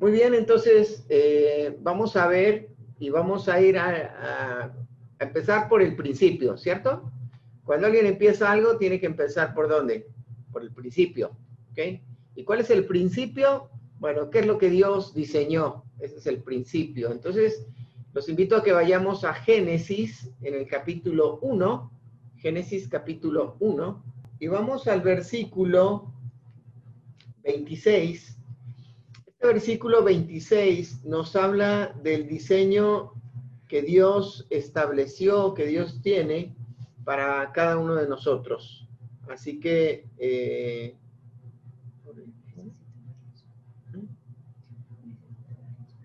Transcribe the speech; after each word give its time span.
Muy 0.00 0.12
bien, 0.12 0.32
entonces 0.34 1.04
eh, 1.08 1.76
vamos 1.80 2.14
a 2.14 2.28
ver 2.28 2.68
y 3.00 3.10
vamos 3.10 3.48
a 3.48 3.60
ir 3.60 3.76
a, 3.78 4.72
empezar 5.18 5.68
por 5.68 5.82
el 5.82 5.96
principio, 5.96 6.56
¿cierto? 6.56 7.10
Cuando 7.64 7.88
alguien 7.88 8.06
empieza 8.06 8.52
algo, 8.52 8.76
tiene 8.76 9.00
que 9.00 9.06
empezar 9.06 9.52
por 9.52 9.68
dónde? 9.68 10.06
Por 10.52 10.62
el 10.62 10.72
principio, 10.72 11.32
¿ok? 11.72 12.00
¿Y 12.36 12.44
cuál 12.44 12.60
es 12.60 12.70
el 12.70 12.86
principio? 12.86 13.68
Bueno, 13.98 14.30
¿qué 14.30 14.38
es 14.38 14.46
lo 14.46 14.58
que 14.58 14.70
Dios 14.70 15.12
diseñó? 15.12 15.82
Ese 15.98 16.18
es 16.18 16.26
el 16.28 16.44
principio. 16.44 17.10
Entonces, 17.10 17.66
los 18.12 18.28
invito 18.28 18.54
a 18.54 18.62
que 18.62 18.70
vayamos 18.70 19.24
a 19.24 19.34
Génesis 19.34 20.30
en 20.42 20.54
el 20.54 20.68
capítulo 20.68 21.40
1, 21.42 21.90
Génesis 22.36 22.86
capítulo 22.86 23.56
1, 23.58 24.04
y 24.38 24.46
vamos 24.46 24.86
al 24.86 25.00
versículo 25.00 26.12
26 27.42 28.37
este 29.40 29.46
versículo 29.46 30.02
26 30.02 31.04
nos 31.04 31.36
habla 31.36 31.94
del 32.02 32.26
diseño 32.26 33.12
que 33.68 33.82
Dios 33.82 34.48
estableció, 34.50 35.54
que 35.54 35.64
Dios 35.64 36.02
tiene 36.02 36.56
para 37.04 37.52
cada 37.52 37.78
uno 37.78 37.94
de 37.94 38.08
nosotros. 38.08 38.88
Así 39.28 39.60
que... 39.60 40.08
Eh, 40.18 40.96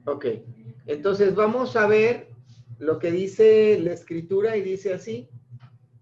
ok, 0.06 0.26
entonces 0.86 1.34
vamos 1.34 1.76
a 1.76 1.88
ver 1.88 2.28
lo 2.78 3.00
que 3.00 3.12
dice 3.12 3.80
la 3.80 3.94
escritura 3.94 4.58
y 4.58 4.62
dice 4.62 4.94
así. 4.94 5.28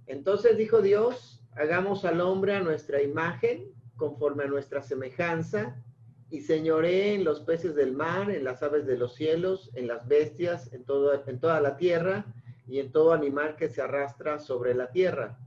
Entonces 0.05 0.58
dijo 0.58 0.82
Dios, 0.82 1.41
hagamos 1.54 2.04
al 2.04 2.20
hombre 2.20 2.58
a 2.58 2.62
nuestra 2.62 3.02
imagen, 3.02 3.72
conforme 3.96 4.44
a 4.44 4.48
nuestra 4.48 4.84
semejanza 4.84 5.82
y 6.31 6.40
señoré 6.40 7.13
en 7.13 7.26
los 7.26 7.41
peces 7.41 7.76
del 7.76 7.91
mar, 7.91 8.31
en 8.31 8.45
las 8.45 8.63
aves 8.63 8.85
de 8.88 8.98
los 8.98 9.16
cielos, 9.16 9.70
en 9.76 9.85
las 9.85 10.08
bestias, 10.08 10.71
en, 10.71 10.85
todo, 10.85 11.12
en 11.27 11.40
toda 11.41 11.60
la 11.60 11.76
tierra 11.76 12.26
y 12.65 12.79
en 12.79 12.90
todo 12.93 13.12
animal 13.12 13.57
que 13.57 13.68
se 13.68 13.82
arrastra 13.82 14.40
sobre 14.40 14.73
la 14.73 14.90
tierra. 14.91 15.38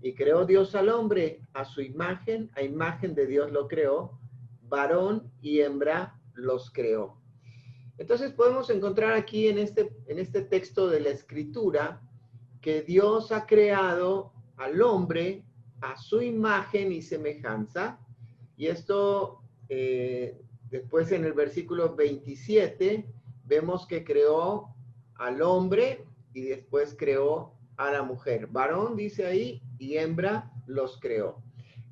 Y 0.00 0.14
creó 0.14 0.46
Dios 0.46 0.76
al 0.76 0.90
hombre 0.90 1.40
a 1.54 1.64
su 1.64 1.80
imagen, 1.80 2.52
a 2.54 2.62
imagen 2.62 3.16
de 3.16 3.26
Dios 3.26 3.50
lo 3.50 3.66
creó, 3.66 4.16
varón 4.62 5.28
y 5.42 5.60
hembra 5.60 6.20
los 6.34 6.70
creó. 6.70 7.20
Entonces 7.98 8.30
podemos 8.30 8.70
encontrar 8.70 9.14
aquí 9.14 9.48
en 9.48 9.58
este, 9.58 9.92
en 10.06 10.20
este 10.20 10.42
texto 10.42 10.88
de 10.88 11.00
la 11.00 11.08
escritura 11.08 12.00
que 12.60 12.82
Dios 12.82 13.32
ha 13.32 13.44
creado 13.44 14.32
al 14.56 14.80
hombre 14.82 15.42
a 15.80 15.96
su 15.96 16.22
imagen 16.22 16.92
y 16.92 17.02
semejanza. 17.02 17.98
Y 18.56 18.68
esto 18.68 19.42
eh, 19.68 20.40
después 20.70 21.12
en 21.12 21.24
el 21.24 21.32
versículo 21.32 21.94
27 21.94 23.06
vemos 23.44 23.86
que 23.86 24.04
creó 24.04 24.74
al 25.14 25.42
hombre 25.42 26.04
y 26.32 26.42
después 26.42 26.94
creó 26.98 27.54
a 27.76 27.90
la 27.90 28.02
mujer. 28.02 28.46
Varón 28.48 28.96
dice 28.96 29.26
ahí 29.26 29.62
y 29.78 29.96
hembra 29.96 30.50
los 30.66 31.00
creó. 31.00 31.42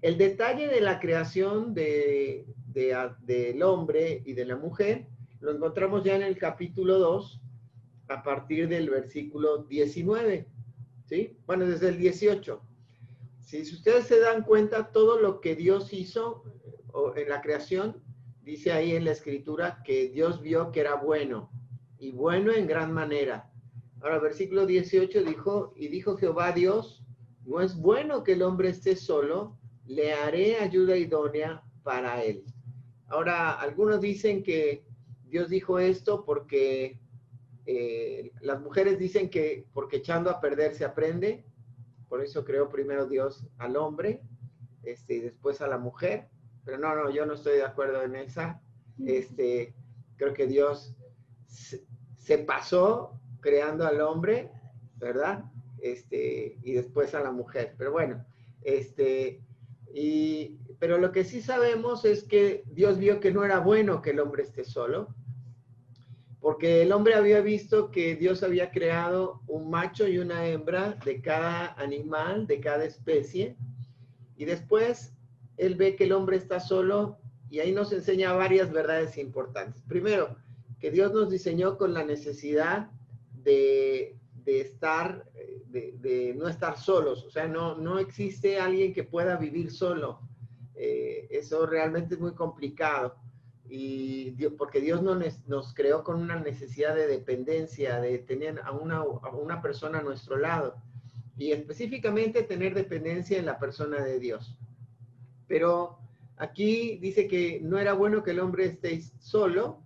El 0.02 0.18
detalle 0.18 0.68
de 0.68 0.80
la 0.80 1.00
creación 1.00 1.74
de, 1.74 2.46
del 2.66 3.62
hombre 3.62 4.22
y 4.24 4.34
de 4.34 4.44
la 4.44 4.56
mujer 4.56 5.08
lo 5.40 5.52
encontramos 5.52 6.04
ya 6.04 6.16
en 6.16 6.22
el 6.22 6.36
capítulo 6.36 6.98
2 6.98 7.40
a 8.08 8.22
partir 8.22 8.68
del 8.68 8.90
versículo 8.90 9.64
19. 9.64 10.46
¿Sí? 11.06 11.36
Bueno, 11.46 11.66
desde 11.66 11.88
el 11.88 11.98
18. 11.98 12.60
Si 13.40 13.62
ustedes 13.62 14.06
se 14.06 14.18
dan 14.18 14.42
cuenta, 14.42 14.90
todo 14.90 15.20
lo 15.20 15.40
que 15.40 15.54
Dios 15.54 15.92
hizo 15.92 16.42
en 17.16 17.28
la 17.28 17.40
creación, 17.40 18.02
dice 18.42 18.72
ahí 18.72 18.94
en 18.94 19.04
la 19.04 19.12
escritura 19.12 19.82
que 19.84 20.08
Dios 20.08 20.40
vio 20.40 20.72
que 20.72 20.80
era 20.80 20.94
bueno 20.94 21.50
y 21.98 22.12
bueno 22.12 22.52
en 22.52 22.66
gran 22.66 22.92
manera. 22.92 23.50
Ahora, 24.00 24.18
versículo 24.18 24.66
18 24.66 25.24
dijo, 25.24 25.72
y 25.76 25.88
dijo 25.88 26.16
Jehová 26.16 26.52
Dios, 26.52 27.04
no 27.44 27.60
es 27.60 27.76
bueno 27.76 28.22
que 28.22 28.32
el 28.32 28.42
hombre 28.42 28.68
esté 28.68 28.96
solo, 28.96 29.58
le 29.86 30.12
haré 30.12 30.56
ayuda 30.56 30.96
idónea 30.96 31.62
para 31.82 32.22
él. 32.22 32.44
Ahora, 33.08 33.52
algunos 33.52 34.00
dicen 34.00 34.42
que 34.42 34.84
Dios 35.24 35.48
dijo 35.48 35.78
esto 35.78 36.24
porque 36.24 37.00
eh, 37.66 38.32
las 38.40 38.60
mujeres 38.60 38.98
dicen 38.98 39.28
que 39.28 39.66
porque 39.72 39.98
echando 39.98 40.30
a 40.30 40.40
perder 40.40 40.74
se 40.74 40.84
aprende, 40.84 41.44
por 42.08 42.22
eso 42.22 42.44
creó 42.44 42.68
primero 42.68 43.06
Dios 43.06 43.46
al 43.58 43.76
hombre 43.76 44.22
este, 44.82 45.14
y 45.14 45.20
después 45.20 45.60
a 45.60 45.68
la 45.68 45.78
mujer. 45.78 46.28
Pero 46.66 46.78
no, 46.78 46.96
no, 46.96 47.10
yo 47.10 47.24
no 47.24 47.34
estoy 47.34 47.58
de 47.58 47.64
acuerdo 47.64 48.02
en 48.02 48.16
esa. 48.16 48.60
Este, 49.06 49.72
creo 50.16 50.34
que 50.34 50.48
Dios 50.48 50.92
se, 51.46 52.38
pasó 52.38 53.20
creando 53.40 53.86
al 53.86 54.00
hombre, 54.00 54.50
¿verdad? 54.96 55.44
Este, 55.78 56.58
y 56.64 56.72
después 56.72 57.14
a 57.14 57.20
la 57.20 57.30
mujer. 57.30 57.76
Pero 57.78 57.92
bueno, 57.92 58.26
este, 58.62 59.40
y, 59.94 60.58
pero 60.80 60.98
lo 60.98 61.12
que 61.12 61.22
sí 61.22 61.40
sabemos 61.40 62.04
es 62.04 62.24
que 62.24 62.64
Dios 62.66 62.98
vio 62.98 63.20
que 63.20 63.30
no 63.30 63.44
era 63.44 63.60
bueno 63.60 64.02
que 64.02 64.10
el 64.10 64.18
hombre 64.18 64.42
esté 64.42 64.64
solo, 64.64 65.14
porque 66.40 66.82
el 66.82 66.90
hombre 66.90 67.14
había 67.14 67.40
visto 67.42 67.92
que 67.92 68.16
Dios 68.16 68.42
había 68.42 68.72
creado 68.72 69.40
un 69.46 69.70
macho 69.70 70.08
y 70.08 70.18
una 70.18 70.48
hembra 70.48 70.98
de 71.04 71.20
cada 71.20 71.74
animal, 71.74 72.48
de 72.48 72.58
cada 72.58 72.84
especie, 72.84 73.56
y 74.36 74.44
después 74.46 75.15
él 75.56 75.74
ve 75.74 75.96
que 75.96 76.04
el 76.04 76.12
hombre 76.12 76.36
está 76.36 76.60
solo 76.60 77.18
y 77.50 77.60
ahí 77.60 77.72
nos 77.72 77.92
enseña 77.92 78.32
varias 78.32 78.72
verdades 78.72 79.16
importantes. 79.18 79.82
Primero, 79.82 80.36
que 80.78 80.90
Dios 80.90 81.12
nos 81.12 81.30
diseñó 81.30 81.78
con 81.78 81.94
la 81.94 82.04
necesidad 82.04 82.90
de, 83.32 84.16
estar, 84.44 85.30
de, 85.68 86.34
no 86.36 86.48
estar 86.48 86.78
solos. 86.78 87.24
O 87.24 87.30
sea, 87.30 87.46
no, 87.46 87.76
no 87.76 87.98
existe 87.98 88.58
alguien 88.58 88.92
que 88.92 89.04
pueda 89.04 89.36
vivir 89.36 89.70
solo. 89.70 90.20
Eh, 90.74 91.28
eso 91.30 91.66
realmente 91.66 92.14
es 92.14 92.20
muy 92.20 92.34
complicado. 92.34 93.16
Y 93.68 94.32
porque 94.50 94.80
Dios 94.80 95.02
nos, 95.02 95.18
nos, 95.48 95.74
creó 95.74 96.04
con 96.04 96.20
una 96.20 96.38
necesidad 96.38 96.94
de 96.94 97.08
dependencia, 97.08 98.00
de 98.00 98.18
tener 98.18 98.60
a 98.60 98.70
una, 98.70 98.98
a 98.98 99.30
una 99.30 99.62
persona 99.62 99.98
a 99.98 100.02
nuestro 100.02 100.36
lado. 100.36 100.76
Y 101.36 101.52
específicamente 101.52 102.42
tener 102.42 102.74
dependencia 102.74 103.38
en 103.38 103.46
la 103.46 103.58
persona 103.58 104.02
de 104.02 104.18
Dios. 104.18 104.56
Pero 105.46 105.98
aquí 106.36 106.98
dice 106.98 107.28
que 107.28 107.60
no 107.62 107.78
era 107.78 107.94
bueno 107.94 108.22
que 108.22 108.32
el 108.32 108.40
hombre 108.40 108.66
esté 108.66 109.00
solo 109.18 109.80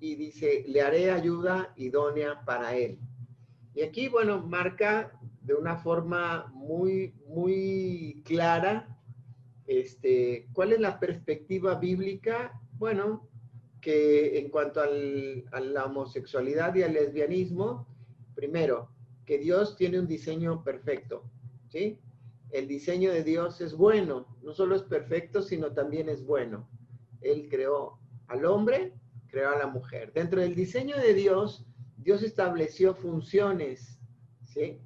y 0.00 0.14
dice, 0.14 0.64
le 0.68 0.82
haré 0.82 1.10
ayuda 1.10 1.72
idónea 1.76 2.44
para 2.44 2.76
él. 2.76 2.98
Y 3.74 3.82
aquí, 3.82 4.08
bueno, 4.08 4.42
marca 4.46 5.12
de 5.42 5.54
una 5.54 5.76
forma 5.76 6.50
muy, 6.54 7.14
muy 7.26 8.22
clara 8.24 8.88
este, 9.66 10.48
cuál 10.52 10.72
es 10.72 10.80
la 10.80 10.98
perspectiva 10.98 11.74
bíblica. 11.74 12.60
Bueno, 12.78 13.28
que 13.80 14.38
en 14.38 14.50
cuanto 14.50 14.80
al, 14.80 15.44
a 15.52 15.60
la 15.60 15.84
homosexualidad 15.84 16.74
y 16.74 16.82
al 16.82 16.94
lesbianismo, 16.94 17.86
primero, 18.34 18.90
que 19.24 19.38
Dios 19.38 19.76
tiene 19.76 19.98
un 19.98 20.06
diseño 20.06 20.62
perfecto, 20.62 21.24
¿sí? 21.68 21.98
El 22.50 22.68
diseño 22.68 23.12
de 23.12 23.24
Dios 23.24 23.60
es 23.60 23.74
bueno, 23.74 24.26
no 24.42 24.52
solo 24.52 24.76
es 24.76 24.82
perfecto, 24.82 25.42
sino 25.42 25.72
también 25.72 26.08
es 26.08 26.24
bueno. 26.24 26.68
Él 27.20 27.48
creó 27.50 27.98
al 28.28 28.44
hombre, 28.44 28.94
creó 29.28 29.50
a 29.50 29.58
la 29.58 29.66
mujer. 29.66 30.12
Dentro 30.12 30.40
del 30.40 30.54
diseño 30.54 30.96
de 30.96 31.14
Dios, 31.14 31.66
Dios 31.96 32.22
estableció 32.22 32.94
funciones, 32.94 33.98
¿sí? 34.44 34.80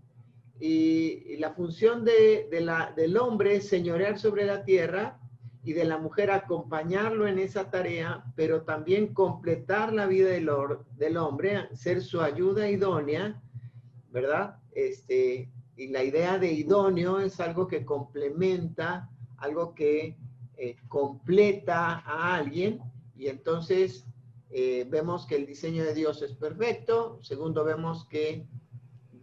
Y, 0.59 1.37
la 1.37 1.53
función 1.53 2.05
de, 2.05 2.49
la, 2.61 2.93
del 2.95 3.17
hombre 3.17 3.57
es 3.57 3.69
señorear 3.69 4.19
sobre 4.19 4.45
la 4.45 4.65
tierra 4.65 5.19
y 5.63 5.73
de 5.73 5.85
la 5.85 5.99
mujer 5.99 6.31
acompañarlo 6.31 7.27
en 7.27 7.39
esa 7.39 7.71
tarea, 7.71 8.25
pero 8.37 8.63
también 8.63 9.15
completar 9.15 9.93
la 9.93 10.07
vida 10.07 10.29
del, 10.29 10.51
del 10.97 11.17
hombre, 11.17 11.69
ser 11.75 12.03
su 12.03 12.21
ayuda 12.21 12.69
idónea, 12.69 13.43
¿verdad? 14.11 14.59
Este, 14.73 15.51
y 15.81 15.87
la 15.87 16.05
idea 16.05 16.37
de 16.37 16.53
idóneo 16.53 17.21
es 17.21 17.41
algo 17.41 17.67
que 17.67 17.87
complementa, 17.87 19.09
algo 19.39 19.75
que 19.75 20.15
eh, 20.59 20.77
completa 20.89 22.01
a 22.01 22.35
alguien 22.35 22.83
y 23.17 23.29
entonces 23.29 24.05
eh, 24.51 24.87
vemos 24.91 25.25
que 25.25 25.37
el 25.37 25.47
diseño 25.47 25.83
de 25.83 25.95
Dios 25.95 26.21
es 26.21 26.35
perfecto. 26.35 27.19
Segundo, 27.23 27.65
vemos 27.65 28.07
que 28.09 28.47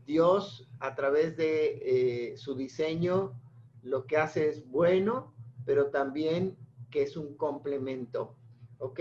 Dios 0.07 0.67
a 0.79 0.95
través 0.95 1.37
de 1.37 2.31
eh, 2.31 2.37
su 2.37 2.55
diseño 2.55 3.39
lo 3.83 4.07
que 4.07 4.17
hace 4.17 4.49
es 4.49 4.67
bueno, 4.67 5.35
pero 5.63 5.91
también 5.91 6.57
que 6.89 7.03
es 7.03 7.17
un 7.17 7.37
complemento. 7.37 8.35
¿Ok? 8.79 8.99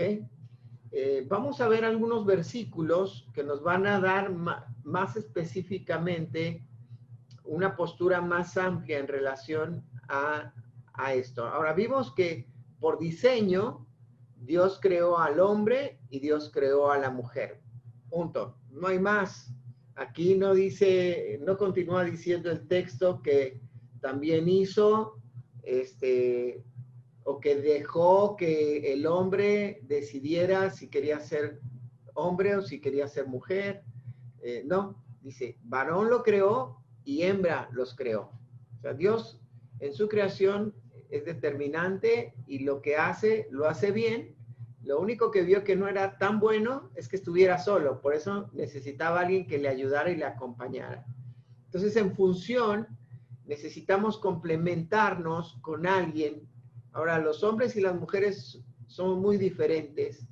vamos 1.27 1.59
a 1.61 1.67
ver 1.67 1.85
algunos 1.85 2.25
versículos 2.25 3.27
que 3.33 3.43
nos 3.43 3.61
van 3.61 3.85
a 3.85 3.99
dar 3.99 4.31
más 4.31 5.15
específicamente 5.15 6.66
una 7.47 7.75
postura 7.75 8.21
más 8.21 8.57
amplia 8.57 8.99
en 8.99 9.07
relación 9.07 9.83
a, 10.07 10.53
esto. 11.13 11.45
Ahora, 11.45 11.73
vimos 11.73 12.11
que 12.15 12.47
por 12.79 12.97
diseño, 12.97 13.85
Dios 14.35 14.79
creó 14.81 15.19
al 15.19 15.39
hombre 15.39 15.99
y 16.09 16.19
Dios 16.19 16.49
creó 16.51 16.91
a 16.91 16.97
la 16.97 17.11
mujer. 17.11 17.61
Punto. 18.09 18.57
No 18.71 18.87
hay 18.87 18.97
más. 18.97 19.53
Aquí 19.95 20.35
no 20.35 20.55
dice, 20.55 21.39
no 21.43 21.55
continúa 21.55 22.03
diciendo 22.03 22.49
el 22.49 22.67
texto 22.67 23.21
que 23.21 23.61
también 24.01 24.49
hizo, 24.49 25.21
este, 25.61 26.63
o 27.23 27.39
que 27.39 27.57
dejó 27.57 28.35
que 28.35 28.93
el 28.93 29.05
hombre 29.05 29.81
decidiera 29.83 30.71
si 30.71 30.89
quería 30.89 31.19
ser 31.19 31.59
hombre 32.15 32.55
o 32.55 32.61
si 32.61 32.81
quería 32.81 33.07
ser 33.07 33.27
mujer. 33.27 33.83
Eh, 34.41 34.63
no, 34.65 35.03
dice, 35.21 35.57
varón 35.63 36.09
lo 36.09 36.23
creó 36.23 36.81
y 37.07 37.23
hembra 37.23 37.69
los 37.71 37.95
creó. 37.95 38.33
O 38.77 38.81
sea, 38.81 38.93
Dios 38.93 39.39
en 39.79 39.93
su 39.93 40.09
creación 40.09 40.73
es 41.09 41.23
determinante 41.23 42.33
y 42.47 42.59
lo 42.59 42.81
que 42.81 42.97
hace, 42.97 43.47
lo 43.49 43.65
hace 43.65 43.91
bien. 43.91 44.35
Lo 44.83 44.99
único 44.99 45.31
que 45.31 45.43
vio 45.43 45.63
que 45.63 45.77
no 45.77 45.87
era 45.87 46.17
tan 46.17 46.41
bueno 46.41 46.91
es 46.95 47.07
que 47.07 47.15
estuviera 47.15 47.59
solo, 47.59 48.01
por 48.01 48.13
eso 48.13 48.49
necesitaba 48.51 49.21
alguien 49.21 49.47
que 49.47 49.57
le 49.57 49.69
ayudara 49.69 50.11
y 50.11 50.17
le 50.17 50.25
acompañara. 50.25 51.05
Entonces, 51.67 51.95
en 51.95 52.13
función, 52.13 52.85
necesitamos 53.45 54.17
complementarnos 54.17 55.57
con 55.61 55.87
alguien. 55.87 56.45
Ahora, 56.91 57.19
los 57.19 57.41
hombres 57.41 57.77
y 57.77 57.81
las 57.81 57.95
mujeres 57.95 58.61
son 58.87 59.21
muy 59.21 59.37
diferentes. 59.37 60.27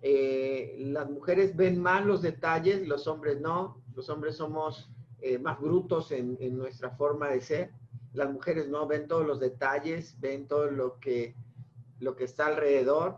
Eh, 0.00 0.76
las 0.78 1.10
mujeres 1.10 1.54
ven 1.54 1.78
más 1.82 2.06
los 2.06 2.22
detalles, 2.22 2.88
los 2.88 3.06
hombres 3.06 3.38
no. 3.42 3.82
Los 3.94 4.08
hombres 4.08 4.36
somos 4.36 4.90
eh, 5.20 5.38
más 5.38 5.60
brutos 5.60 6.12
en, 6.12 6.36
nuestra 6.56 6.90
forma 6.90 7.28
de 7.28 7.40
ser 7.40 7.70
las 8.12 8.32
mujeres 8.32 8.68
no 8.68 8.86
ven 8.86 9.06
todos 9.06 9.26
los 9.26 9.38
detalles, 9.38 10.18
ven 10.20 10.48
todo 10.48 10.70
lo 10.70 10.98
que, 10.98 11.36
lo 12.00 12.16
que 12.16 12.24
está 12.24 12.46
alrededor 12.46 13.16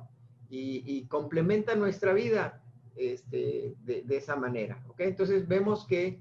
y, 0.48 0.82
y 0.84 1.06
complementan 1.06 1.78
nuestra 1.78 2.12
vida 2.12 2.62
este, 2.96 3.76
de, 3.84 4.04
esa 4.16 4.36
manera. 4.36 4.82
¿ok? 4.88 5.00
Entonces 5.00 5.48
vemos 5.48 5.86
que 5.86 6.20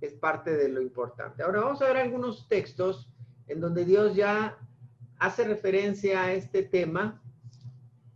es 0.00 0.14
parte 0.14 0.56
de 0.56 0.68
lo 0.68 0.80
importante. 0.80 1.42
Ahora 1.42 1.60
vamos 1.60 1.82
a 1.82 1.88
ver 1.88 1.98
algunos 1.98 2.48
textos 2.48 3.10
en 3.46 3.60
donde 3.60 3.84
Dios 3.84 4.14
ya 4.14 4.56
hace 5.18 5.44
referencia 5.44 6.22
a 6.22 6.32
este 6.32 6.62
tema 6.62 7.22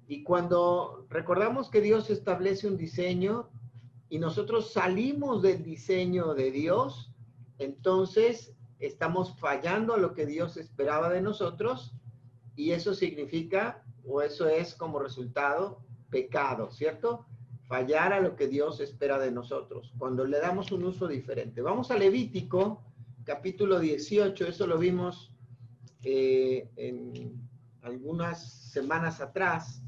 y 0.07 0.23
cuando 0.23 1.07
recordamos 1.11 1.71
que 1.71 1.83
Dios 1.83 2.09
establece 2.09 2.67
un 2.67 2.79
diseño 2.79 3.51
y 4.11 4.19
nosotros 4.19 4.73
salimos 4.73 5.43
del 5.43 5.63
diseño 5.63 6.35
de 6.35 6.51
Dios, 6.51 7.13
entonces 7.59 8.55
estamos 8.79 9.39
fallando 9.39 9.95
a 9.95 9.99
lo 9.99 10.15
que 10.15 10.27
Dios 10.27 10.57
esperaba 10.57 11.11
de 11.11 11.21
nosotros 11.21 11.95
y 12.57 12.71
eso 12.71 12.95
significa, 12.95 13.85
o 14.05 14.23
eso 14.23 14.49
es 14.49 14.75
como 14.75 14.99
resultado, 14.99 15.83
pecado, 16.11 16.71
¿cierto? 16.71 17.27
Fallar 17.67 18.13
a 18.13 18.21
lo 18.21 18.35
que 18.35 18.49
Dios 18.49 18.81
espera 18.81 19.19
de 19.19 19.31
nosotros, 19.31 19.93
cuando 19.99 20.25
le 20.25 20.41
damos 20.41 20.73
un 20.73 20.85
uso 20.85 21.07
diferente. 21.07 21.61
Vamos 21.61 21.91
a 21.91 21.97
Levítico, 21.97 22.83
capítulo 23.25 23.79
18, 23.79 24.47
eso 24.47 24.67
lo 24.67 24.79
vimos 24.79 25.33
eh, 26.03 26.71
en 26.77 27.49
algunas 27.83 28.71
semanas 28.73 29.21
atrás. 29.21 29.83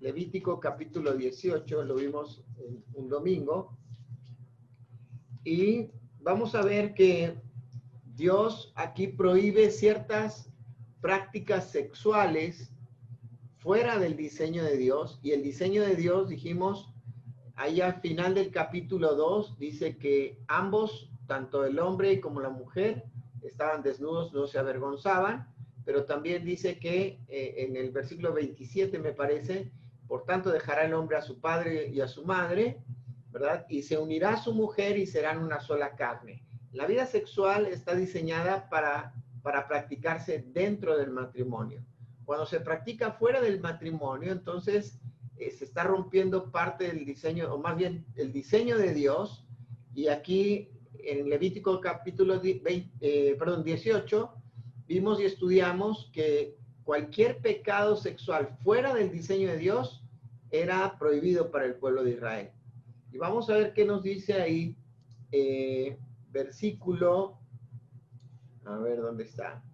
Levítico 0.00 0.60
capítulo 0.60 1.14
18, 1.14 1.84
lo 1.84 1.94
vimos 1.94 2.44
un 2.94 3.08
domingo. 3.08 3.76
Y 5.44 5.90
vamos 6.20 6.54
a 6.54 6.62
ver 6.62 6.92
que 6.94 7.40
Dios 8.14 8.72
aquí 8.74 9.08
prohíbe 9.08 9.70
ciertas 9.70 10.50
prácticas 11.00 11.70
sexuales 11.70 12.72
fuera 13.58 13.98
del 13.98 14.16
diseño 14.16 14.62
de 14.64 14.76
Dios. 14.76 15.18
Y 15.22 15.32
el 15.32 15.42
diseño 15.42 15.82
de 15.82 15.96
Dios, 15.96 16.28
dijimos, 16.28 16.92
ahí 17.54 17.80
al 17.80 18.00
final 18.00 18.34
del 18.34 18.50
capítulo 18.50 19.14
2, 19.14 19.58
dice 19.58 19.96
que 19.96 20.38
ambos, 20.46 21.10
tanto 21.26 21.64
el 21.64 21.78
hombre 21.78 22.20
como 22.20 22.40
la 22.40 22.50
mujer, 22.50 23.04
estaban 23.42 23.82
desnudos, 23.82 24.32
no 24.32 24.46
se 24.46 24.58
avergonzaban, 24.58 25.48
pero 25.84 26.04
también 26.04 26.44
dice 26.44 26.78
que 26.78 27.20
eh, 27.28 27.54
en 27.58 27.76
el 27.76 27.90
versículo 27.90 28.32
27, 28.34 28.98
me 28.98 29.12
parece, 29.12 29.72
por 30.08 30.24
tanto 30.24 30.50
dejará 30.50 30.84
el 30.84 30.94
hombre 30.94 31.16
a 31.16 31.22
su 31.22 31.40
padre 31.40 31.88
y 31.88 32.00
a 32.00 32.08
su 32.08 32.24
madre, 32.24 32.82
¿verdad? 33.30 33.66
Y 33.68 33.82
se 33.82 33.98
unirá 33.98 34.34
a 34.34 34.42
su 34.42 34.54
mujer 34.54 34.98
y 34.98 35.06
serán 35.06 35.38
una 35.38 35.60
sola 35.60 35.96
carne. 35.96 36.44
La 36.72 36.86
vida 36.86 37.06
sexual 37.06 37.66
está 37.66 37.94
diseñada 37.94 38.68
para, 38.68 39.14
para 39.42 39.66
practicarse 39.66 40.44
dentro 40.48 40.96
del 40.96 41.10
matrimonio. 41.10 41.84
Cuando 42.24 42.46
se 42.46 42.60
practica 42.60 43.12
fuera 43.12 43.40
del 43.40 43.60
matrimonio, 43.60 44.32
entonces 44.32 45.00
eh, 45.38 45.50
se 45.50 45.64
está 45.64 45.84
rompiendo 45.84 46.50
parte 46.50 46.88
del 46.88 47.04
diseño, 47.04 47.52
o 47.52 47.58
más 47.58 47.76
bien 47.76 48.06
el 48.16 48.32
diseño 48.32 48.78
de 48.78 48.94
Dios. 48.94 49.46
Y 49.94 50.08
aquí 50.08 50.70
en 50.98 51.28
Levítico 51.28 51.80
capítulo 51.80 52.40
eh, 52.42 53.36
perdón, 53.38 53.62
18, 53.62 54.30
vimos 54.86 55.20
y 55.20 55.24
estudiamos 55.24 56.10
que 56.12 56.56
cualquier 56.86 57.38
pecado 57.38 57.96
sexual 57.96 58.56
fuera 58.62 58.94
del 58.94 59.10
diseño 59.10 59.48
de 59.48 59.58
Dios 59.58 60.04
era 60.52 60.96
prohibido 61.00 61.50
para 61.50 61.64
el 61.64 61.74
pueblo 61.74 62.04
de 62.04 62.12
Israel. 62.12 62.50
Y 63.12 63.18
vamos 63.18 63.50
a 63.50 63.54
ver 63.54 63.74
qué 63.74 63.84
nos 63.84 64.04
dice 64.04 64.34
ahí 64.34 64.76
eh, 65.32 65.98
versículo, 66.30 67.40
a 68.64 68.78
ver 68.78 69.02
dónde 69.02 69.24
está. 69.24 69.64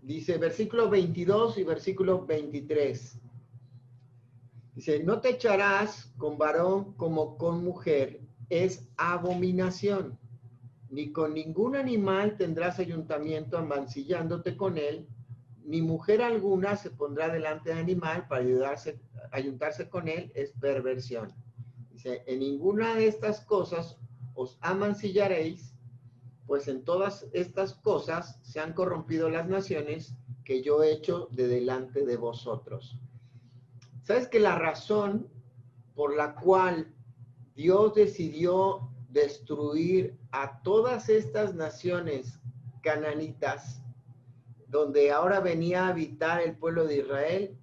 Dice 0.00 0.38
versículo 0.38 0.88
22 0.88 1.58
y 1.58 1.64
versículo 1.64 2.24
23. 2.24 3.18
Dice, 4.74 5.04
no 5.04 5.20
te 5.20 5.28
echarás 5.28 6.14
con 6.16 6.38
varón 6.38 6.94
como 6.94 7.36
con 7.36 7.62
mujer, 7.62 8.22
es 8.48 8.88
abominación. 8.96 10.18
Ni 10.92 11.10
con 11.10 11.32
ningún 11.32 11.74
animal 11.74 12.36
tendrás 12.36 12.78
ayuntamiento 12.78 13.56
amancillándote 13.56 14.58
con 14.58 14.76
él, 14.76 15.08
ni 15.64 15.80
mujer 15.80 16.20
alguna 16.20 16.76
se 16.76 16.90
pondrá 16.90 17.32
delante 17.32 17.72
de 17.72 17.80
animal 17.80 18.28
para 18.28 18.42
ayudarse, 18.42 19.00
ayuntarse 19.30 19.88
con 19.88 20.06
él, 20.06 20.30
es 20.34 20.52
perversión. 20.52 21.32
Dice, 21.90 22.22
en 22.26 22.40
ninguna 22.40 22.94
de 22.94 23.06
estas 23.06 23.40
cosas 23.40 23.96
os 24.34 24.58
amancillaréis, 24.60 25.74
pues 26.46 26.68
en 26.68 26.84
todas 26.84 27.26
estas 27.32 27.72
cosas 27.72 28.38
se 28.42 28.60
han 28.60 28.74
corrompido 28.74 29.30
las 29.30 29.48
naciones 29.48 30.14
que 30.44 30.62
yo 30.62 30.82
he 30.82 30.92
hecho 30.92 31.26
de 31.30 31.46
delante 31.46 32.04
de 32.04 32.18
vosotros. 32.18 32.98
¿Sabes 34.02 34.28
que 34.28 34.40
la 34.40 34.58
razón 34.58 35.30
por 35.94 36.14
la 36.14 36.34
cual 36.34 36.94
Dios 37.54 37.94
decidió 37.94 38.90
destruir 39.08 40.18
a 40.32 40.62
todas 40.62 41.08
estas 41.08 41.54
naciones 41.54 42.40
cananitas 42.82 43.82
donde 44.66 45.12
ahora 45.12 45.40
venía 45.40 45.84
a 45.84 45.88
habitar 45.88 46.40
el 46.40 46.56
pueblo 46.56 46.86
de 46.86 46.96
Israel, 46.98 47.58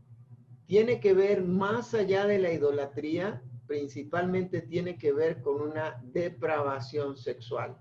tiene 0.67 0.99
que 0.99 1.15
ver 1.15 1.43
más 1.43 1.95
allá 1.95 2.27
de 2.27 2.37
la 2.37 2.53
idolatría, 2.53 3.41
principalmente 3.65 4.61
tiene 4.61 4.99
que 4.99 5.11
ver 5.11 5.41
con 5.41 5.61
una 5.61 5.99
depravación 6.03 7.17
sexual, 7.17 7.75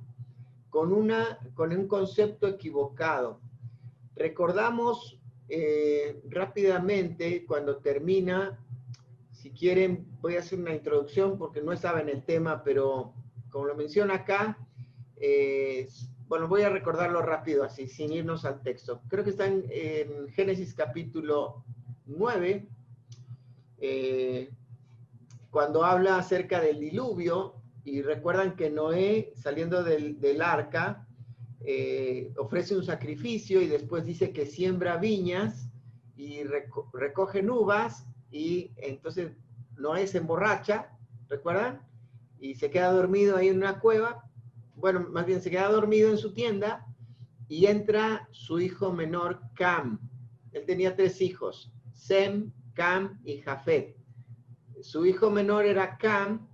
con, 0.70 0.94
una, 0.94 1.38
con 1.54 1.72
un 1.72 1.86
concepto 1.86 2.48
equivocado. 2.48 3.40
Recordamos 4.16 5.20
eh, 5.50 6.22
rápidamente 6.30 7.44
cuando 7.44 7.76
termina, 7.76 8.58
si 9.32 9.50
quieren, 9.50 10.06
voy 10.22 10.36
a 10.36 10.40
hacer 10.40 10.58
una 10.58 10.74
introducción 10.74 11.36
porque 11.36 11.60
no 11.60 11.72
estaba 11.72 12.00
en 12.00 12.08
el 12.08 12.24
tema, 12.24 12.64
pero 12.64 13.12
como 13.50 13.66
lo 13.66 13.74
menciona 13.74 14.14
acá, 14.14 14.58
eh, 15.20 15.88
bueno, 16.28 16.46
voy 16.46 16.62
a 16.62 16.68
recordarlo 16.68 17.22
rápido 17.22 17.64
así, 17.64 17.88
sin 17.88 18.12
irnos 18.12 18.44
al 18.44 18.62
texto. 18.62 19.00
Creo 19.08 19.24
que 19.24 19.30
está 19.30 19.46
en, 19.46 20.28
Génesis 20.28 20.74
capítulo 20.74 21.64
9, 22.04 22.68
eh, 23.78 24.50
cuando 25.50 25.84
habla 25.84 26.18
acerca 26.18 26.60
del 26.60 26.80
diluvio, 26.80 27.54
y 27.84 28.02
recuerdan 28.02 28.54
que 28.54 28.68
Noé, 28.68 29.32
saliendo 29.36 29.82
del, 29.82 30.42
arca, 30.42 31.08
eh, 31.60 32.30
ofrece 32.36 32.76
un 32.76 32.84
sacrificio 32.84 33.62
y 33.62 33.66
después 33.66 34.04
dice 34.04 34.32
que 34.32 34.44
siembra 34.44 34.98
viñas 34.98 35.70
y 36.14 36.42
recoge 36.92 37.48
uvas 37.48 38.06
y 38.30 38.72
entonces 38.76 39.32
Noé 39.76 40.06
se 40.06 40.18
emborracha, 40.18 40.90
¿recuerdan? 41.28 41.80
Y 42.38 42.56
se 42.56 42.70
queda 42.70 42.92
dormido 42.92 43.36
ahí 43.36 43.48
en 43.48 43.56
una 43.56 43.80
cueva 43.80 44.27
bueno, 44.78 45.06
más 45.10 45.26
bien 45.26 45.40
se 45.42 45.50
queda 45.50 45.68
dormido 45.68 46.10
en 46.10 46.18
su 46.18 46.32
tienda 46.32 46.86
y 47.48 47.66
entra 47.66 48.28
su 48.30 48.60
hijo 48.60 48.92
menor 48.92 49.40
Cam. 49.54 49.98
Él 50.52 50.64
tenía 50.66 50.94
tres 50.94 51.20
hijos, 51.20 51.72
Sem, 51.92 52.52
Cam 52.74 53.20
y 53.24 53.38
Jafet. 53.38 53.96
Su 54.80 55.04
hijo 55.06 55.30
menor 55.30 55.66
era 55.66 55.96
Cam 55.98 56.48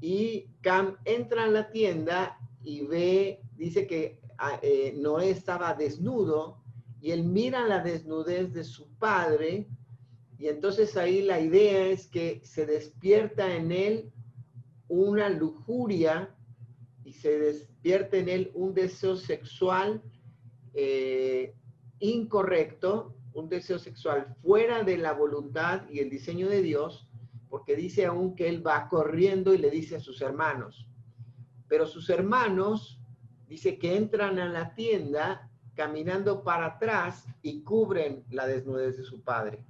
y 0.00 0.50
Cam 0.60 0.96
entra 1.04 1.44
a 1.44 1.48
la 1.48 1.70
tienda 1.70 2.38
y 2.62 2.82
ve, 2.82 3.40
dice 3.56 3.86
que 3.86 4.20
ah, 4.38 4.58
eh, 4.62 4.94
Noé 4.96 5.30
estaba 5.30 5.74
desnudo 5.74 6.62
y 7.00 7.10
él 7.10 7.24
mira 7.24 7.66
la 7.66 7.80
desnudez 7.80 8.52
de 8.52 8.64
su 8.64 8.88
padre 8.98 9.68
y 10.38 10.48
entonces 10.48 10.96
ahí 10.96 11.22
la 11.22 11.40
idea 11.40 11.86
es 11.86 12.06
que 12.06 12.40
se 12.44 12.66
despierta 12.66 13.54
en 13.54 13.72
él 13.72 14.12
una 14.88 15.28
lujuria 15.30 16.34
y 17.04 17.12
se 17.12 17.38
despierta 17.38 18.16
en 18.16 18.28
él 18.28 18.50
un 18.54 18.74
deseo 18.74 19.16
sexual 19.16 20.02
eh, 20.72 21.54
incorrecto, 22.00 23.14
un 23.34 23.48
deseo 23.48 23.78
sexual 23.78 24.34
fuera 24.42 24.82
de 24.82 24.96
la 24.96 25.12
voluntad 25.12 25.88
y 25.90 26.00
el 26.00 26.10
diseño 26.10 26.48
de 26.48 26.62
Dios, 26.62 27.08
porque 27.48 27.76
dice 27.76 28.06
aún 28.06 28.34
que 28.34 28.48
él 28.48 28.66
va 28.66 28.88
corriendo 28.88 29.54
y 29.54 29.58
le 29.58 29.70
dice 29.70 29.96
a 29.96 30.00
sus 30.00 30.20
hermanos, 30.22 30.88
pero 31.68 31.86
sus 31.86 32.10
hermanos 32.10 33.00
dice 33.48 33.78
que 33.78 33.96
entran 33.96 34.38
a 34.38 34.46
la 34.46 34.74
tienda 34.74 35.50
caminando 35.74 36.42
para 36.42 36.66
atrás 36.66 37.26
y 37.42 37.62
cubren 37.62 38.24
la 38.30 38.46
desnudez 38.46 38.96
de 38.96 39.04
su 39.04 39.22
padre. 39.22 39.64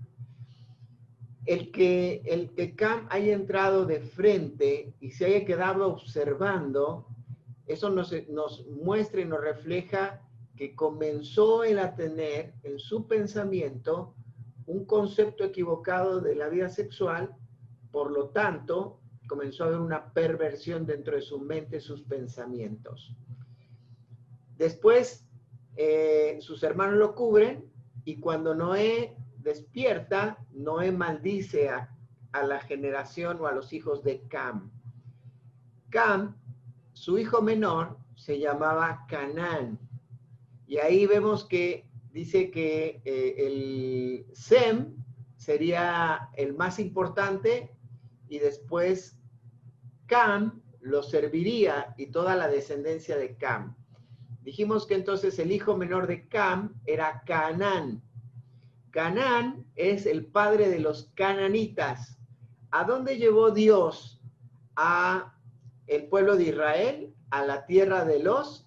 El 1.47 1.71
que, 1.71 2.23
el 2.25 2.55
que 2.55 2.75
Cam 2.75 3.07
haya 3.11 3.35
entrado 3.35 3.85
de 3.85 4.01
frente 4.01 4.95
y 5.01 5.11
se 5.11 5.27
haya 5.27 5.45
quedado 5.45 5.87
observando, 5.87 7.07
eso 7.67 7.91
nos, 7.91 8.13
muestra 8.67 9.21
y 9.21 9.25
nos 9.25 9.41
refleja 9.41 10.21
que 10.57 10.75
comenzó 10.75 11.65
él 11.65 11.79
a 11.79 11.95
tener 11.95 12.55
en 12.63 12.79
su 12.79 13.07
pensamiento 13.07 14.15
un 14.67 14.85
concepto 14.85 15.45
equivocado 15.45 16.21
de 16.21 16.37
la 16.37 16.49
vida 16.49 16.69
sexual, 16.69 17.35
por 17.91 18.11
lo 18.11 18.29
tanto, 18.31 19.01
comenzó 19.27 19.65
a 19.65 19.67
haber 19.69 19.81
una 19.81 20.13
perversión 20.13 20.87
dentro 20.87 21.17
de 21.17 21.23
su 21.23 21.41
mente, 21.41 21.81
sus 21.81 22.03
pensamientos. 22.03 23.15
Después, 24.57 25.27
eh, 25.77 26.39
sus 26.41 26.63
hermanos 26.63 26.97
lo 26.97 27.15
cubren 27.15 27.71
y 28.05 28.21
cuando 28.21 28.55
Noé 28.55 29.17
despierta, 29.39 30.39
Noé 30.53 30.93
maldice 30.93 31.69
a, 31.69 31.95
a 32.33 32.47
la 32.47 32.61
generación 32.61 33.41
o 33.41 33.47
a 33.47 33.53
los 33.53 33.73
hijos 33.73 34.03
de 34.03 34.23
Cam. 34.29 34.71
Cam, 35.91 36.37
su 37.05 37.19
hijo 37.19 37.43
menor, 37.43 37.99
se 38.15 38.39
llamaba 38.39 39.05
Canaán 39.07 39.79
y 40.67 40.79
ahí 40.79 41.05
vemos 41.05 41.45
que 41.45 41.87
dice 42.15 42.51
que 42.51 43.03
eh, 43.05 43.35
el 43.37 44.27
Sem 44.33 44.97
sería 45.37 46.31
el 46.35 46.55
más 46.55 46.79
importante 46.79 47.77
y 48.31 48.39
después 48.39 49.19
Cam 50.07 50.63
lo 50.81 51.03
serviría 51.03 51.95
y 51.99 52.07
toda 52.07 52.37
la 52.37 52.49
descendencia 52.49 53.19
de 53.19 53.37
Cam. 53.37 53.77
Dijimos 54.41 54.87
que 54.87 54.95
entonces 54.95 55.39
el 55.39 55.53
hijo 55.53 55.77
menor 55.77 56.07
de 56.07 56.27
Cam 56.27 56.73
era 56.87 57.23
Canaán. 57.27 58.03
Canaán 58.93 59.67
es 59.77 60.07
el 60.07 60.25
padre 60.25 60.71
de 60.71 60.81
los 60.81 61.11
cananitas. 61.15 62.19
¿A 62.71 62.85
dónde 62.85 63.19
llevó 63.19 63.51
Dios 63.51 64.23
a 64.75 65.34
el 65.87 66.09
pueblo 66.09 66.37
de 66.37 66.45
Israel? 66.45 67.15
A 67.31 67.45
la 67.45 67.67
tierra 67.67 68.05
de 68.05 68.23
los 68.23 68.67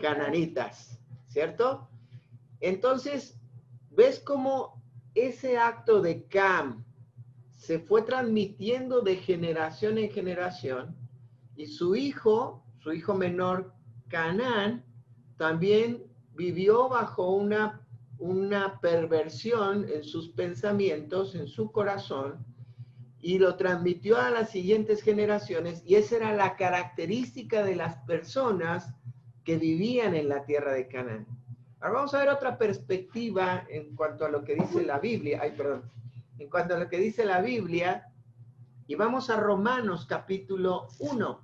cananitas, 0.00 0.98
¿cierto? 1.28 1.88
Entonces, 2.60 3.40
¿ves 3.90 4.20
cómo 4.20 4.82
ese 5.14 5.58
acto 5.58 6.00
de 6.00 6.26
Cam 6.26 6.84
se 7.50 7.78
fue 7.78 8.02
transmitiendo 8.02 9.00
de 9.02 9.16
generación 9.16 9.98
en 9.98 10.10
generación 10.10 10.96
y 11.56 11.66
su 11.66 11.94
hijo, 11.94 12.64
su 12.80 12.92
hijo 12.92 13.14
menor, 13.14 13.72
Canaán, 14.08 14.84
también 15.36 16.02
vivió 16.34 16.88
bajo 16.88 17.34
una, 17.34 17.86
una 18.18 18.80
perversión 18.80 19.88
en 19.88 20.02
sus 20.02 20.30
pensamientos, 20.30 21.34
en 21.34 21.46
su 21.46 21.70
corazón, 21.70 22.44
y 23.22 23.38
lo 23.38 23.54
transmitió 23.54 24.18
a 24.18 24.30
las 24.30 24.50
siguientes 24.50 25.00
generaciones, 25.00 25.82
y 25.86 25.94
esa 25.94 26.16
era 26.16 26.34
la 26.34 26.56
característica 26.56 27.62
de 27.62 27.76
las 27.76 27.96
personas 27.98 28.92
que 29.44 29.56
vivían 29.56 30.14
en 30.16 30.28
la 30.28 30.44
tierra 30.44 30.72
de 30.72 30.88
Canaán. 30.88 31.26
Ahora 31.80 31.94
vamos 31.94 32.14
a 32.14 32.18
ver 32.18 32.28
otra 32.28 32.58
perspectiva 32.58 33.64
en 33.68 33.94
cuanto 33.94 34.24
a 34.24 34.28
lo 34.28 34.44
que 34.44 34.54
dice 34.54 34.84
la 34.84 34.98
Biblia. 34.98 35.40
Ay, 35.42 35.52
perdón. 35.56 35.90
En 36.38 36.48
cuanto 36.48 36.74
a 36.74 36.78
lo 36.78 36.88
que 36.88 36.98
dice 36.98 37.24
la 37.24 37.40
Biblia. 37.40 38.08
Y 38.86 38.94
vamos 38.94 39.30
a 39.30 39.36
Romanos 39.36 40.06
capítulo 40.06 40.88
1. 41.00 41.40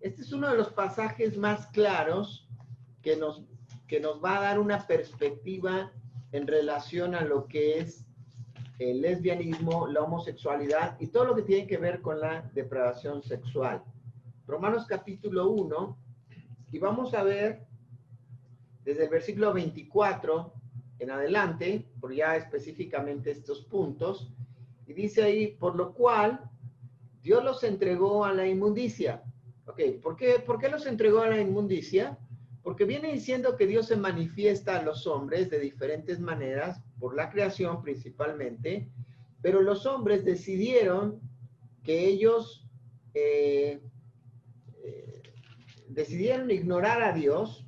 Este 0.00 0.22
es 0.22 0.32
uno 0.32 0.48
de 0.48 0.56
los 0.56 0.70
pasajes 0.72 1.36
más 1.36 1.66
claros 1.68 2.48
que 3.02 3.16
nos, 3.16 3.42
que 3.88 3.98
nos 3.98 4.22
va 4.22 4.38
a 4.38 4.42
dar 4.42 4.60
una 4.60 4.86
perspectiva 4.86 5.92
en 6.30 6.46
relación 6.46 7.16
a 7.16 7.22
lo 7.22 7.48
que 7.48 7.80
es 7.80 8.05
el 8.78 9.00
lesbianismo, 9.00 9.86
la 9.86 10.02
homosexualidad 10.02 10.96
y 11.00 11.08
todo 11.08 11.24
lo 11.24 11.34
que 11.34 11.42
tiene 11.42 11.66
que 11.66 11.78
ver 11.78 12.02
con 12.02 12.20
la 12.20 12.42
depravación 12.54 13.22
sexual. 13.22 13.82
Romanos 14.46 14.86
capítulo 14.86 15.50
1, 15.50 15.98
y 16.72 16.78
vamos 16.78 17.14
a 17.14 17.22
ver 17.22 17.66
desde 18.84 19.04
el 19.04 19.10
versículo 19.10 19.52
24 19.52 20.52
en 20.98 21.10
adelante, 21.10 21.86
por 22.00 22.14
ya 22.14 22.36
específicamente 22.36 23.30
estos 23.30 23.62
puntos, 23.62 24.30
y 24.86 24.92
dice 24.92 25.22
ahí, 25.22 25.48
por 25.48 25.74
lo 25.74 25.92
cual 25.92 26.48
Dios 27.22 27.42
los 27.42 27.64
entregó 27.64 28.24
a 28.24 28.32
la 28.32 28.46
inmundicia. 28.46 29.22
Ok, 29.66 29.80
¿por 30.02 30.16
qué, 30.16 30.38
¿por 30.38 30.58
qué 30.58 30.68
los 30.68 30.86
entregó 30.86 31.20
a 31.20 31.28
la 31.28 31.40
inmundicia? 31.40 32.18
Porque 32.62 32.84
viene 32.84 33.12
diciendo 33.12 33.56
que 33.56 33.66
Dios 33.66 33.86
se 33.86 33.96
manifiesta 33.96 34.78
a 34.78 34.82
los 34.82 35.06
hombres 35.06 35.50
de 35.50 35.58
diferentes 35.58 36.20
maneras, 36.20 36.80
por 36.98 37.14
la 37.14 37.30
creación 37.30 37.82
principalmente, 37.82 38.90
pero 39.42 39.62
los 39.62 39.86
hombres 39.86 40.24
decidieron 40.24 41.20
que 41.82 42.06
ellos 42.06 42.66
eh, 43.14 43.80
decidieron 45.88 46.50
ignorar 46.50 47.02
a 47.02 47.12
Dios, 47.12 47.66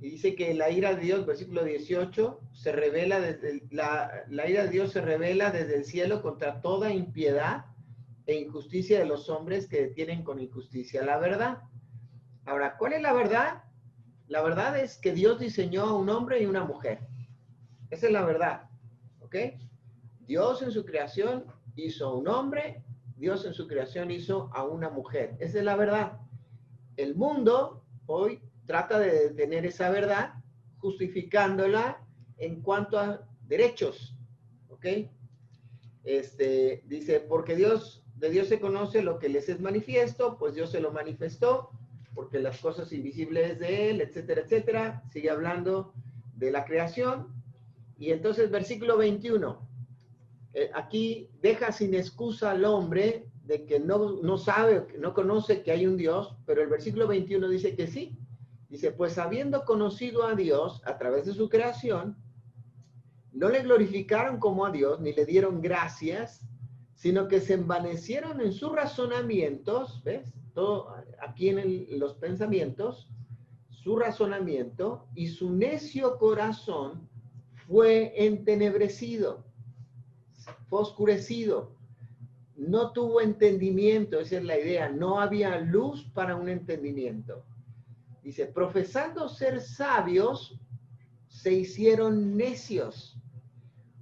y 0.00 0.10
dice 0.10 0.34
que 0.34 0.54
la 0.54 0.70
ira 0.70 0.94
de 0.94 1.02
Dios, 1.02 1.26
versículo 1.26 1.64
18, 1.64 2.40
se 2.52 2.72
revela 2.72 3.20
desde 3.20 3.62
la, 3.70 4.24
la 4.28 4.48
ira 4.48 4.64
de 4.64 4.70
Dios 4.70 4.92
se 4.92 5.00
revela 5.00 5.50
desde 5.50 5.76
el 5.76 5.84
cielo 5.84 6.22
contra 6.22 6.60
toda 6.60 6.92
impiedad 6.92 7.66
e 8.26 8.34
injusticia 8.34 8.98
de 8.98 9.06
los 9.06 9.28
hombres 9.28 9.66
que 9.66 9.82
detienen 9.82 10.22
con 10.22 10.40
injusticia 10.40 11.04
la 11.04 11.18
verdad. 11.18 11.58
Ahora, 12.44 12.76
¿cuál 12.76 12.94
es 12.94 13.02
la 13.02 13.12
verdad? 13.12 13.64
La 14.26 14.42
verdad 14.42 14.78
es 14.78 14.98
que 14.98 15.12
Dios 15.12 15.38
diseñó 15.38 15.82
a 15.82 15.96
un 15.96 16.08
hombre 16.08 16.42
y 16.42 16.46
una 16.46 16.64
mujer. 16.64 17.00
Esa 17.90 18.06
es 18.06 18.12
la 18.12 18.24
verdad. 18.24 18.68
¿Ok? 19.20 19.36
Dios 20.26 20.62
en 20.62 20.70
su 20.70 20.84
creación 20.84 21.44
hizo 21.76 22.14
un 22.14 22.28
hombre, 22.28 22.82
Dios 23.16 23.44
en 23.44 23.54
su 23.54 23.66
creación 23.66 24.10
hizo 24.10 24.50
a 24.54 24.64
una 24.64 24.90
mujer. 24.90 25.36
Esa 25.38 25.58
es 25.58 25.64
la 25.64 25.76
verdad 25.76 26.20
el 26.96 27.14
mundo 27.14 27.82
hoy 28.06 28.40
trata 28.66 28.98
de 28.98 29.30
tener 29.30 29.66
esa 29.66 29.90
verdad 29.90 30.34
justificándola 30.78 32.04
en 32.38 32.60
cuanto 32.60 32.98
a 32.98 33.26
derechos, 33.46 34.16
¿ok? 34.68 34.86
Este, 36.04 36.82
dice, 36.86 37.20
porque 37.20 37.56
Dios, 37.56 38.04
de 38.16 38.30
Dios 38.30 38.48
se 38.48 38.60
conoce 38.60 39.02
lo 39.02 39.18
que 39.18 39.28
les 39.28 39.48
es 39.48 39.60
manifiesto, 39.60 40.36
pues 40.38 40.54
Dios 40.54 40.70
se 40.70 40.80
lo 40.80 40.92
manifestó, 40.92 41.70
porque 42.14 42.38
las 42.38 42.60
cosas 42.60 42.92
invisibles 42.92 43.58
de 43.58 43.90
Él, 43.90 44.00
etcétera, 44.00 44.42
etcétera, 44.42 45.02
sigue 45.10 45.30
hablando 45.30 45.94
de 46.36 46.50
la 46.50 46.64
creación. 46.64 47.43
Y 48.04 48.12
entonces, 48.12 48.50
versículo 48.50 48.98
21, 48.98 49.66
eh, 50.52 50.70
aquí 50.74 51.30
deja 51.40 51.72
sin 51.72 51.94
excusa 51.94 52.50
al 52.50 52.66
hombre 52.66 53.30
de 53.44 53.64
que 53.64 53.80
no, 53.80 54.20
no 54.20 54.36
sabe, 54.36 54.86
no 54.98 55.14
conoce 55.14 55.62
que 55.62 55.72
hay 55.72 55.86
un 55.86 55.96
Dios, 55.96 56.36
pero 56.44 56.62
el 56.62 56.68
versículo 56.68 57.08
21 57.08 57.48
dice 57.48 57.74
que 57.74 57.86
sí. 57.86 58.18
Dice, 58.68 58.92
pues 58.92 59.16
habiendo 59.16 59.64
conocido 59.64 60.24
a 60.24 60.34
Dios 60.34 60.82
a 60.84 60.98
través 60.98 61.24
de 61.24 61.32
su 61.32 61.48
creación, 61.48 62.18
no 63.32 63.48
le 63.48 63.62
glorificaron 63.62 64.38
como 64.38 64.66
a 64.66 64.70
Dios, 64.70 65.00
ni 65.00 65.14
le 65.14 65.24
dieron 65.24 65.62
gracias, 65.62 66.46
sino 66.96 67.26
que 67.26 67.40
se 67.40 67.54
envanecieron 67.54 68.42
en 68.42 68.52
sus 68.52 68.70
razonamientos, 68.70 70.02
¿ves? 70.04 70.30
Todo 70.52 70.94
aquí 71.26 71.48
en 71.48 71.98
los 71.98 72.16
pensamientos, 72.16 73.08
su 73.70 73.96
razonamiento 73.96 75.06
y 75.14 75.28
su 75.28 75.50
necio 75.50 76.18
corazón 76.18 77.08
fue 77.68 78.12
entenebrecido, 78.16 79.44
fue 80.68 80.80
oscurecido 80.80 81.74
no 82.56 82.92
tuvo 82.92 83.20
entendimiento, 83.20 84.20
esa 84.20 84.38
es 84.38 84.44
la 84.44 84.58
idea, 84.58 84.88
no 84.88 85.20
había 85.20 85.58
luz 85.58 86.04
para 86.14 86.36
un 86.36 86.48
entendimiento. 86.48 87.44
Dice, 88.22 88.46
profesando 88.46 89.28
ser 89.28 89.60
sabios, 89.60 90.58
se 91.28 91.52
hicieron 91.52 92.36
necios. 92.36 93.18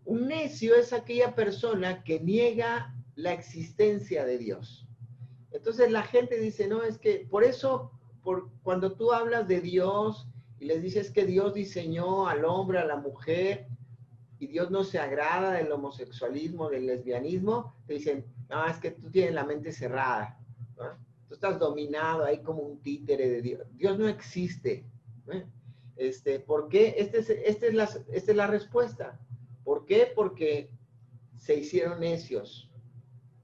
Un 0.04 0.28
necio 0.28 0.74
es 0.74 0.92
aquella 0.92 1.34
persona 1.34 2.04
que 2.04 2.20
niega 2.20 2.94
la 3.16 3.32
existencia 3.32 4.24
de 4.24 4.38
Dios. 4.38 4.86
Entonces 5.50 5.90
la 5.90 6.02
gente 6.02 6.38
dice, 6.38 6.68
no, 6.68 6.82
es 6.82 6.98
que 6.98 7.26
por 7.30 7.44
eso, 7.44 7.90
por, 8.22 8.50
cuando 8.62 8.92
tú 8.92 9.12
hablas 9.12 9.48
de 9.48 9.60
Dios 9.60 10.28
y 10.62 10.64
les 10.64 10.80
dices 10.80 11.10
que 11.10 11.26
Dios 11.26 11.54
diseñó 11.54 12.28
al 12.28 12.44
hombre, 12.44 12.78
a 12.78 12.84
la 12.84 12.94
mujer, 12.94 13.66
y 14.38 14.46
Dios 14.46 14.70
no 14.70 14.84
se 14.84 15.00
agrada 15.00 15.54
del 15.54 15.72
homosexualismo, 15.72 16.70
del 16.70 16.86
lesbianismo, 16.86 17.74
te 17.84 17.94
dicen, 17.94 18.24
no, 18.48 18.64
es 18.68 18.76
que 18.76 18.92
tú 18.92 19.10
tienes 19.10 19.34
la 19.34 19.44
mente 19.44 19.72
cerrada, 19.72 20.38
tú 21.26 21.34
estás 21.34 21.58
dominado 21.58 22.24
ahí 22.24 22.42
como 22.42 22.62
un 22.62 22.80
títere 22.80 23.28
de 23.28 23.42
Dios. 23.42 23.66
Dios 23.74 23.98
no 23.98 24.06
existe. 24.06 24.86
Este, 25.96 26.38
¿Por 26.38 26.68
qué? 26.68 26.94
Este 26.96 27.18
es, 27.18 27.30
este 27.30 27.66
es 27.66 27.74
la, 27.74 27.84
esta 28.12 28.30
es 28.30 28.36
la 28.36 28.46
respuesta. 28.46 29.18
¿Por 29.64 29.84
qué? 29.84 30.12
Porque 30.14 30.70
se 31.38 31.56
hicieron 31.56 31.98
necios. 31.98 32.70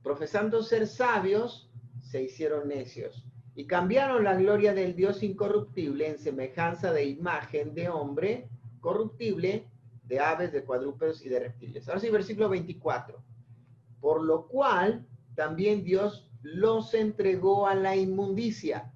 Profesando 0.04 0.62
ser 0.62 0.86
sabios, 0.86 1.68
se 2.00 2.22
hicieron 2.22 2.68
necios. 2.68 3.27
Y 3.58 3.66
cambiaron 3.66 4.22
la 4.22 4.36
gloria 4.36 4.72
del 4.72 4.94
Dios 4.94 5.24
incorruptible 5.24 6.06
en 6.06 6.20
semejanza 6.20 6.92
de 6.92 7.06
imagen 7.06 7.74
de 7.74 7.88
hombre 7.88 8.48
corruptible, 8.78 9.66
de 10.04 10.20
aves, 10.20 10.52
de 10.52 10.62
cuadrúpedos 10.62 11.26
y 11.26 11.28
de 11.28 11.40
reptiles. 11.40 11.88
Ahora 11.88 11.98
sí, 11.98 12.08
versículo 12.08 12.48
24. 12.50 13.20
Por 14.00 14.22
lo 14.22 14.46
cual 14.46 15.04
también 15.34 15.82
Dios 15.82 16.30
los 16.40 16.94
entregó 16.94 17.66
a 17.66 17.74
la 17.74 17.96
inmundicia. 17.96 18.92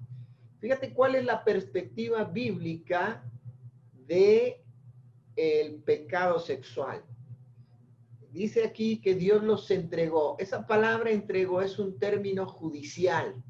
Fíjate 0.59 0.93
cuál 0.93 1.15
es 1.15 1.25
la 1.25 1.43
perspectiva 1.43 2.23
bíblica 2.23 3.21
de 4.07 4.63
el 5.35 5.75
pecado 5.83 6.39
sexual 6.39 7.03
dice 8.31 8.63
aquí 8.63 8.99
que 8.99 9.13
Dios 9.13 9.43
los 9.43 9.69
entregó. 9.69 10.37
Esa 10.39 10.65
palabra 10.65 11.11
entregó 11.11 11.61
es 11.61 11.77
un 11.77 11.99
término 11.99 12.47
judicial 12.47 13.43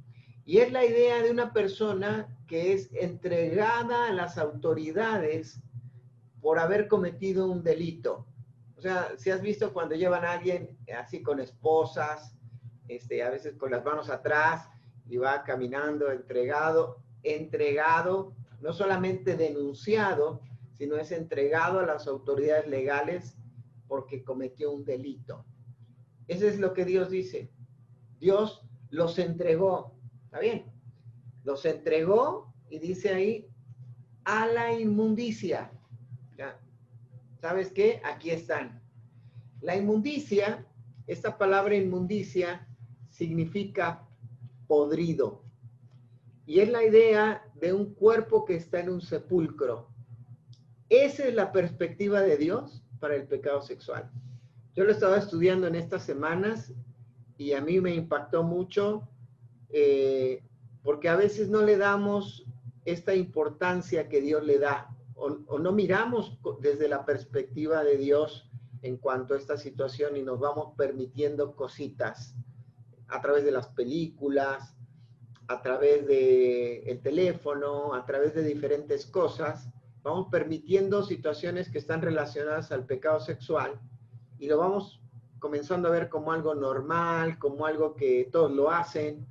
y 0.45 0.57
es 0.57 0.71
la 0.71 0.85
idea 0.85 1.21
de 1.21 1.31
una 1.31 1.53
persona 1.53 2.38
que 2.47 2.73
es 2.73 2.89
entregada 2.93 4.07
a 4.07 4.13
las 4.13 4.38
autoridades 4.38 5.62
por 6.41 6.59
haber 6.59 6.88
cometido 6.88 7.50
un 7.50 7.63
delito. 7.63 8.27
O 8.75 8.81
sea, 8.81 9.13
si 9.17 9.31
has 9.31 9.41
visto 9.41 9.71
cuando 9.71 9.95
llevan 9.95 10.25
a 10.25 10.33
alguien 10.33 10.77
así 10.97 11.23
con 11.23 11.39
esposas, 11.39 12.35
este, 12.89 13.23
a 13.23 13.29
veces 13.29 13.55
con 13.55 13.71
las 13.71 13.85
manos 13.85 14.09
atrás 14.09 14.67
y 15.07 15.15
va 15.17 15.43
caminando 15.43 16.12
entregado, 16.12 16.97
entregado, 17.23 18.35
no 18.59 18.73
solamente 18.73 19.38
denunciado, 19.38 20.41
sino 20.77 20.97
es 20.97 21.12
entregado 21.13 21.79
a 21.79 21.85
las 21.85 22.07
autoridades 22.07 22.67
legales 22.67 23.38
porque 23.88 24.23
cometió 24.23 24.71
un 24.71 24.83
delito. 24.83 25.45
Eso 26.27 26.47
es 26.47 26.59
lo 26.59 26.73
que 26.73 26.83
Dios 26.83 27.09
dice. 27.09 27.51
Dios 28.19 28.65
los 28.89 29.17
entregó, 29.19 29.95
¿está 30.33 30.41
bien? 30.41 30.65
Los 31.43 31.63
entregó 31.63 32.51
y 32.67 32.79
dice 32.79 33.13
ahí 33.13 33.47
a 34.23 34.47
la 34.47 34.73
inmundicia. 34.73 35.71
¿Sabes 37.39 37.71
qué? 37.71 38.01
Aquí 38.03 38.31
están. 38.31 38.81
La 39.61 39.75
inmundicia, 39.75 40.65
esta 41.05 41.37
palabra 41.37 41.75
inmundicia 41.75 42.67
significa 43.09 44.07
podrido. 44.65 45.43
Y 46.47 46.61
es 46.61 46.69
la 46.69 46.83
idea 46.83 47.43
de 47.53 47.71
un 47.71 47.93
cuerpo 47.93 48.43
que 48.43 48.55
está 48.55 48.79
en 48.79 48.89
un 48.89 49.01
sepulcro. 49.01 49.91
Esa 50.89 51.27
es 51.27 51.35
la 51.35 51.51
perspectiva 51.51 52.21
de 52.21 52.37
Dios 52.37 52.83
para 52.99 53.15
el 53.15 53.27
pecado 53.27 53.61
sexual. 53.61 54.09
Yo 54.73 54.83
lo 54.83 54.93
estaba 54.93 55.19
estudiando 55.19 55.67
en 55.67 55.75
estas 55.75 56.01
semanas 56.03 56.73
y 57.37 57.53
a 57.53 57.61
mí 57.61 57.79
me 57.79 57.93
impactó 57.93 58.41
mucho 58.41 59.07
eh, 59.73 60.43
porque 60.83 61.09
a 61.09 61.17
veces 61.17 61.49
no 61.49 61.61
le 61.61 61.77
damos 61.77 62.45
esta 62.85 63.13
importancia 63.13 64.07
que 64.07 64.21
Dios 64.21 64.43
le 64.45 64.59
da 64.59 64.95
o, 65.15 65.37
o, 65.47 65.59
no 65.59 65.71
miramos 65.71 66.39
desde 66.61 66.87
la 66.87 67.05
perspectiva 67.05 67.83
de 67.83 67.97
Dios 67.97 68.49
en 68.81 68.97
cuanto 68.97 69.33
a 69.33 69.37
esta 69.37 69.57
situación 69.57 70.15
y 70.15 70.23
nos 70.23 70.39
vamos 70.39 70.73
permitiendo 70.77 71.55
cositas 71.55 72.36
a 73.07 73.21
través 73.21 73.43
de 73.43 73.51
las 73.51 73.67
películas, 73.67 74.75
a 75.47 75.62
través 75.62 76.07
del 76.07 76.88
el 76.88 77.01
teléfono, 77.01 77.93
a 77.93 78.05
través 78.05 78.33
de 78.33 78.43
diferentes 78.43 79.05
cosas 79.05 79.69
vamos 80.03 80.27
permitiendo 80.29 81.01
situaciones 81.01 81.69
que 81.69 81.77
están 81.77 82.01
relacionadas 82.01 82.71
al 82.71 82.86
pecado 82.86 83.19
sexual 83.21 83.79
y 84.38 84.47
lo 84.47 84.57
vamos 84.57 85.01
comenzando 85.39 85.88
a 85.88 85.91
ver 85.91 86.09
como 86.09 86.31
algo 86.31 86.53
normal, 86.53 87.39
como 87.39 87.65
algo 87.65 87.95
que 87.95 88.29
todos 88.31 88.51
lo 88.51 88.69
hacen, 88.69 89.25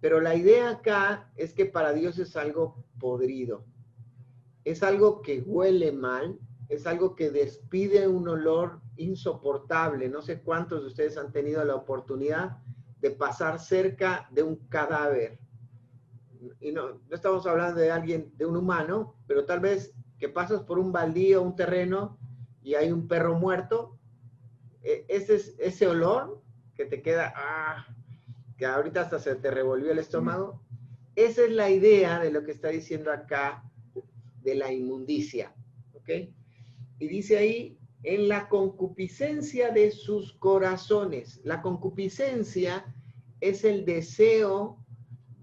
pero 0.00 0.20
la 0.20 0.34
idea 0.34 0.70
acá 0.70 1.30
es 1.36 1.52
que 1.52 1.66
para 1.66 1.92
Dios 1.92 2.18
es 2.18 2.36
algo 2.36 2.84
podrido, 2.98 3.64
es 4.64 4.82
algo 4.82 5.22
que 5.22 5.40
huele 5.40 5.92
mal, 5.92 6.38
es 6.68 6.86
algo 6.86 7.14
que 7.14 7.30
despide 7.30 8.08
un 8.08 8.28
olor 8.28 8.80
insoportable. 8.96 10.08
No 10.08 10.22
sé 10.22 10.40
cuántos 10.40 10.82
de 10.82 10.88
ustedes 10.88 11.16
han 11.16 11.32
tenido 11.32 11.64
la 11.64 11.76
oportunidad 11.76 12.58
de 13.00 13.10
pasar 13.10 13.58
cerca 13.58 14.28
de 14.32 14.42
un 14.42 14.56
cadáver. 14.68 15.38
Y 16.60 16.72
no, 16.72 17.00
estamos 17.10 17.46
hablando 17.46 17.80
de 17.80 17.90
alguien, 17.90 18.32
de 18.36 18.46
un 18.46 18.56
humano, 18.56 19.14
pero 19.26 19.44
tal 19.44 19.60
vez 19.60 19.94
que 20.18 20.28
pasas 20.28 20.62
por 20.62 20.78
un 20.78 20.92
baldío, 20.92 21.42
un 21.42 21.56
terreno 21.56 22.18
y 22.62 22.74
hay 22.74 22.90
un 22.90 23.06
perro 23.06 23.38
muerto, 23.38 23.98
e, 24.82 25.04
ese, 25.08 25.36
es, 25.36 25.54
ese 25.58 25.86
olor 25.86 26.42
que 26.74 26.86
te 26.86 27.02
queda, 27.02 27.32
ah, 27.36 27.86
que 28.56 28.66
ahorita 28.66 29.02
hasta 29.02 29.18
se 29.18 29.34
te 29.36 29.50
revolvió 29.50 29.92
el 29.92 29.98
estómago, 29.98 30.62
esa 31.14 31.44
es 31.44 31.52
la 31.52 31.70
idea 31.70 32.18
de 32.18 32.30
lo 32.30 32.44
que 32.44 32.52
está 32.52 32.68
diciendo 32.68 33.10
acá 33.10 33.64
de 34.42 34.54
la 34.54 34.72
inmundicia, 34.72 35.54
¿ok? 35.94 36.10
Y 36.98 37.08
dice 37.08 37.36
ahí, 37.36 37.78
en 38.02 38.28
la 38.28 38.48
concupiscencia 38.48 39.70
de 39.70 39.90
sus 39.90 40.32
corazones. 40.34 41.40
La 41.42 41.60
concupiscencia 41.60 42.84
es 43.40 43.64
el 43.64 43.84
deseo 43.84 44.78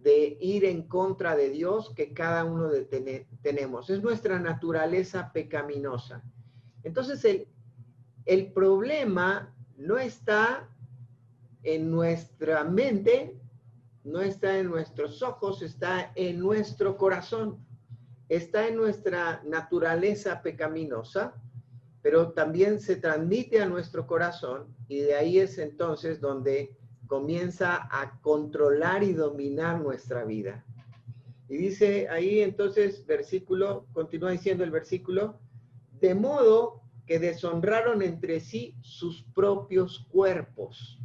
de 0.01 0.37
ir 0.39 0.63
en 0.65 0.83
contra 0.83 1.35
de 1.35 1.49
Dios 1.49 1.93
que 1.93 2.13
cada 2.13 2.45
uno 2.45 2.69
de 2.69 3.25
tenemos. 3.41 3.89
Es 3.89 4.01
nuestra 4.01 4.39
naturaleza 4.39 5.31
pecaminosa. 5.33 6.23
Entonces, 6.83 7.23
el, 7.25 7.47
el 8.25 8.53
problema 8.53 9.53
no 9.75 9.97
está 9.97 10.69
en 11.63 11.89
nuestra 11.89 12.63
mente, 12.63 13.39
no 14.03 14.21
está 14.21 14.59
en 14.59 14.69
nuestros 14.69 15.21
ojos, 15.23 15.61
está 15.61 16.11
en 16.15 16.39
nuestro 16.39 16.97
corazón, 16.97 17.65
está 18.29 18.67
en 18.67 18.75
nuestra 18.75 19.41
naturaleza 19.45 20.41
pecaminosa, 20.41 21.35
pero 22.01 22.33
también 22.33 22.81
se 22.81 22.97
transmite 22.97 23.61
a 23.61 23.65
nuestro 23.65 24.05
corazón 24.05 24.75
y 24.89 24.99
de 24.99 25.15
ahí 25.15 25.39
es 25.39 25.57
entonces 25.57 26.19
donde 26.19 26.75
comienza 27.07 27.87
a 27.89 28.19
controlar 28.21 29.03
y 29.03 29.13
dominar 29.13 29.79
nuestra 29.79 30.25
vida. 30.25 30.65
Y 31.47 31.57
dice 31.57 32.09
ahí 32.09 32.41
entonces, 32.41 33.05
versículo, 33.05 33.85
continúa 33.93 34.31
diciendo 34.31 34.63
el 34.63 34.71
versículo, 34.71 35.39
de 36.01 36.15
modo 36.15 36.81
que 37.05 37.19
deshonraron 37.19 38.01
entre 38.01 38.39
sí 38.39 38.75
sus 38.81 39.23
propios 39.35 40.07
cuerpos. 40.09 40.99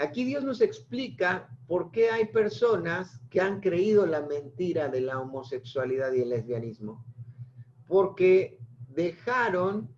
Aquí 0.00 0.24
Dios 0.24 0.44
nos 0.44 0.62
explica 0.62 1.54
por 1.66 1.90
qué 1.90 2.08
hay 2.08 2.24
personas 2.28 3.20
que 3.28 3.38
han 3.38 3.60
creído 3.60 4.06
la 4.06 4.22
mentira 4.22 4.88
de 4.88 5.02
la 5.02 5.20
homosexualidad 5.20 6.10
y 6.14 6.22
el 6.22 6.30
lesbianismo. 6.30 7.04
Porque 7.86 8.58
dejaron 8.88 9.94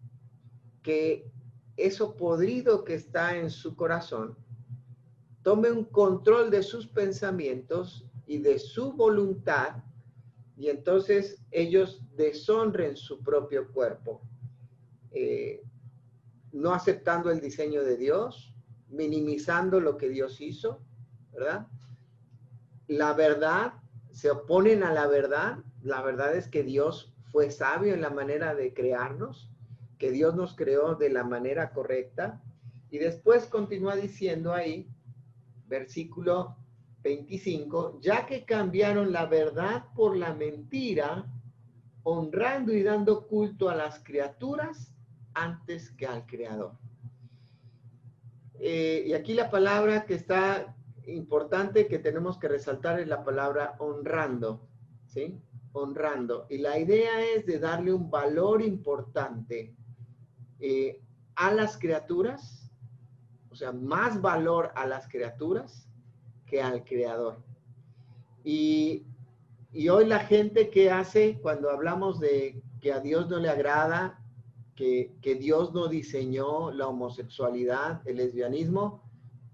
que 0.82 1.30
eso 1.76 2.16
podrido 2.16 2.82
que 2.82 2.94
está 2.94 3.36
en 3.36 3.48
su 3.48 3.76
corazón 3.76 4.36
tome 5.42 5.70
un 5.70 5.84
control 5.84 6.50
de 6.50 6.64
sus 6.64 6.88
pensamientos 6.88 8.04
y 8.26 8.38
de 8.38 8.58
su 8.58 8.92
voluntad 8.94 9.84
y 10.56 10.68
entonces 10.68 11.40
ellos 11.52 12.02
deshonren 12.16 12.96
su 12.96 13.22
propio 13.22 13.72
cuerpo, 13.72 14.20
eh, 15.12 15.62
no 16.50 16.72
aceptando 16.72 17.30
el 17.30 17.40
diseño 17.40 17.84
de 17.84 17.96
Dios, 17.96 18.51
minimizando 18.92 19.80
lo 19.80 19.96
que 19.96 20.08
Dios 20.08 20.40
hizo, 20.40 20.80
¿verdad? 21.32 21.66
La 22.86 23.14
verdad, 23.14 23.74
se 24.12 24.30
oponen 24.30 24.84
a 24.84 24.92
la 24.92 25.06
verdad, 25.06 25.58
la 25.82 26.02
verdad 26.02 26.36
es 26.36 26.46
que 26.48 26.62
Dios 26.62 27.12
fue 27.32 27.50
sabio 27.50 27.94
en 27.94 28.02
la 28.02 28.10
manera 28.10 28.54
de 28.54 28.74
crearnos, 28.74 29.50
que 29.98 30.10
Dios 30.10 30.34
nos 30.34 30.54
creó 30.54 30.94
de 30.94 31.08
la 31.08 31.24
manera 31.24 31.72
correcta, 31.72 32.42
y 32.90 32.98
después 32.98 33.46
continúa 33.46 33.96
diciendo 33.96 34.52
ahí, 34.52 34.88
versículo 35.66 36.56
25, 37.02 37.98
ya 38.00 38.26
que 38.26 38.44
cambiaron 38.44 39.12
la 39.12 39.24
verdad 39.26 39.86
por 39.94 40.16
la 40.16 40.34
mentira, 40.34 41.26
honrando 42.02 42.72
y 42.72 42.82
dando 42.82 43.26
culto 43.26 43.70
a 43.70 43.74
las 43.74 44.00
criaturas 44.04 44.94
antes 45.34 45.90
que 45.92 46.06
al 46.06 46.26
Creador. 46.26 46.81
Eh, 48.64 49.02
y 49.08 49.12
aquí 49.12 49.34
la 49.34 49.50
palabra 49.50 50.06
que 50.06 50.14
está 50.14 50.76
importante 51.06 51.88
que 51.88 51.98
tenemos 51.98 52.38
que 52.38 52.46
resaltar 52.46 53.00
es 53.00 53.08
la 53.08 53.24
palabra 53.24 53.74
honrando, 53.80 54.68
¿sí? 55.04 55.36
honrando. 55.72 56.46
Y 56.48 56.58
la 56.58 56.78
idea 56.78 57.24
es 57.34 57.44
de 57.44 57.58
darle 57.58 57.92
un 57.92 58.08
valor 58.08 58.62
importante 58.62 59.74
eh, 60.60 61.00
a 61.34 61.52
las 61.52 61.76
criaturas, 61.76 62.70
o 63.50 63.56
sea, 63.56 63.72
más 63.72 64.20
valor 64.20 64.70
a 64.76 64.86
las 64.86 65.08
criaturas 65.08 65.88
que 66.46 66.62
al 66.62 66.84
creador. 66.84 67.42
Y, 68.44 69.06
y 69.72 69.88
hoy 69.88 70.06
la 70.06 70.20
gente 70.20 70.70
que 70.70 70.88
hace 70.88 71.40
cuando 71.42 71.68
hablamos 71.68 72.20
de 72.20 72.62
que 72.80 72.92
a 72.92 73.00
Dios 73.00 73.28
no 73.28 73.40
le 73.40 73.48
agrada, 73.48 74.21
que, 74.74 75.38
Dios 75.40 75.72
no 75.72 75.88
diseñó 75.88 76.70
la 76.70 76.88
homosexualidad, 76.88 78.06
el 78.06 78.16
lesbianismo, 78.16 79.02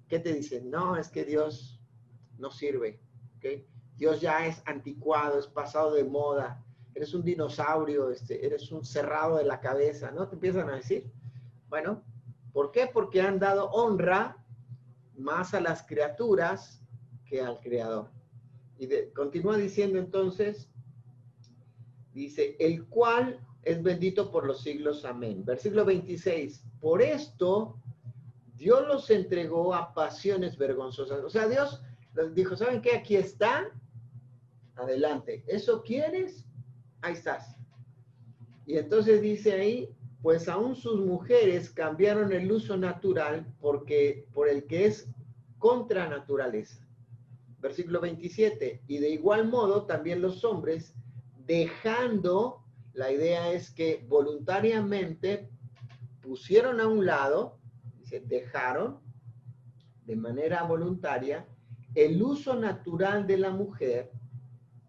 ¿qué 0.08 0.18
te 0.18 0.32
dicen? 0.32 0.70
No, 0.70 0.96
es 0.96 1.08
que 1.08 1.24
Dios 1.24 1.80
no 2.38 2.50
sirve. 2.50 3.00
¿okay? 3.36 3.66
Dios 3.96 4.20
ya 4.20 4.46
es 4.46 4.62
anticuado, 4.66 5.38
es 5.38 5.46
pasado 5.46 5.92
de 5.92 6.04
moda, 6.04 6.64
eres 6.94 7.14
un 7.14 7.24
dinosaurio, 7.24 8.10
este, 8.10 8.44
eres 8.44 8.70
un 8.70 8.84
cerrado 8.84 9.36
de 9.36 9.44
la 9.44 9.60
cabeza, 9.60 10.10
¿no? 10.10 10.28
Te 10.28 10.34
empiezan 10.34 10.68
a 10.68 10.76
decir. 10.76 11.10
Bueno, 11.68 12.02
¿por 12.52 12.70
qué? 12.70 12.88
Porque 12.92 13.20
han 13.20 13.38
dado 13.38 13.70
honra 13.70 14.44
más 15.16 15.52
a 15.54 15.60
las 15.60 15.82
criaturas 15.82 16.82
que 17.26 17.42
al 17.42 17.60
creador. 17.60 18.10
Y 18.78 18.88
continúa 19.14 19.56
diciendo 19.56 19.98
entonces, 19.98 20.70
dice, 22.12 22.56
el 22.58 22.86
cual 22.86 23.44
es 23.68 23.82
bendito 23.82 24.30
por 24.30 24.46
los 24.46 24.62
siglos, 24.62 25.04
amén. 25.04 25.44
Versículo 25.44 25.84
26, 25.84 26.64
por 26.80 27.02
esto 27.02 27.78
Dios 28.56 28.86
los 28.88 29.10
entregó 29.10 29.74
a 29.74 29.92
pasiones 29.92 30.56
vergonzosas. 30.56 31.22
O 31.22 31.28
sea, 31.28 31.46
Dios 31.46 31.82
les 32.14 32.34
dijo, 32.34 32.56
¿saben 32.56 32.80
qué? 32.80 32.96
Aquí 32.96 33.16
está, 33.16 33.70
adelante. 34.74 35.44
¿Eso 35.46 35.82
quieres? 35.82 36.46
Ahí 37.02 37.12
estás. 37.12 37.56
Y 38.64 38.78
entonces 38.78 39.20
dice 39.20 39.52
ahí, 39.52 39.94
pues 40.22 40.48
aún 40.48 40.74
sus 40.74 40.98
mujeres 41.00 41.68
cambiaron 41.68 42.32
el 42.32 42.50
uso 42.50 42.76
natural 42.76 43.46
porque, 43.60 44.26
por 44.32 44.48
el 44.48 44.64
que 44.66 44.86
es 44.86 45.08
contra 45.58 46.08
naturaleza. 46.08 46.88
Versículo 47.60 48.00
27. 48.00 48.82
Y 48.88 48.98
de 48.98 49.10
igual 49.10 49.46
modo 49.48 49.84
también 49.84 50.22
los 50.22 50.42
hombres, 50.42 50.94
dejando, 51.44 52.57
la 52.98 53.12
idea 53.12 53.52
es 53.52 53.70
que 53.70 54.04
voluntariamente 54.08 55.48
pusieron 56.20 56.80
a 56.80 56.88
un 56.88 57.06
lado, 57.06 57.60
dice, 57.96 58.18
dejaron 58.18 58.98
de 60.04 60.16
manera 60.16 60.64
voluntaria 60.64 61.46
el 61.94 62.20
uso 62.20 62.56
natural 62.56 63.24
de 63.24 63.38
la 63.38 63.50
mujer 63.50 64.10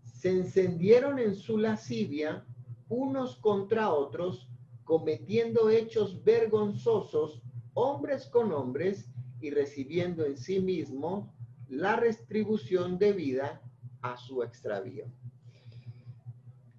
se 0.04 0.32
encendieron 0.32 1.20
en 1.20 1.36
su 1.36 1.60
lascivia 1.60 2.46
unos 2.88 3.36
contra 3.36 3.92
otros, 3.94 4.50
cometiendo 4.84 5.70
hechos 5.70 6.24
vergonzosos, 6.24 7.44
hombres 7.76 8.26
con 8.26 8.52
hombres, 8.52 9.08
y 9.40 9.52
recibiendo 9.52 10.26
en 10.26 10.36
sí 10.36 10.60
mismo 10.60 11.32
la 11.70 11.96
retribución 11.96 12.98
debida 12.98 13.62
a 14.02 14.18
su 14.18 14.42
extravío. 14.42 15.06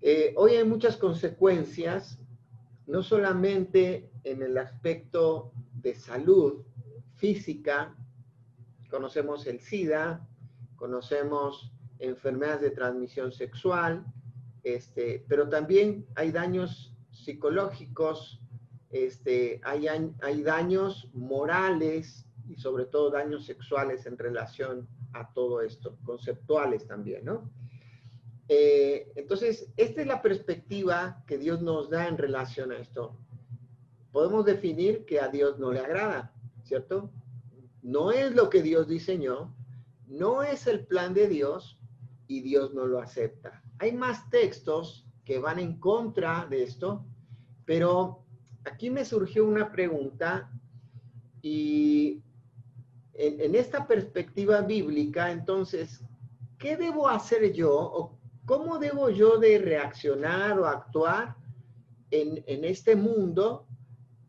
Eh, 0.02 0.32
hoy 0.36 0.52
hay 0.52 0.64
muchas 0.64 0.96
consecuencias, 0.96 2.18
no 2.86 3.02
solamente 3.02 4.10
en 4.24 4.42
el 4.42 4.56
aspecto 4.56 5.52
de 5.74 5.94
salud 5.94 6.64
física, 7.16 7.94
conocemos 8.88 9.46
el 9.46 9.60
SIDA, 9.60 10.26
conocemos 10.76 11.72
enfermedades 11.98 12.62
de 12.62 12.70
transmisión 12.70 13.30
sexual, 13.30 14.06
este, 14.64 15.24
pero 15.28 15.48
también 15.48 16.06
hay 16.16 16.32
daños 16.32 16.96
psicológicos, 17.10 18.40
este, 18.90 19.60
hay, 19.64 19.86
hay 19.86 20.42
daños 20.42 21.10
morales 21.12 22.26
y 22.48 22.56
sobre 22.56 22.86
todo 22.86 23.10
daños 23.10 23.44
sexuales 23.44 24.06
en 24.06 24.16
relación 24.16 24.88
a 25.12 25.30
todo 25.34 25.60
esto, 25.60 25.98
conceptuales 26.04 26.86
también, 26.86 27.26
¿no? 27.26 27.50
Eh, 28.52 29.12
entonces, 29.14 29.68
esta 29.76 30.00
es 30.00 30.08
la 30.08 30.20
perspectiva 30.20 31.22
que 31.28 31.38
Dios 31.38 31.62
nos 31.62 31.88
da 31.88 32.08
en 32.08 32.18
relación 32.18 32.72
a 32.72 32.78
esto. 32.78 33.16
Podemos 34.10 34.44
definir 34.44 35.04
que 35.04 35.20
a 35.20 35.28
Dios 35.28 35.60
no 35.60 35.70
le 35.72 35.78
agrada, 35.78 36.34
¿cierto? 36.64 37.12
No 37.80 38.10
es 38.10 38.34
lo 38.34 38.50
que 38.50 38.62
Dios 38.62 38.88
diseñó, 38.88 39.54
no 40.08 40.42
es 40.42 40.66
el 40.66 40.84
plan 40.84 41.14
de 41.14 41.28
Dios, 41.28 41.80
y 42.30 42.42
Dios 42.42 42.72
no 42.74 42.86
lo 42.86 43.00
acepta. 43.00 43.60
Hay 43.80 43.92
más 43.92 44.30
textos 44.30 45.04
que 45.24 45.40
van 45.40 45.58
en 45.58 45.80
contra 45.80 46.46
de 46.48 46.62
esto, 46.62 47.04
pero 47.64 48.24
aquí 48.64 48.88
me 48.88 49.04
surgió 49.04 49.44
una 49.44 49.72
pregunta 49.72 50.48
y 51.42 52.22
en, 53.14 53.54
esta 53.56 53.88
perspectiva 53.88 54.60
bíblica, 54.60 55.32
entonces, 55.32 56.04
¿qué 56.56 56.76
debo 56.76 57.08
hacer 57.08 57.52
yo 57.52 58.16
cómo 58.44 58.78
debo 58.78 59.10
yo 59.10 59.38
de 59.38 59.58
reaccionar 59.58 60.58
o 60.58 60.66
actuar 60.66 61.36
en, 62.10 62.64
este 62.64 62.96
mundo 62.96 63.66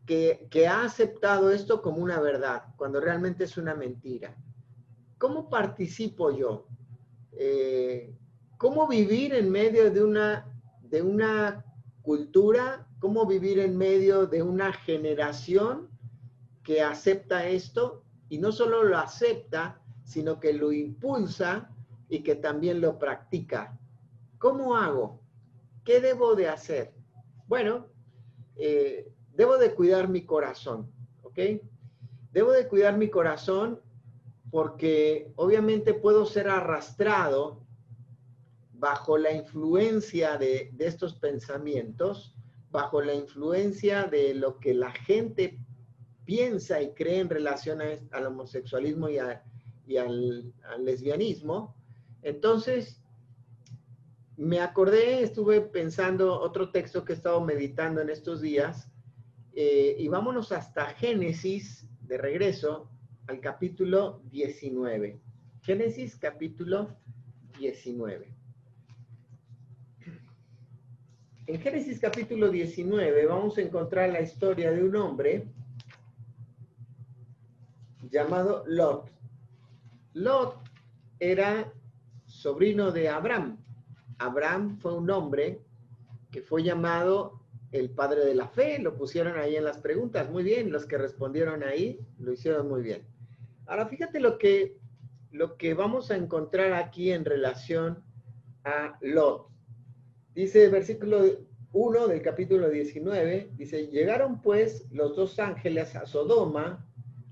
que, 0.06 0.47
que, 0.52 0.67
ha 0.67 0.84
aceptado 0.84 1.52
esto 1.52 1.82
como 1.82 1.97
una 1.97 2.19
verdad, 2.19 2.65
cuando 2.78 3.00
realmente 3.00 3.45
es 3.45 3.58
una 3.58 3.74
mentira? 3.74 4.36
¿Cómo 5.17 5.50
participo 5.50 6.32
yo? 6.32 6.67
Eh, 7.34 8.13
cómo 8.58 8.88
vivir 8.88 9.34
en 9.34 9.50
medio 9.50 9.89
de 9.89 10.04
una, 10.04 10.45
de 10.84 11.02
una 11.02 11.65
cultura, 12.04 12.88
cómo 13.00 13.26
vivir 13.26 13.58
en 13.60 13.76
medio 13.78 14.28
de 14.28 14.43
una 14.43 14.71
generación 14.71 15.89
que 16.63 16.82
acepta 16.82 17.47
esto 17.47 18.04
y 18.30 18.38
no 18.38 18.52
solo 18.52 18.84
lo 18.84 18.97
acepta, 18.97 19.82
sino 20.04 20.39
que 20.39 20.54
lo 20.54 20.71
impulsa 20.71 21.71
y 22.08 22.21
que 22.21 22.36
también 22.36 22.82
lo 22.82 23.00
practica. 23.00 23.80
¿Cómo 24.41 24.75
hago? 24.75 25.21
¿Qué 25.86 26.01
debo 26.01 26.34
de 26.34 26.49
hacer? 26.49 26.95
Bueno, 27.47 27.86
eh, 28.56 29.13
debo 29.36 29.60
de 29.60 29.75
cuidar 29.75 30.10
mi 30.10 30.25
corazón, 30.25 30.91
¿ok? 31.21 31.38
Debo 32.32 32.51
de 32.51 32.67
cuidar 32.67 32.97
mi 32.97 33.08
corazón 33.08 33.80
porque 34.49 35.32
obviamente 35.36 35.93
puedo 35.93 36.25
ser 36.25 36.49
arrastrado 36.49 37.62
bajo 38.73 39.15
la 39.19 39.32
influencia 39.32 40.39
de, 40.39 40.73
estos 40.80 41.13
pensamientos, 41.13 42.36
bajo 42.71 42.99
la 42.99 43.13
influencia 43.13 44.06
de 44.06 44.34
lo 44.34 44.60
que 44.60 44.73
la 44.73 44.91
gente 44.91 45.60
piensa 46.25 46.82
y 46.82 46.95
cree 46.95 47.19
en 47.19 47.30
relación 47.30 47.80
al 48.10 48.25
homosexualismo 48.25 49.08
y, 49.08 49.19
al, 49.19 50.51
lesbianismo. 50.80 51.75
Entonces, 52.23 53.00
me 54.41 54.60
acordé, 54.60 55.21
estuve 55.21 55.62
pensando 55.62 56.39
otro 56.39 56.71
texto 56.71 57.06
que 57.06 57.13
he 57.13 57.15
estado 57.15 57.41
meditando 57.41 58.01
en 58.01 58.10
estos 58.10 58.41
días, 58.41 58.89
eh, 59.54 59.95
y 59.99 60.08
vámonos 60.08 60.51
hasta 60.51 60.88
Génesis, 60.95 61.88
de 62.01 62.17
regreso, 62.17 62.89
al 63.27 63.39
capítulo 63.39 64.23
19. 64.32 65.21
Génesis 65.62 66.17
capítulo 66.17 66.97
19. 67.60 68.34
En 71.45 71.62
Génesis 71.62 71.99
capítulo 71.99 72.49
19 72.49 73.27
vamos 73.27 73.60
a 73.60 73.62
encontrar 73.62 74.10
la 74.10 74.21
historia 74.21 74.71
de 74.71 74.84
un 74.84 74.95
hombre 74.95 75.45
llamado 78.10 78.63
Lot. 78.65 79.08
Lot 80.13 80.58
era 81.19 81.71
sobrino 82.25 82.91
de 82.91 83.08
Abraham. 83.08 83.61
Abraham 84.21 84.77
fue 84.77 84.93
un 84.93 85.10
hombre 85.10 85.62
que 86.31 86.41
fue 86.41 86.63
llamado 86.63 87.41
el 87.71 87.89
padre 87.89 88.23
de 88.25 88.36
la 88.36 88.47
fe, 88.47 88.79
lo 88.79 88.95
pusieron 88.95 89.38
ahí 89.38 89.55
en 89.55 89.63
las 89.63 89.79
preguntas. 89.79 90.29
Muy 90.29 90.43
bien, 90.43 90.71
los 90.71 90.86
que 90.86 90.97
respondieron 90.97 91.63
ahí 91.63 91.99
lo 92.19 92.31
hicieron 92.31 92.67
muy 92.69 92.84
bien. 92.84 93.01
Ahora 93.65 93.88
fíjate 93.88 94.19
lo 94.19 94.38
que, 94.38 94.77
lo 95.31 95.57
que 95.57 95.73
vamos 95.73 96.12
a 96.12 96.17
encontrar 96.17 96.73
aquí 96.73 97.12
en 97.12 97.25
relación 97.25 98.03
a 98.63 98.97
Lot. 99.01 99.47
Dice 100.36 100.65
el 100.65 100.71
versículo 100.71 101.23
1 101.71 102.07
del 102.07 102.21
capítulo 102.21 102.69
19, 102.69 103.51
dice, 103.53 103.88
llegaron 103.88 104.41
pues 104.41 104.86
los 104.91 105.15
dos 105.15 105.39
ángeles 105.39 105.95
a 105.95 106.05
Sodoma 106.05 106.88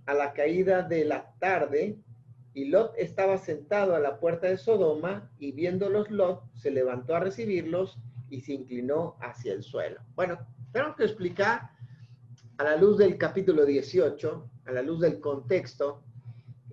a 0.05 0.13
la 0.15 0.33
caída 0.33 0.81
de 0.81 1.05
la 1.05 1.35
tarde, 1.39 1.99
y 2.59 2.65
Lot 2.65 2.93
estaba 2.97 3.37
sentado 3.37 3.95
a 3.95 3.99
la 3.99 4.19
puerta 4.19 4.47
de 4.47 4.57
Sodoma, 4.57 5.31
y 5.39 5.53
viéndolos 5.53 6.11
Lot, 6.11 6.43
se 6.55 6.71
levantó 6.71 7.15
a 7.15 7.21
recibirlos 7.21 7.97
y 8.29 8.41
se 8.41 8.51
inclinó 8.51 9.15
hacia 9.21 9.53
el 9.53 9.63
suelo. 9.63 10.01
Bueno, 10.13 10.37
tengo 10.73 10.93
que 10.97 11.05
explicar 11.05 11.71
a 12.57 12.63
la 12.65 12.75
luz 12.75 12.97
del 12.97 13.17
capítulo 13.17 13.65
18, 13.65 14.49
a 14.65 14.71
la 14.73 14.81
luz 14.81 14.99
del 14.99 15.21
contexto, 15.21 16.03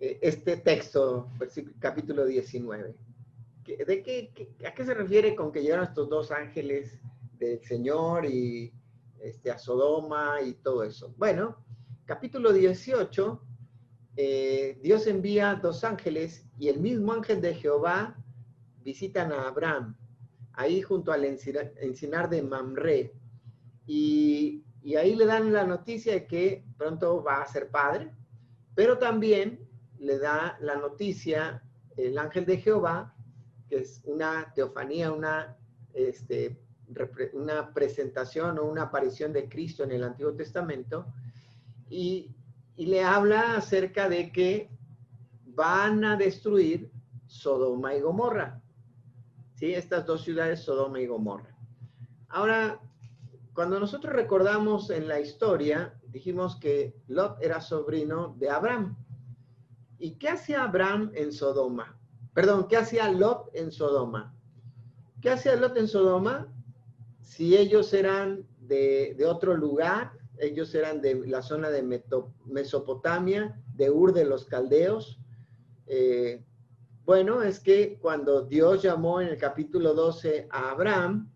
eh, 0.00 0.18
este 0.22 0.56
texto, 0.56 1.30
capítulo 1.78 2.26
19. 2.26 2.96
¿de 3.64 4.02
qué, 4.02 4.48
a 4.66 4.74
qué 4.74 4.84
se 4.84 4.94
refiere 4.94 5.36
con 5.36 5.52
que 5.52 5.62
llegaron 5.62 5.84
estos 5.84 6.08
dos 6.08 6.32
ángeles 6.32 7.00
del 7.38 7.60
Señor 7.62 8.24
y 8.24 8.72
este, 9.20 9.52
a 9.52 9.58
Sodoma 9.58 10.40
y 10.42 10.54
todo 10.54 10.82
eso? 10.82 11.14
Bueno, 11.16 11.56
capítulo 12.06 12.52
18, 12.52 13.45
eh, 14.16 14.78
Dios 14.82 15.06
envía 15.06 15.54
dos 15.56 15.84
ángeles 15.84 16.46
y 16.58 16.68
el 16.68 16.80
mismo 16.80 17.12
ángel 17.12 17.42
de 17.42 17.54
Jehová 17.54 18.16
visitan 18.82 19.30
a 19.30 19.48
Abraham, 19.48 19.94
ahí 20.54 20.80
junto 20.80 21.12
al 21.12 21.24
encinar 21.24 22.30
de 22.30 22.42
Mamre. 22.42 23.12
Y, 23.86 24.62
ahí 24.96 25.16
le 25.16 25.26
dan 25.26 25.52
la 25.52 25.64
noticia 25.64 26.12
de 26.12 26.26
que 26.26 26.64
pronto 26.78 27.22
va 27.22 27.42
a 27.42 27.46
ser 27.46 27.70
padre, 27.70 28.10
pero 28.74 28.98
también 28.98 29.68
le 29.98 30.18
da 30.18 30.56
la 30.60 30.76
noticia 30.76 31.62
el 31.96 32.16
ángel 32.16 32.46
de 32.46 32.58
Jehová, 32.58 33.14
que 33.68 33.78
es 33.78 34.00
una 34.04 34.52
teofanía, 34.54 35.12
una, 35.12 35.56
este, 35.92 36.58
una 37.32 37.74
presentación 37.74 38.58
o 38.58 38.64
una 38.64 38.82
aparición 38.82 39.32
de 39.32 39.48
Cristo 39.48 39.82
en 39.82 39.92
el 39.92 40.04
Antiguo 40.04 40.34
Testamento, 40.34 41.06
y, 41.90 42.30
le 42.84 43.02
habla 43.02 43.56
acerca 43.56 44.10
de 44.10 44.30
que 44.30 44.70
van 45.46 46.04
a 46.04 46.16
destruir 46.16 46.90
Sodoma 47.26 47.94
y 47.94 48.02
Gomorra. 48.02 48.60
¿Sí? 49.54 49.72
Estas 49.72 50.04
dos 50.04 50.22
ciudades, 50.22 50.60
Sodoma 50.60 51.00
y 51.00 51.06
Gomorra. 51.06 51.56
Ahora, 52.28 52.78
cuando 53.54 53.80
nosotros 53.80 54.12
recordamos 54.12 54.90
en 54.90 55.08
la 55.08 55.18
historia, 55.18 55.98
dijimos 56.08 56.56
que 56.56 56.94
Lot 57.08 57.42
era 57.42 57.62
sobrino 57.62 58.34
de 58.38 58.50
Abraham. 58.50 58.96
¿Y 59.98 60.18
qué 60.18 60.28
hacía 60.28 60.64
Abraham 60.64 61.10
en 61.14 61.32
Sodoma? 61.32 61.98
Perdón, 62.34 62.68
¿qué 62.68 62.76
hacía 62.76 63.10
Lot 63.10 63.48
en 63.54 63.72
Sodoma? 63.72 64.34
¿Qué 65.22 65.30
hacía 65.30 65.56
Lot 65.56 65.76
en 65.78 65.88
Sodoma? 65.88 66.52
Si 67.22 67.56
ellos 67.56 67.94
eran 67.94 68.46
de, 68.58 69.16
otro 69.26 69.56
lugar, 69.56 70.12
ellos 70.38 70.74
eran 70.74 71.00
de 71.00 71.26
la 71.26 71.42
zona 71.42 71.70
de 71.70 71.82
Mesopotamia, 72.44 73.60
de 73.74 73.90
Ur 73.90 74.12
de 74.12 74.24
los 74.24 74.44
Caldeos. 74.44 75.20
Eh, 75.86 76.44
bueno, 77.04 77.42
es 77.42 77.60
que 77.60 77.98
cuando 78.00 78.42
Dios 78.42 78.82
llamó 78.82 79.20
en 79.20 79.28
el 79.28 79.38
capítulo 79.38 79.94
12 79.94 80.48
a 80.50 80.70
Abraham, 80.70 81.30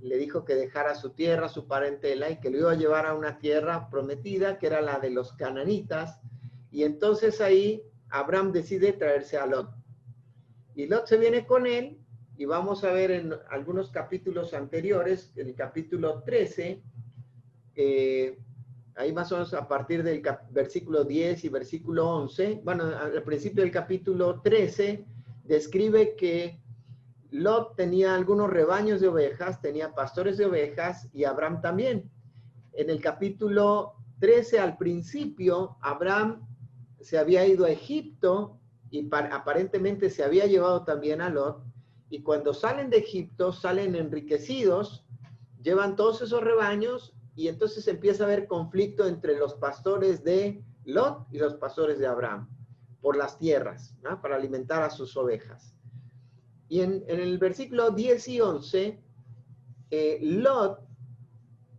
le 0.00 0.18
dijo 0.18 0.44
que 0.44 0.54
dejara 0.54 0.94
su 0.94 1.10
tierra, 1.10 1.48
su 1.48 1.66
parentela, 1.66 2.30
y 2.30 2.38
que 2.38 2.50
lo 2.50 2.58
iba 2.58 2.72
a 2.72 2.76
llevar 2.76 3.06
a 3.06 3.14
una 3.14 3.38
tierra 3.38 3.88
prometida, 3.88 4.58
que 4.58 4.66
era 4.66 4.82
la 4.82 4.98
de 4.98 5.10
los 5.10 5.32
cananitas. 5.32 6.20
Y 6.70 6.84
entonces 6.84 7.40
ahí 7.40 7.82
Abraham 8.10 8.52
decide 8.52 8.92
traerse 8.92 9.38
a 9.38 9.46
Lot. 9.46 9.70
Y 10.74 10.86
Lot 10.86 11.06
se 11.06 11.16
viene 11.16 11.46
con 11.46 11.66
él, 11.66 11.98
y 12.36 12.44
vamos 12.44 12.84
a 12.84 12.92
ver 12.92 13.12
en 13.12 13.34
algunos 13.48 13.90
capítulos 13.90 14.52
anteriores, 14.52 15.32
en 15.36 15.48
el 15.48 15.54
capítulo 15.54 16.22
13, 16.22 16.82
eh, 17.76 18.38
ahí 18.96 19.12
más 19.12 19.32
o 19.32 19.36
menos 19.36 19.54
a 19.54 19.66
partir 19.66 20.02
del 20.02 20.22
versículo 20.50 21.04
10 21.04 21.44
y 21.44 21.48
versículo 21.48 22.08
11, 22.08 22.60
bueno, 22.64 22.84
al 22.84 23.22
principio 23.22 23.62
del 23.62 23.72
capítulo 23.72 24.40
13, 24.40 25.04
describe 25.44 26.14
que 26.16 26.60
Lot 27.30 27.74
tenía 27.76 28.14
algunos 28.14 28.50
rebaños 28.50 29.00
de 29.00 29.08
ovejas, 29.08 29.60
tenía 29.60 29.94
pastores 29.94 30.36
de 30.36 30.46
ovejas 30.46 31.08
y 31.12 31.24
Abraham 31.24 31.60
también. 31.60 32.10
En 32.72 32.90
el 32.90 33.00
capítulo 33.00 33.94
13 34.20 34.60
al 34.60 34.76
principio, 34.76 35.76
Abraham 35.80 36.46
se 37.00 37.18
había 37.18 37.46
ido 37.46 37.64
a 37.64 37.70
Egipto 37.70 38.60
y 38.90 39.08
aparentemente 39.12 40.08
se 40.10 40.22
había 40.22 40.46
llevado 40.46 40.84
también 40.84 41.20
a 41.20 41.28
Lot. 41.28 41.64
Y 42.10 42.22
cuando 42.22 42.54
salen 42.54 42.90
de 42.90 42.98
Egipto, 42.98 43.52
salen 43.52 43.96
enriquecidos, 43.96 45.04
llevan 45.60 45.96
todos 45.96 46.22
esos 46.22 46.42
rebaños 46.42 47.13
y 47.36 47.48
entonces 47.48 47.86
empieza 47.88 48.24
a 48.24 48.26
haber 48.26 48.46
conflicto 48.46 49.06
entre 49.06 49.36
los 49.36 49.54
pastores 49.54 50.22
de 50.22 50.62
Lot 50.84 51.26
y 51.30 51.38
los 51.38 51.54
pastores 51.54 51.98
de 51.98 52.06
Abraham 52.06 52.48
por 53.00 53.16
las 53.16 53.38
tierras, 53.38 53.94
para 54.22 54.36
alimentar 54.36 54.82
a 54.82 54.90
sus 54.90 55.16
ovejas. 55.16 55.74
Y 56.68 56.80
en, 56.80 57.04
el 57.06 57.38
versículo 57.38 57.90
10 57.90 58.28
y 58.28 58.40
11, 58.40 59.02
eh, 59.90 60.18
Lot 60.22 60.80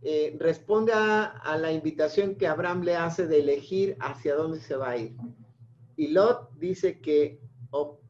eh, 0.04 0.36
responde 0.39 0.94
a, 0.94 1.58
la 1.60 1.72
invitación 1.72 2.36
que 2.36 2.48
Abraham 2.48 2.84
le 2.84 2.96
hace 2.96 3.26
de 3.26 3.39
elegir 3.39 3.98
hacia 4.00 4.36
dónde 4.36 4.60
se 4.60 4.76
va 4.76 4.91
a 4.91 4.98
ir. 4.98 5.15
Y 5.98 6.10
Lot 6.10 6.54
dice 6.60 7.00
que 7.00 7.41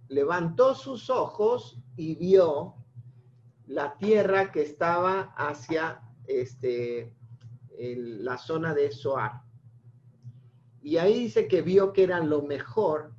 levantó 0.09 0.75
sus 0.75 1.09
ojos 1.09 1.79
y 1.95 2.15
vio 2.15 2.75
la 3.65 3.97
tierra 3.97 4.51
que 4.51 4.61
estaba 4.61 5.33
hacia 5.37 6.01
este, 6.27 7.13
la 7.77 8.37
zona 8.37 8.73
de 8.73 8.91
Soar. 8.91 9.41
Y 10.81 10.97
ahí 10.97 11.19
dice 11.19 11.47
que 11.47 11.61
vio 11.61 11.93
que 11.93 12.03
era 12.03 12.19
lo 12.23 12.41
mejor. 12.43 13.13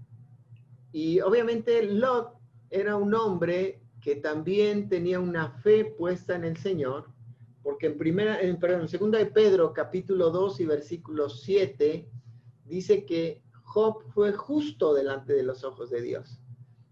Y 0.92 1.20
obviamente 1.20 1.82
Lot 1.82 2.38
era 2.70 2.96
un 2.96 3.14
hombre 3.14 3.82
que 4.00 4.16
también 4.16 4.88
tenía 4.88 5.18
una 5.20 5.50
fe 5.50 5.84
puesta 5.84 6.36
en 6.36 6.44
el 6.44 6.56
Señor 6.56 7.16
porque 7.66 7.86
en 7.86 7.98
primera, 7.98 8.40
en, 8.40 8.60
perdón, 8.60 8.82
en 8.82 8.88
segunda 8.88 9.18
de 9.18 9.26
Pedro, 9.26 9.72
capítulo 9.72 10.30
2 10.30 10.60
y 10.60 10.66
versículo 10.66 11.28
7, 11.28 12.08
dice 12.64 13.04
que 13.04 13.42
Job 13.64 14.04
fue 14.14 14.32
justo 14.34 14.94
delante 14.94 15.32
de 15.32 15.42
los 15.42 15.64
ojos 15.64 15.90
de 15.90 16.00
Dios. 16.00 16.40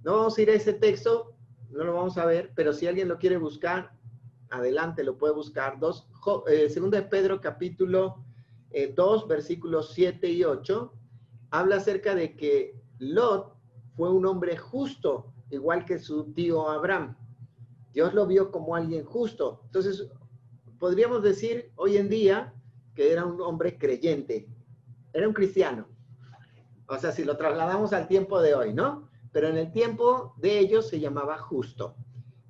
No 0.03 0.17
vamos 0.17 0.37
a 0.37 0.43
ir 0.43 0.51
a 0.51 0.55
ese 0.55 0.73
texto, 0.73 1.37
no 1.71 1.85
lo 1.85 1.95
vamos 1.95 2.19
a 2.19 2.27
ver, 2.27 2.51
pero 2.57 2.73
si 2.73 2.89
alguien 2.89 3.07
lo 3.07 3.19
quiere 3.19 3.37
buscar, 3.37 3.93
adelante, 4.55 5.05
lo 5.05 5.19
puede 5.19 5.35
buscar. 5.35 5.79
Dos, 5.79 6.09
eh, 6.49 6.69
de 6.69 7.03
Pedro, 7.03 7.41
capítulo 7.41 8.25
2, 8.95 9.23
eh, 9.23 9.27
versículos 9.29 9.93
7 9.95 10.29
y 10.29 10.45
8, 10.45 10.93
habla 11.51 11.77
acerca 11.77 12.15
de 12.15 12.37
que 12.37 12.81
Lot 12.99 13.55
fue 13.97 14.11
un 14.11 14.27
hombre 14.27 14.57
justo, 14.57 15.33
igual 15.51 15.85
que 15.85 15.99
su 15.99 16.33
tío 16.33 16.69
Abraham. 16.69 17.17
Dios 17.93 18.13
lo 18.13 18.27
vio 18.27 18.51
como 18.51 18.75
alguien 18.75 19.05
justo. 19.05 19.61
Entonces, 19.67 20.09
podríamos 20.79 21.23
decir 21.23 21.73
hoy 21.77 21.97
en 21.97 22.09
día 22.09 22.55
que 22.95 23.13
era 23.13 23.25
un 23.25 23.41
hombre 23.41 23.79
creyente, 23.79 24.49
era 25.13 25.29
un 25.29 25.35
cristiano. 25.35 25.89
O 26.87 26.99
sea, 26.99 27.13
si 27.13 27.25
lo 27.25 27.37
trasladamos 27.37 27.93
al 27.93 28.09
tiempo 28.09 28.41
de 28.41 28.55
hoy, 28.55 28.75
¿no? 28.75 29.09
Pero 29.33 29.49
en 29.49 29.57
el 29.57 29.73
tiempo 29.73 30.35
de 30.39 30.59
ellos 30.59 30.89
se 30.89 31.01
llamaba 31.01 31.39
justo, 31.39 31.97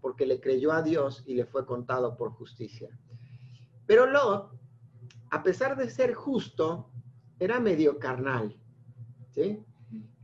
porque 0.05 0.27
le 0.27 0.39
creyó 0.39 0.71
a 0.71 0.83
Dios 0.83 1.23
y 1.25 1.33
le 1.33 1.47
fue 1.47 1.65
contado 1.65 2.15
por 2.19 2.33
justicia. 2.33 2.91
Pero 3.87 4.05
Lot, 4.05 4.53
a 5.31 5.43
pesar 5.43 5.79
de 5.79 5.89
ser 5.89 6.13
justo, 6.13 6.91
era 7.39 7.59
medio 7.59 7.99
carnal, 7.99 8.55
¿sí? 9.31 9.65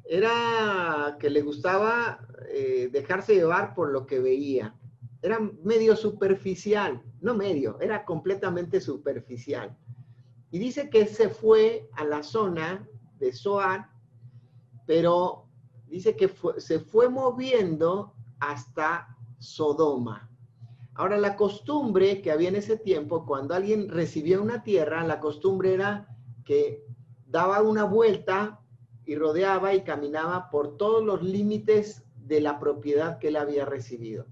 Era 0.05 1.16
que 1.19 1.31
le 1.31 1.40
gustaba 1.40 2.29
eh, 2.51 2.90
dejarse 2.93 3.35
llevar 3.35 3.73
por 3.75 3.90
lo 3.90 4.05
que 4.05 4.19
veía 4.19 4.77
era 5.23 5.40
medio 5.62 5.97
superficial, 5.97 7.03
no 7.23 7.35
medio, 7.35 7.81
era 7.81 8.05
completamente 8.05 8.83
superficial. 8.83 9.75
Y 10.51 10.59
dice 10.59 10.90
que 10.90 11.07
se 11.07 11.31
fue 11.31 11.88
a 11.95 12.05
la 12.05 12.23
zona 12.23 12.87
de 13.19 13.33
Soar, 13.33 13.88
pero 14.87 15.47
dice 15.87 16.16
que 16.16 16.31
se 16.59 16.81
fue 16.81 17.09
moviendo 17.09 18.14
hasta 18.40 19.16
Sodoma. 19.40 20.31
Ahora, 20.94 21.18
la 21.18 21.35
costumbre 21.35 22.20
que 22.22 22.31
había 22.31 22.50
en 22.50 22.57
ese 22.57 22.76
tiempo, 22.76 23.26
cuando 23.26 23.55
alguien 23.55 23.88
recibía 23.88 24.40
una 24.40 24.62
tierra, 24.62 25.05
la 25.05 25.18
costumbre 25.18 25.74
era 25.74 26.07
que 26.44 26.85
daba 27.26 27.62
una 27.62 27.85
vuelta 27.85 28.61
y 29.05 29.16
rodeaba 29.16 29.74
y 29.74 29.83
caminaba 29.83 30.50
por 30.50 30.76
todos 30.76 31.05
los 31.05 31.22
límites 31.22 32.05
de 32.14 32.40
la 32.40 32.59
propiedad 32.61 33.18
que 33.18 33.29
él 33.29 33.37
había 33.37 33.64
recibido. 33.64 34.26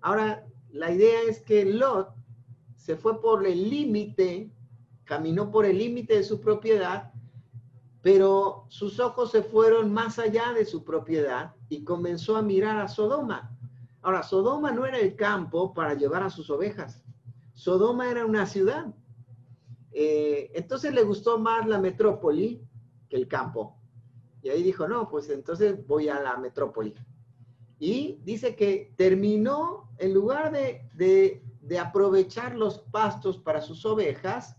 Ahora, 0.00 0.46
la 0.70 0.92
idea 0.92 1.22
es 1.28 1.40
que 1.40 1.64
Lot 1.64 2.14
se 2.76 2.96
fue 2.96 3.20
por 3.20 3.46
el 3.46 3.68
límite, 3.68 4.52
caminó 5.04 5.50
por 5.50 5.66
el 5.66 5.78
límite 5.78 6.16
de 6.16 6.22
su 6.22 6.40
propiedad, 6.40 7.12
pero 8.00 8.66
sus 8.68 9.00
ojos 9.00 9.32
se 9.32 9.42
fueron 9.42 9.92
más 9.92 10.18
allá 10.20 10.52
de 10.52 10.64
su 10.64 10.84
propiedad 10.84 11.56
y 11.68 11.82
comenzó 11.82 12.36
a 12.36 12.42
mirar 12.42 12.78
a 12.78 12.86
Sodoma. 12.86 13.55
Ahora, 14.06 14.22
Sodoma 14.22 14.70
no 14.70 14.86
era 14.86 14.98
el 14.98 15.16
campo 15.16 15.74
para 15.74 15.94
llevar 15.94 16.22
a 16.22 16.30
sus 16.30 16.48
ovejas. 16.48 17.02
Sodoma 17.54 18.08
era 18.08 18.24
una 18.24 18.46
ciudad. 18.46 18.94
Eh, 19.90 20.52
entonces 20.54 20.94
le 20.94 21.02
gustó 21.02 21.40
más 21.40 21.66
la 21.66 21.80
metrópoli 21.80 22.64
que 23.08 23.16
el 23.16 23.26
campo. 23.26 23.76
Y 24.42 24.50
ahí 24.50 24.62
dijo, 24.62 24.86
no, 24.86 25.08
pues 25.08 25.28
entonces 25.28 25.84
voy 25.88 26.08
a 26.08 26.20
la 26.20 26.36
metrópoli. 26.36 26.94
Y 27.80 28.20
dice 28.22 28.54
que 28.54 28.94
terminó, 28.96 29.90
en 29.98 30.14
lugar 30.14 30.52
de, 30.52 31.42
aprovechar 31.76 32.54
los 32.54 32.78
pastos 32.78 33.38
para 33.38 33.60
sus 33.60 33.84
ovejas, 33.84 34.54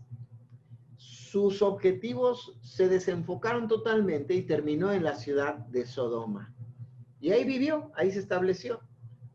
sus 0.98 1.62
objetivos 1.62 2.58
se 2.60 2.86
desenfocaron 2.90 3.66
totalmente 3.66 4.34
y 4.34 4.42
terminó 4.42 4.92
en 4.92 5.04
la 5.04 5.14
ciudad 5.14 5.54
de 5.54 5.86
Sodoma. 5.86 6.54
Y 7.18 7.30
ahí 7.30 7.44
vivió, 7.46 7.90
ahí 7.94 8.12
se 8.12 8.18
estableció. 8.18 8.86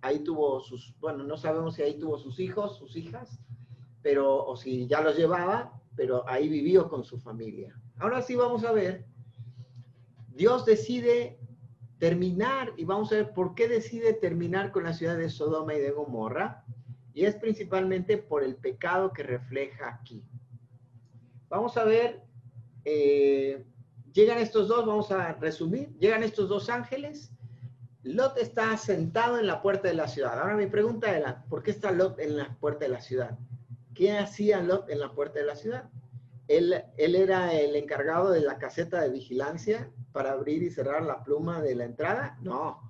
Ahí 0.03 0.19
tuvo 0.19 0.59
sus, 0.59 0.93
bueno, 0.99 1.23
no 1.23 1.37
sabemos 1.37 1.75
si 1.75 1.81
ahí 1.81 1.97
tuvo 1.97 2.17
sus 2.17 2.37
hijos, 2.39 2.77
sus 2.77 2.95
hijas, 2.97 3.39
pero, 4.01 4.45
o 4.45 4.57
si 4.57 4.85
ya 4.85 5.01
los 5.01 5.15
llevaba, 5.17 5.81
pero 5.95 6.27
ahí 6.27 6.49
vivió 6.49 6.89
con 6.89 7.05
su 7.05 7.17
familia. 7.17 7.73
Ahora 7.99 8.21
sí 8.21 8.35
vamos 8.35 8.65
a 8.65 8.73
ver, 8.73 9.05
Dios 10.27 10.65
decide 10.65 11.39
terminar, 11.99 12.73
y 12.75 12.83
vamos 12.83 13.13
a 13.13 13.15
ver 13.15 13.33
por 13.33 13.55
qué 13.55 13.69
decide 13.69 14.13
terminar 14.13 14.73
con 14.73 14.83
la 14.83 14.93
ciudad 14.93 15.17
de 15.17 15.29
Sodoma 15.29 15.73
y 15.73 15.79
de 15.79 15.91
Gomorra, 15.91 16.65
y 17.13 17.23
es 17.23 17.35
principalmente 17.35 18.17
por 18.17 18.43
el 18.43 18.57
pecado 18.57 19.13
que 19.13 19.23
refleja 19.23 19.87
aquí. 19.87 20.21
Vamos 21.47 21.77
a 21.77 21.85
ver, 21.85 22.23
eh, 22.83 23.65
llegan 24.11 24.39
estos 24.39 24.67
dos, 24.67 24.85
vamos 24.85 25.11
a 25.11 25.31
resumir, 25.33 25.97
llegan 25.97 26.23
estos 26.23 26.49
dos 26.49 26.69
ángeles, 26.69 27.32
Lot 28.03 28.37
está 28.37 28.75
sentado 28.75 29.39
en 29.39 29.47
la 29.47 29.61
puerta 29.61 29.87
de 29.87 29.93
la 29.93 30.09
ciudad. 30.09 30.37
Ahora 30.37 30.57
mi 30.57 30.67
pregunta 30.67 31.15
era, 31.15 31.45
¿por 31.49 31.63
qué 31.63 31.71
está 31.71 31.91
Lot 31.91 32.19
en 32.19 32.37
la 32.37 32.53
puerta 32.59 32.85
de 32.85 32.91
la 32.91 32.99
ciudad? 32.99 33.37
¿Qué 33.95 34.17
hacía 34.17 34.61
Lot 34.61 34.89
en 34.89 34.99
la 34.99 35.13
puerta 35.13 35.39
de 35.39 35.45
la 35.45 35.55
ciudad? 35.55 35.89
Él, 36.49 36.83
él 36.97 37.15
era 37.15 37.53
el 37.53 37.75
encargado 37.77 38.31
de 38.31 38.41
la 38.41 38.57
caseta 38.57 39.01
de 39.01 39.09
vigilancia 39.09 39.89
para 40.11 40.33
abrir 40.33 40.63
y 40.63 40.69
cerrar 40.69 41.03
la 41.03 41.23
pluma 41.23 41.61
de 41.61 41.75
la 41.75 41.85
entrada. 41.85 42.37
No. 42.41 42.89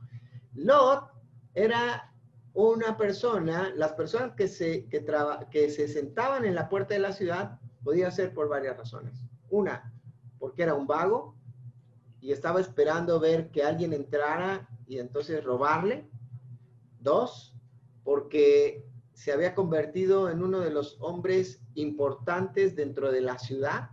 Lot 0.56 1.12
era 1.54 2.12
una 2.54 2.98
persona, 2.98 3.72
las 3.76 3.94
personas 3.94 4.34
que 4.36 4.48
se, 4.48 4.88
que, 4.88 5.06
que 5.52 5.70
se 5.70 5.88
sentaban 5.88 6.46
en 6.46 6.56
la 6.56 6.70
puerta 6.70 6.96
de 6.96 7.00
la 7.02 7.14
ciudad 7.14 7.60
podía 7.84 8.10
ser 8.10 8.34
por 8.34 8.50
varias 8.50 8.78
razones. 8.78 9.26
Una, 9.52 9.94
porque 10.40 10.64
era 10.64 10.74
un 10.74 10.88
vago 10.88 11.33
y 12.24 12.32
estaba 12.32 12.62
esperando 12.62 13.20
ver 13.20 13.52
que 13.52 13.64
alguien 13.64 13.92
entrara 13.92 14.70
y 14.88 14.98
entonces 15.00 15.44
robarle. 15.44 16.10
Dos, 17.02 17.54
porque 18.06 18.88
se 19.12 19.34
había 19.34 19.54
convertido 19.54 20.30
en 20.30 20.42
uno 20.42 20.62
de 20.62 20.70
los 20.70 20.96
hombres 21.02 21.60
importantes 21.76 22.78
dentro 22.78 23.12
de 23.12 23.20
la 23.20 23.38
ciudad. 23.38 23.90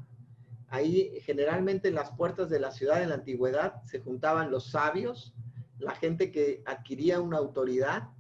Ahí 0.69 1.11
generalmente 1.23 1.89
en 1.89 1.97
las 1.97 2.13
puertas 2.13 2.49
de 2.49 2.61
la 2.61 2.71
ciudad 2.71 3.03
en 3.03 3.09
la 3.09 3.17
antigüedad 3.17 3.83
se 3.87 3.99
juntaban 3.99 4.53
los 4.53 4.71
sabios, 4.71 5.35
la 5.81 5.97
gente 5.97 6.31
que 6.31 6.63
adquiría 6.67 7.21
una 7.21 7.39
autoridad 7.39 8.11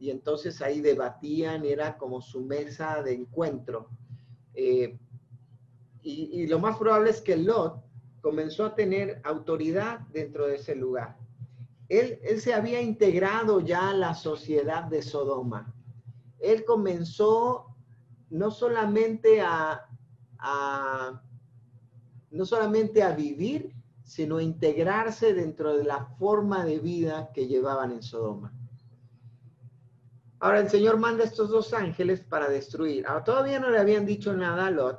y 0.00 0.10
entonces 0.10 0.60
ahí 0.62 0.80
debatían, 0.80 1.64
era 1.64 1.96
como 1.96 2.20
su 2.20 2.40
mesa 2.40 3.04
de 3.04 3.14
encuentro. 3.14 3.88
Eh, 4.52 4.98
y, 6.02 6.48
lo 6.48 6.58
más 6.58 6.76
probable 6.76 7.10
es 7.10 7.20
que 7.20 7.36
Lot 7.36 7.83
comenzó 8.24 8.64
a 8.64 8.74
tener 8.74 9.20
autoridad 9.22 10.00
dentro 10.10 10.46
de 10.46 10.54
ese 10.54 10.74
lugar. 10.74 11.18
Él, 11.90 12.18
se 12.40 12.54
había 12.54 12.80
integrado 12.80 13.60
ya 13.60 13.90
a 13.90 13.92
la 13.92 14.14
sociedad 14.14 14.84
de 14.84 15.02
Sodoma. 15.02 15.74
Él 16.38 16.64
comenzó 16.64 17.66
no 18.30 18.50
solamente 18.50 19.42
a, 19.42 19.90
a, 20.38 21.22
no 22.30 22.46
solamente 22.46 23.02
a 23.02 23.14
vivir, 23.14 23.74
sino 24.04 24.38
a 24.38 24.42
integrarse 24.42 25.34
dentro 25.34 25.76
de 25.76 25.84
la 25.84 26.06
forma 26.18 26.64
de 26.64 26.78
vida 26.78 27.30
que 27.34 27.46
llevaban 27.46 27.92
en 27.92 28.02
Sodoma. 28.02 28.54
Ahora 30.38 30.60
el 30.60 30.70
Señor 30.70 30.96
manda 30.96 31.24
a 31.24 31.26
estos 31.26 31.50
dos 31.50 31.74
ángeles 31.74 32.20
para 32.22 32.48
destruir. 32.48 33.06
Ahora 33.06 33.24
todavía 33.24 33.60
no 33.60 33.68
le 33.68 33.78
habían 33.78 34.06
dicho 34.06 34.32
nada 34.32 34.68
a 34.68 34.70
Lot. 34.70 34.98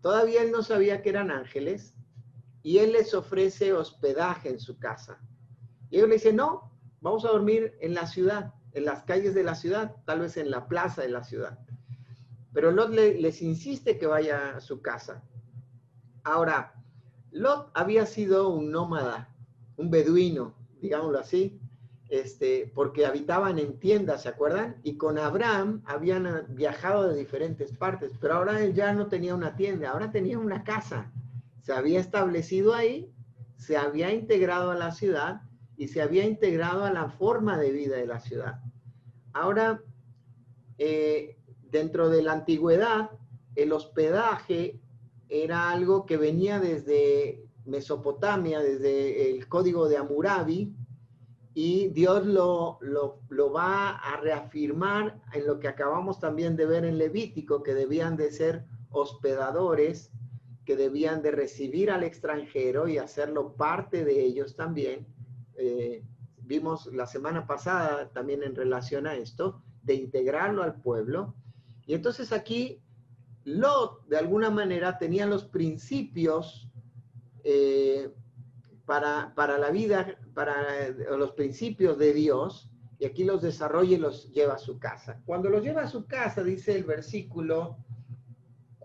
Todavía 0.00 0.42
él 0.42 0.52
no 0.52 0.62
sabía 0.62 1.02
que 1.02 1.08
eran 1.08 1.32
ángeles. 1.32 1.95
Y 2.66 2.78
él 2.78 2.94
les 2.94 3.14
ofrece 3.14 3.72
hospedaje 3.72 4.48
en 4.48 4.58
su 4.58 4.76
casa. 4.76 5.20
Y 5.88 5.98
ellos 5.98 6.08
le 6.08 6.16
dicen, 6.16 6.34
no, 6.34 6.72
vamos 7.00 7.24
a 7.24 7.28
dormir 7.28 7.76
en 7.80 7.94
la 7.94 8.08
ciudad, 8.08 8.54
en 8.72 8.84
las 8.84 9.04
calles 9.04 9.36
de 9.36 9.44
la 9.44 9.54
ciudad, 9.54 9.94
tal 10.04 10.18
vez 10.18 10.36
en 10.36 10.50
la 10.50 10.66
plaza 10.66 11.02
de 11.02 11.10
la 11.10 11.22
ciudad. 11.22 11.60
Pero 12.52 12.72
Lot 12.72 12.90
les 12.90 13.40
insiste 13.40 13.98
que 13.98 14.08
vaya 14.08 14.56
a 14.56 14.60
su 14.60 14.82
casa. 14.82 15.22
Ahora, 16.24 16.74
Lot 17.30 17.70
había 17.72 18.04
sido 18.04 18.48
un 18.48 18.72
nómada, 18.72 19.32
un 19.76 19.88
beduino, 19.88 20.52
digámoslo 20.80 21.20
así, 21.20 21.60
este, 22.08 22.72
porque 22.74 23.06
habitaban 23.06 23.60
en 23.60 23.78
tiendas, 23.78 24.22
¿se 24.22 24.28
acuerdan? 24.28 24.80
Y 24.82 24.96
con 24.96 25.18
Abraham 25.18 25.84
habían 25.86 26.46
viajado 26.48 27.08
de 27.08 27.16
diferentes 27.16 27.72
partes, 27.76 28.10
pero 28.20 28.34
ahora 28.34 28.60
él 28.60 28.74
ya 28.74 28.92
no 28.92 29.06
tenía 29.06 29.36
una 29.36 29.54
tienda, 29.54 29.92
ahora 29.92 30.10
tenía 30.10 30.36
una 30.36 30.64
casa. 30.64 31.12
Se 31.66 31.72
había 31.72 31.98
establecido 31.98 32.74
ahí, 32.74 33.12
se 33.56 33.76
había 33.76 34.12
integrado 34.12 34.70
a 34.70 34.76
la 34.76 34.92
ciudad 34.92 35.40
y 35.76 35.88
se 35.88 36.00
había 36.00 36.24
integrado 36.24 36.84
a 36.84 36.92
la 36.92 37.08
forma 37.08 37.58
de 37.58 37.72
vida 37.72 37.96
de 37.96 38.06
la 38.06 38.20
ciudad. 38.20 38.60
Ahora, 39.32 39.82
eh, 40.78 41.36
dentro 41.64 42.08
de 42.08 42.22
la 42.22 42.34
antigüedad, 42.34 43.10
el 43.56 43.72
hospedaje 43.72 44.80
era 45.28 45.68
algo 45.72 46.06
que 46.06 46.16
venía 46.16 46.60
desde 46.60 47.44
Mesopotamia, 47.64 48.60
desde 48.60 49.32
el 49.32 49.48
código 49.48 49.88
de 49.88 49.96
Hammurabi, 49.96 50.72
y 51.52 51.88
Dios 51.88 52.24
lo, 52.26 52.78
lo, 52.80 53.52
va 53.52 53.96
a 53.96 54.20
reafirmar 54.20 55.20
en 55.32 55.48
lo 55.48 55.58
que 55.58 55.66
acabamos 55.66 56.20
también 56.20 56.54
de 56.54 56.66
ver 56.66 56.84
en 56.84 56.96
Levítico, 56.96 57.64
que 57.64 57.74
debían 57.74 58.16
de 58.16 58.30
ser 58.30 58.64
hospedadores, 58.90 60.12
que 60.66 60.76
debían 60.76 61.22
de 61.22 61.30
recibir 61.30 61.90
al 61.90 62.02
extranjero 62.02 62.88
y 62.88 62.98
hacerlo 62.98 63.54
parte 63.54 64.04
de 64.04 64.20
ellos 64.22 64.56
también. 64.56 65.06
Eh, 65.56 66.04
vimos 66.38 66.86
la 66.92 67.06
semana 67.06 67.46
pasada 67.46 68.10
también 68.10 68.42
en 68.42 68.54
relación 68.54 69.06
a 69.06 69.14
esto, 69.14 69.62
de 69.82 69.94
integrarlo 69.94 70.62
al 70.62 70.82
pueblo. 70.82 71.34
Y 71.86 71.94
entonces 71.94 72.32
aquí 72.32 72.82
Lot, 73.44 74.04
de 74.08 74.18
alguna 74.18 74.50
manera, 74.50 74.98
tenía 74.98 75.24
los 75.24 75.44
principios 75.44 76.68
eh, 77.44 78.12
para, 78.84 79.32
para 79.36 79.56
la 79.56 79.70
vida, 79.70 80.18
para 80.34 80.90
los 81.16 81.30
principios 81.30 81.96
de 81.96 82.12
Dios, 82.12 82.68
y 82.98 83.04
aquí 83.04 83.22
los 83.22 83.42
desarrolla 83.42 83.94
y 83.94 83.98
los 83.98 84.32
lleva 84.32 84.54
a 84.54 84.58
su 84.58 84.80
casa. 84.80 85.22
Cuando 85.24 85.48
los 85.48 85.62
lleva 85.62 85.82
a 85.82 85.88
su 85.88 86.06
casa, 86.06 86.42
dice 86.42 86.74
el 86.74 86.82
versículo 86.82 87.78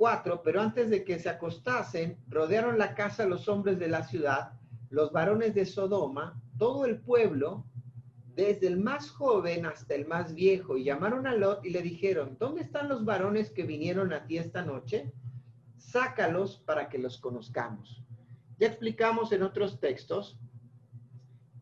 4, 0.02 0.42
pero 0.42 0.60
antes 0.60 0.90
de 0.90 1.04
que 1.04 1.20
se 1.20 1.30
acostasen, 1.30 2.18
rodearon 2.28 2.80
la 2.80 2.96
casa 2.96 3.24
los 3.28 3.48
hombres 3.48 3.78
de 3.78 3.88
la 3.88 4.02
ciudad, 4.02 4.54
los 4.90 5.12
varones 5.12 5.54
de 5.54 5.64
Sodoma, 5.64 6.42
todo 6.58 6.86
el 6.86 7.00
pueblo, 7.02 7.68
desde 8.34 8.66
el 8.66 8.80
más 8.80 9.12
joven 9.12 9.68
hasta 9.68 9.94
el 9.94 10.08
más 10.08 10.34
viejo, 10.34 10.76
y 10.76 10.86
llamaron 10.86 11.28
a 11.28 11.36
Lot 11.36 11.64
y 11.64 11.70
le 11.70 11.84
dijeron, 11.84 12.36
¿dónde 12.40 12.64
están 12.64 12.90
los 12.90 13.06
varones 13.06 13.52
que 13.52 13.62
vinieron 13.62 14.12
a 14.12 14.26
ti 14.26 14.40
esta 14.40 14.64
noche? 14.64 15.14
Sácalos 15.78 16.58
para 16.66 16.90
que 16.90 16.98
los 16.98 17.20
conozcamos. 17.20 18.04
Ya 18.58 18.70
explicamos 18.70 19.32
en 19.34 19.44
otros 19.44 19.80
textos 19.80 20.40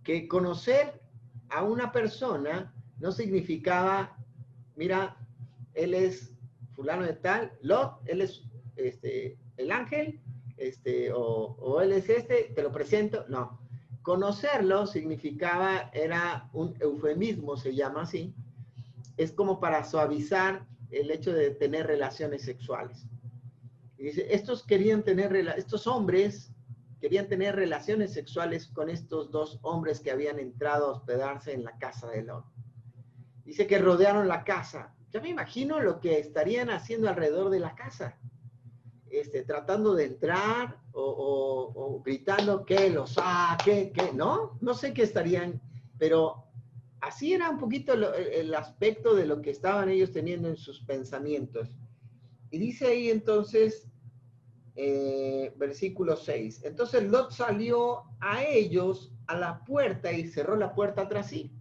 que 0.02 0.30
conocer 0.30 1.02
a 1.49 1.63
una 1.63 1.91
persona 1.91 2.73
no 2.99 3.12
significaba, 3.12 4.15
mira, 4.78 5.17
él 5.73 5.93
es 5.93 6.38
fulano 6.80 7.04
de 7.04 7.12
tal, 7.12 7.52
Lot, 7.62 8.00
él 8.06 8.22
es 8.22 8.42
este, 8.78 9.38
el 9.58 9.70
ángel, 9.70 10.22
este, 10.56 11.12
o, 11.12 11.58
o 11.60 11.82
él 11.82 11.92
es 11.92 12.08
este, 12.08 12.54
te 12.56 12.63
lo 12.63 12.72
presento. 12.72 13.26
No, 13.28 13.60
conocerlo 14.02 14.88
significaba, 14.88 15.92
era 15.94 16.50
un 16.54 16.74
eufemismo, 16.80 17.58
se 17.58 17.76
llama 17.76 18.04
así, 18.04 18.34
es 19.18 19.34
como 19.34 19.60
para 19.60 19.84
suavizar 19.84 20.65
el 20.89 21.12
hecho 21.12 21.34
de 21.34 21.52
tener 21.52 21.86
relaciones 21.86 22.44
sexuales. 22.44 23.06
Y 23.98 24.06
dice, 24.06 24.34
estos 24.34 24.63
querían 24.63 25.04
tener, 25.04 25.36
estos 25.58 25.86
hombres 25.86 26.54
querían 27.02 27.28
tener 27.28 27.58
relaciones 27.58 28.13
sexuales 28.13 28.68
con 28.68 28.89
estos 28.89 29.32
dos 29.32 29.60
hombres 29.63 30.00
que 30.00 30.12
habían 30.12 30.39
entrado 30.39 30.88
a 30.88 30.92
hospedarse 30.92 31.52
en 31.52 31.65
la 31.65 31.78
casa 31.78 32.08
de 32.08 32.24
Lot. 32.24 32.46
Dice 33.44 33.67
que 33.67 33.80
rodearon 33.80 34.30
la 34.30 34.46
casa. 34.46 34.96
Ya 35.12 35.21
me 35.21 35.29
imagino 35.29 35.79
lo 35.79 35.99
que 35.99 36.19
estarían 36.19 36.69
haciendo 36.69 37.10
alrededor 37.10 37.49
de 37.49 37.60
la 37.60 37.75
casa. 37.75 38.17
Este, 39.10 39.43
tratando 39.43 39.95
de 39.95 40.05
entrar 40.05 40.77
o, 40.91 42.01
gritando 42.05 42.65
que 42.65 42.89
los 42.89 43.13
saque, 43.13 43.91
que 43.91 44.13
no, 44.13 44.57
no 44.62 44.73
sé 44.73 44.93
qué 44.93 45.03
estarían, 45.03 45.60
pero 45.97 46.45
así 47.01 47.33
era 47.33 47.49
un 47.49 47.57
poquito 47.57 47.93
el 47.93 48.53
aspecto 48.53 49.15
de 49.15 49.25
lo 49.25 49.41
que 49.41 49.49
estaban 49.49 49.89
ellos 49.89 50.12
teniendo 50.12 50.47
en 50.47 50.57
sus 50.57 50.81
pensamientos. 50.81 51.71
Y 52.51 52.60
dice 52.60 52.87
ahí 52.87 53.10
entonces 53.10 53.89
eh, 54.81 55.53
versículo 55.57 56.15
6. 56.15 56.63
Entonces 56.63 57.03
Lot 57.03 57.31
salió 57.31 58.03
a 58.21 58.45
ellos 58.45 59.12
a 59.27 59.35
la 59.35 59.65
puerta 59.65 60.10
y 60.12 60.25
cerró 60.27 60.55
la 60.55 60.73
puerta 60.73 61.10
tras 61.10 61.27
sí. 61.27 61.51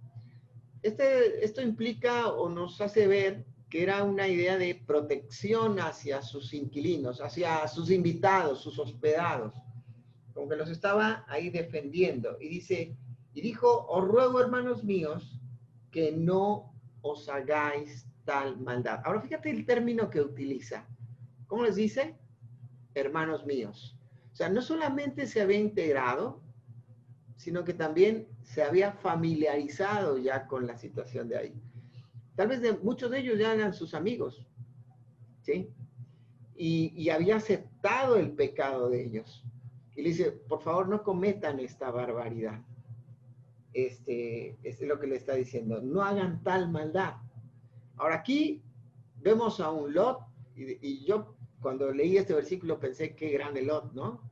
Este, 0.82 1.44
esto 1.44 1.60
implica 1.60 2.28
o 2.28 2.48
nos 2.48 2.80
hace 2.80 3.06
ver 3.06 3.44
que 3.68 3.82
era 3.82 4.02
una 4.04 4.28
idea 4.28 4.56
de 4.56 4.74
protección 4.74 5.78
hacia 5.78 6.22
sus 6.22 6.54
inquilinos, 6.54 7.20
hacia 7.20 7.66
sus 7.68 7.90
invitados, 7.90 8.62
sus 8.62 8.78
hospedados, 8.78 9.54
como 10.32 10.48
que 10.48 10.56
los 10.56 10.70
estaba 10.70 11.24
ahí 11.28 11.50
defendiendo. 11.50 12.38
Y 12.40 12.48
dice, 12.48 12.96
y 13.34 13.40
dijo, 13.40 13.86
os 13.88 14.06
ruego, 14.06 14.40
hermanos 14.40 14.84
míos, 14.84 15.38
que 15.90 16.12
no 16.12 16.72
os 17.02 17.28
hagáis 17.28 18.06
tal 18.24 18.58
maldad. 18.60 19.00
Ahora 19.04 19.20
fíjate 19.20 19.50
el 19.50 19.66
término 19.66 20.08
que 20.10 20.20
utiliza. 20.20 20.86
¿Cómo 21.46 21.64
les 21.64 21.76
dice? 21.76 22.16
Hermanos 22.94 23.44
míos. 23.46 23.96
O 24.32 24.36
sea, 24.36 24.48
no 24.48 24.62
solamente 24.62 25.26
se 25.26 25.40
había 25.40 25.58
integrado, 25.58 26.42
sino 27.38 27.64
que 27.64 27.72
también 27.72 28.28
se 28.42 28.62
había 28.62 28.92
familiarizado 28.92 30.18
ya 30.18 30.46
con 30.46 30.66
la 30.66 30.76
situación 30.76 31.30
de 31.30 31.38
ahí. 31.38 31.62
Tal 32.36 32.48
vez 32.48 32.60
muchos 32.82 33.10
de 33.10 33.20
ellos 33.20 33.38
ya 33.38 33.54
eran 33.54 33.72
sus 33.72 33.94
amigos, 33.94 34.46
¿sí? 35.40 35.70
Y, 36.54 36.92
y 36.94 37.08
había 37.08 37.36
aceptado 37.36 38.16
el 38.16 38.32
pecado 38.32 38.90
de 38.90 39.02
ellos. 39.02 39.42
Y 39.96 40.02
le 40.02 40.10
dice, 40.10 40.32
por 40.32 40.60
favor, 40.60 40.86
no 40.86 41.02
cometan 41.02 41.58
esta 41.58 41.90
barbaridad 41.90 42.60
este, 43.72 44.58
es 44.62 44.80
lo 44.80 44.98
que 44.98 45.06
le 45.06 45.16
está 45.16 45.34
diciendo, 45.34 45.80
no 45.80 46.02
hagan 46.02 46.42
tal 46.42 46.70
maldad. 46.70 47.14
Ahora 47.96 48.16
aquí 48.16 48.62
vemos 49.20 49.60
a 49.60 49.70
un 49.70 49.94
Lot, 49.94 50.20
y, 50.56 51.04
yo 51.04 51.36
cuando 51.60 51.92
leí 51.92 52.16
este 52.16 52.34
versículo 52.34 52.80
pensé 52.80 53.14
qué 53.14 53.30
grande 53.30 53.62
Lot, 53.62 53.92
¿no? 53.92 54.27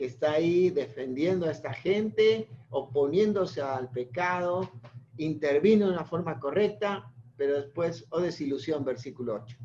Que 0.00 0.06
está 0.06 0.32
ahí 0.32 0.70
defendiendo 0.70 1.44
a 1.44 1.50
esta 1.50 1.74
gente, 1.74 2.48
oponiéndose 2.70 3.60
al 3.60 3.90
pecado, 3.90 4.70
intervino 5.18 5.88
de 5.88 5.92
una 5.92 6.06
forma 6.06 6.40
correcta, 6.40 7.12
pero 7.36 7.60
después, 7.60 8.06
oh 8.08 8.18
desilusión, 8.18 8.82
versículo 8.82 9.34
8. 9.44 9.58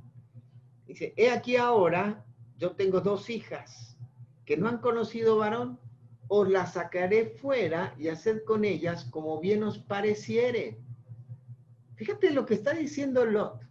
Dice, 0.87 1.13
he 1.15 1.31
aquí 1.31 1.55
ahora, 1.55 2.25
yo 2.57 2.71
tengo 2.75 2.99
dos 2.99 3.29
hijas 3.29 3.97
que 4.43 4.57
no 4.57 4.67
han 4.67 4.79
conocido 4.79 5.37
varón 5.37 5.79
os 6.27 6.49
las 6.49 6.73
sacaré 6.73 7.27
fuera 7.27 7.95
y 7.97 8.09
haced 8.09 8.43
con 8.43 8.65
ellas 8.65 9.05
como 9.05 9.39
bien 9.39 9.63
os 9.63 9.77
pareciere. 9.77 10.81
Fíjate 11.95 12.31
lo 12.31 12.45
que 12.45 12.55
está 12.55 12.73
diciendo 12.73 13.23
Lot. 13.25 13.61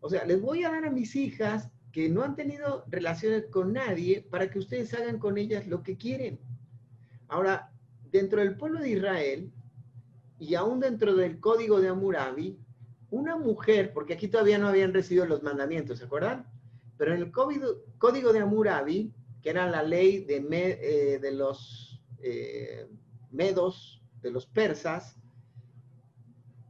O 0.00 0.10
sea, 0.10 0.26
les 0.26 0.42
voy 0.42 0.62
a 0.62 0.70
dar 0.70 0.84
a 0.84 0.90
mis 0.90 1.16
hijas 1.16 1.70
que 1.94 2.08
no 2.08 2.24
han 2.24 2.34
tenido 2.34 2.84
relaciones 2.88 3.46
con 3.46 3.72
nadie 3.72 4.26
para 4.28 4.50
que 4.50 4.58
ustedes 4.58 4.92
hagan 4.94 5.20
con 5.20 5.38
ellas 5.38 5.68
lo 5.68 5.84
que 5.84 5.96
quieren. 5.96 6.40
Ahora, 7.28 7.70
dentro 8.10 8.40
del 8.40 8.56
pueblo 8.56 8.80
de 8.80 8.90
Israel 8.90 9.52
y 10.40 10.56
aún 10.56 10.80
dentro 10.80 11.14
del 11.14 11.38
código 11.38 11.80
de 11.80 11.90
Amurabi, 11.90 12.58
una 13.10 13.36
mujer, 13.36 13.92
porque 13.92 14.14
aquí 14.14 14.26
todavía 14.26 14.58
no 14.58 14.66
habían 14.66 14.92
recibido 14.92 15.24
los 15.24 15.44
mandamientos, 15.44 16.00
¿se 16.00 16.06
acuerdan? 16.06 16.44
Pero 16.98 17.14
en 17.14 17.20
el 17.22 17.30
código 17.30 18.32
de 18.32 18.40
Amurabi, 18.40 19.14
que 19.40 19.50
era 19.50 19.70
la 19.70 19.84
ley 19.84 20.24
de, 20.24 20.44
eh, 20.50 21.30
los 21.30 22.02
eh, 22.24 22.88
medos, 23.30 24.02
de 24.20 24.32
los 24.32 24.46
persas, 24.46 25.16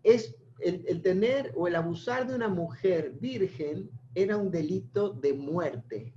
es 0.02 0.36
el, 0.58 1.00
tener 1.00 1.50
o 1.56 1.66
el 1.66 1.76
abusar 1.76 2.26
de 2.26 2.34
una 2.34 2.48
mujer 2.48 3.12
virgen 3.18 3.88
era 4.14 4.36
un 4.36 4.50
delito 4.50 5.10
de 5.10 5.32
muerte. 5.32 6.14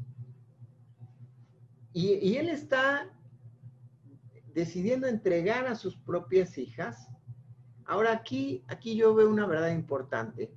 Y, 1.93 2.35
él 2.37 2.49
está 2.49 3.11
decidiendo 4.53 5.07
entregar 5.07 5.65
a 5.65 5.75
sus 5.75 5.95
propias 5.95 6.57
hijas. 6.57 7.07
Ahora 7.85 8.11
aquí, 8.11 8.63
aquí 8.67 8.95
yo 8.95 9.15
veo 9.15 9.29
una 9.29 9.47
verdad 9.47 9.71
importante. 9.71 10.51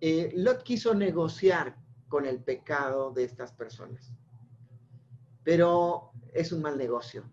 Eh, 0.00 0.32
Lot 0.34 0.62
quiso 0.62 0.94
negociar 0.94 1.76
con 2.08 2.24
el 2.24 2.40
pecado 2.40 3.10
de 3.10 3.24
estas 3.24 3.52
personas 3.52 4.12
pero 5.48 6.12
es 6.34 6.52
un 6.52 6.60
mal 6.60 6.76
negocio. 6.76 7.24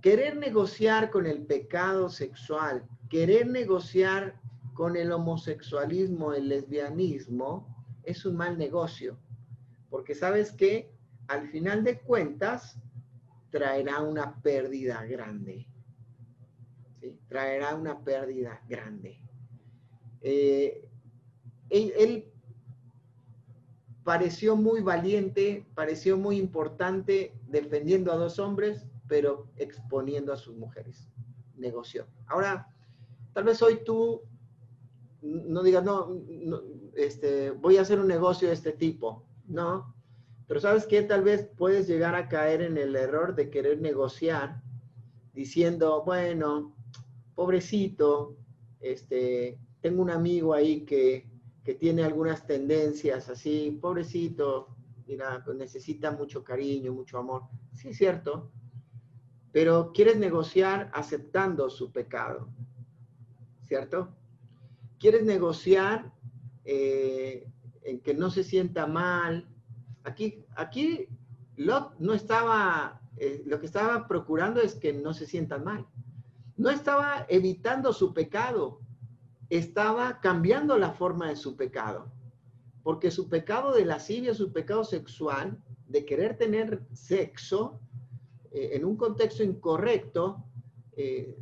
Querer 0.00 0.34
negociar 0.38 1.10
con 1.10 1.26
el 1.26 1.44
pecado 1.44 2.08
sexual, 2.08 2.88
querer 3.10 3.46
negociar 3.48 4.40
con 4.78 4.94
el 4.94 5.10
homosexualismo, 5.10 6.34
el 6.34 6.50
lesbianismo, 6.50 7.84
es 8.04 8.24
un 8.24 8.36
mal 8.36 8.56
negocio. 8.56 9.18
Porque 9.90 10.14
sabes 10.14 10.52
que 10.52 10.92
al 11.26 11.48
final 11.48 11.82
de 11.82 11.98
cuentas 11.98 12.78
traerá 13.50 14.00
una 14.02 14.40
pérdida 14.40 15.04
grande. 15.04 15.66
Traerá 17.26 17.74
una 17.74 18.04
pérdida 18.04 18.62
grande. 18.68 19.20
Eh, 20.20 20.88
él 21.70 22.30
pareció 24.04 24.54
muy 24.54 24.80
valiente, 24.80 25.66
pareció 25.74 26.16
muy 26.16 26.36
importante 26.38 27.34
defendiendo 27.48 28.12
a 28.12 28.16
dos 28.16 28.38
hombres, 28.38 28.86
pero 29.08 29.48
exponiendo 29.56 30.32
a 30.32 30.36
sus 30.36 30.56
mujeres. 30.56 31.10
Negoció. 31.56 32.06
Ahora, 32.28 32.72
tal 33.32 33.42
vez 33.42 33.60
hoy 33.60 33.80
tú 33.84 34.27
no 35.22 35.62
digas, 35.62 35.84
no, 35.84 36.12
este, 36.94 37.50
voy 37.50 37.76
a 37.76 37.82
hacer 37.82 37.98
un 37.98 38.08
negocio 38.08 38.48
de 38.48 38.54
este 38.54 38.72
tipo. 38.72 39.24
No, 39.46 39.94
pero 40.46 40.60
sabes 40.60 40.86
que 40.86 41.02
tal 41.02 41.22
vez 41.22 41.48
puedes 41.56 41.86
llegar 41.86 42.14
a 42.14 42.28
caer 42.28 42.62
en 42.62 42.76
el 42.76 42.94
error 42.96 43.34
de 43.34 43.50
querer 43.50 43.80
negociar 43.80 44.62
diciendo, 45.32 46.02
bueno, 46.04 46.76
pobrecito, 47.34 48.36
este, 48.80 49.58
tengo 49.80 50.02
un 50.02 50.10
amigo 50.10 50.54
ahí 50.54 50.84
que 50.84 51.28
que 51.68 51.74
tiene 51.74 52.02
algunas 52.02 52.46
tendencias 52.46 53.28
así, 53.28 53.78
pobrecito, 53.78 54.74
mira, 55.06 55.42
pues 55.44 55.54
necesita 55.58 56.10
mucho 56.10 56.42
cariño, 56.42 56.94
mucho 56.94 57.18
amor. 57.18 57.42
Sí, 57.74 57.90
es 57.90 57.98
cierto, 57.98 58.50
pero 59.52 59.92
quieres 59.92 60.16
negociar 60.16 60.90
aceptando 60.94 61.68
su 61.68 61.92
pecado, 61.92 62.48
¿cierto? 63.64 64.16
Quieres 64.98 65.24
negociar 65.24 66.12
eh, 66.64 67.48
en 67.82 68.00
que 68.00 68.14
no 68.14 68.30
se 68.30 68.44
sienta 68.44 68.86
mal. 68.86 69.48
Aquí, 70.04 70.44
aquí 70.56 71.08
Lot 71.56 71.98
no 71.98 72.14
estaba, 72.14 73.00
eh, 73.16 73.42
lo 73.46 73.58
que 73.60 73.66
estaba 73.66 74.06
procurando 74.06 74.60
es 74.60 74.74
que 74.74 74.92
no 74.92 75.14
se 75.14 75.26
sientan 75.26 75.64
mal. 75.64 75.86
No 76.56 76.70
estaba 76.70 77.26
evitando 77.28 77.92
su 77.92 78.12
pecado, 78.12 78.80
estaba 79.48 80.20
cambiando 80.20 80.76
la 80.76 80.92
forma 80.92 81.28
de 81.28 81.36
su 81.36 81.56
pecado. 81.56 82.12
Porque 82.82 83.10
su 83.10 83.28
pecado 83.28 83.72
de 83.72 83.84
lascivia, 83.84 84.34
su 84.34 84.52
pecado 84.52 84.84
sexual, 84.84 85.62
de 85.86 86.04
querer 86.04 86.36
tener 86.36 86.86
sexo 86.92 87.80
eh, 88.50 88.70
en 88.74 88.84
un 88.84 88.96
contexto 88.96 89.42
incorrecto, 89.42 90.44
eh, 90.98 91.38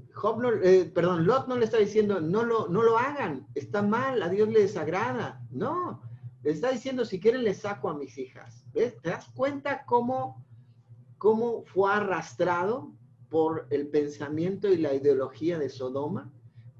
eh, 0.63 0.91
perdón, 0.95 1.27
Lot 1.27 1.49
no 1.49 1.57
le 1.57 1.65
está 1.65 1.79
diciendo, 1.79 2.21
no 2.21 2.45
lo, 2.45 2.69
no 2.69 2.83
lo 2.83 2.99
hagan, 2.99 3.47
está 3.55 3.83
mal, 3.83 4.23
a 4.23 4.29
Dios 4.29 4.49
le 4.49 4.61
desagrada. 4.61 5.43
No, 5.51 6.03
le 6.43 6.51
está 6.53 6.71
diciendo, 6.71 7.05
si 7.05 7.19
quieren 7.19 7.43
les 7.43 7.59
saco 7.59 7.91
a 7.91 7.95
mis 7.95 8.17
hijas. 8.19 8.65
¿Ves? 8.73 9.01
¿Te 9.03 9.11
das 9.11 9.29
cuenta 9.35 9.85
cómo, 9.87 10.45
cómo 11.19 11.65
fue 11.65 11.93
arrastrado 11.93 12.93
por 13.29 13.67
el 13.71 13.89
pensamiento 13.89 14.69
y 14.69 14.77
la 14.77 14.95
ideología 14.95 15.59
de 15.59 15.69
Sodoma? 15.69 16.33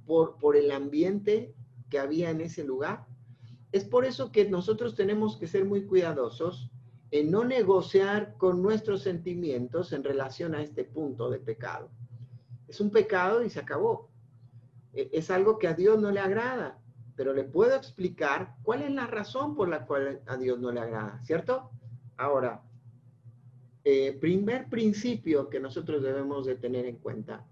por, 0.07 0.57
el 0.57 0.71
ambiente 0.71 1.55
que 1.91 1.99
había 1.99 2.31
en 2.31 2.41
ese 2.41 2.65
lugar. 2.65 3.07
Es 3.73 3.85
por 3.85 4.05
eso 4.05 4.31
que 4.31 4.49
nosotros 4.49 4.95
tenemos 4.95 5.37
que 5.37 5.49
ser 5.49 5.65
muy 5.65 5.85
cuidadosos 5.85 6.71
en 7.11 7.31
no 7.31 7.45
negociar 7.45 8.37
con 8.37 8.63
nuestros 8.63 9.03
sentimientos 9.03 9.93
en 9.93 10.05
relación 10.05 10.55
a 10.55 10.63
este 10.63 10.85
punto 10.85 11.29
de 11.29 11.39
pecado. 11.39 11.91
Es 12.69 12.81
un 12.81 12.91
pecado 12.91 13.43
y 13.43 13.51
se 13.51 13.61
acabó. 13.61 14.11
E, 14.93 15.11
es 15.13 15.31
algo 15.31 15.59
que 15.59 15.69
a 15.69 15.75
Dios 15.75 16.01
no 16.01 16.11
le 16.11 16.21
agrada, 16.21 16.79
pero 17.17 17.33
le 17.33 17.45
puedo 17.45 17.77
explicar 17.77 18.57
cuál 18.63 18.83
es 18.83 18.91
la 18.91 19.07
razón 19.07 19.55
por 19.55 19.69
la 19.69 19.87
cual 19.87 20.21
a 20.27 20.37
Dios 20.37 20.59
no 20.59 20.73
le 20.73 20.81
agrada, 20.81 21.21
¿cierto? 21.23 21.71
Ahora, 22.17 22.63
eh, 23.85 24.17
primer 24.21 24.69
principio 24.69 25.49
que 25.49 25.61
nosotros 25.61 26.03
debemos 26.03 26.45
de 26.47 26.57
tener 26.57 26.87
en 26.87 26.97
cuenta 26.97 27.47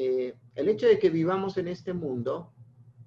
eh, 0.00 0.36
el 0.54 0.68
hecho 0.68 0.86
de 0.86 0.98
que 0.98 1.10
vivamos 1.10 1.56
en 1.58 1.66
este 1.66 1.92
mundo 1.92 2.52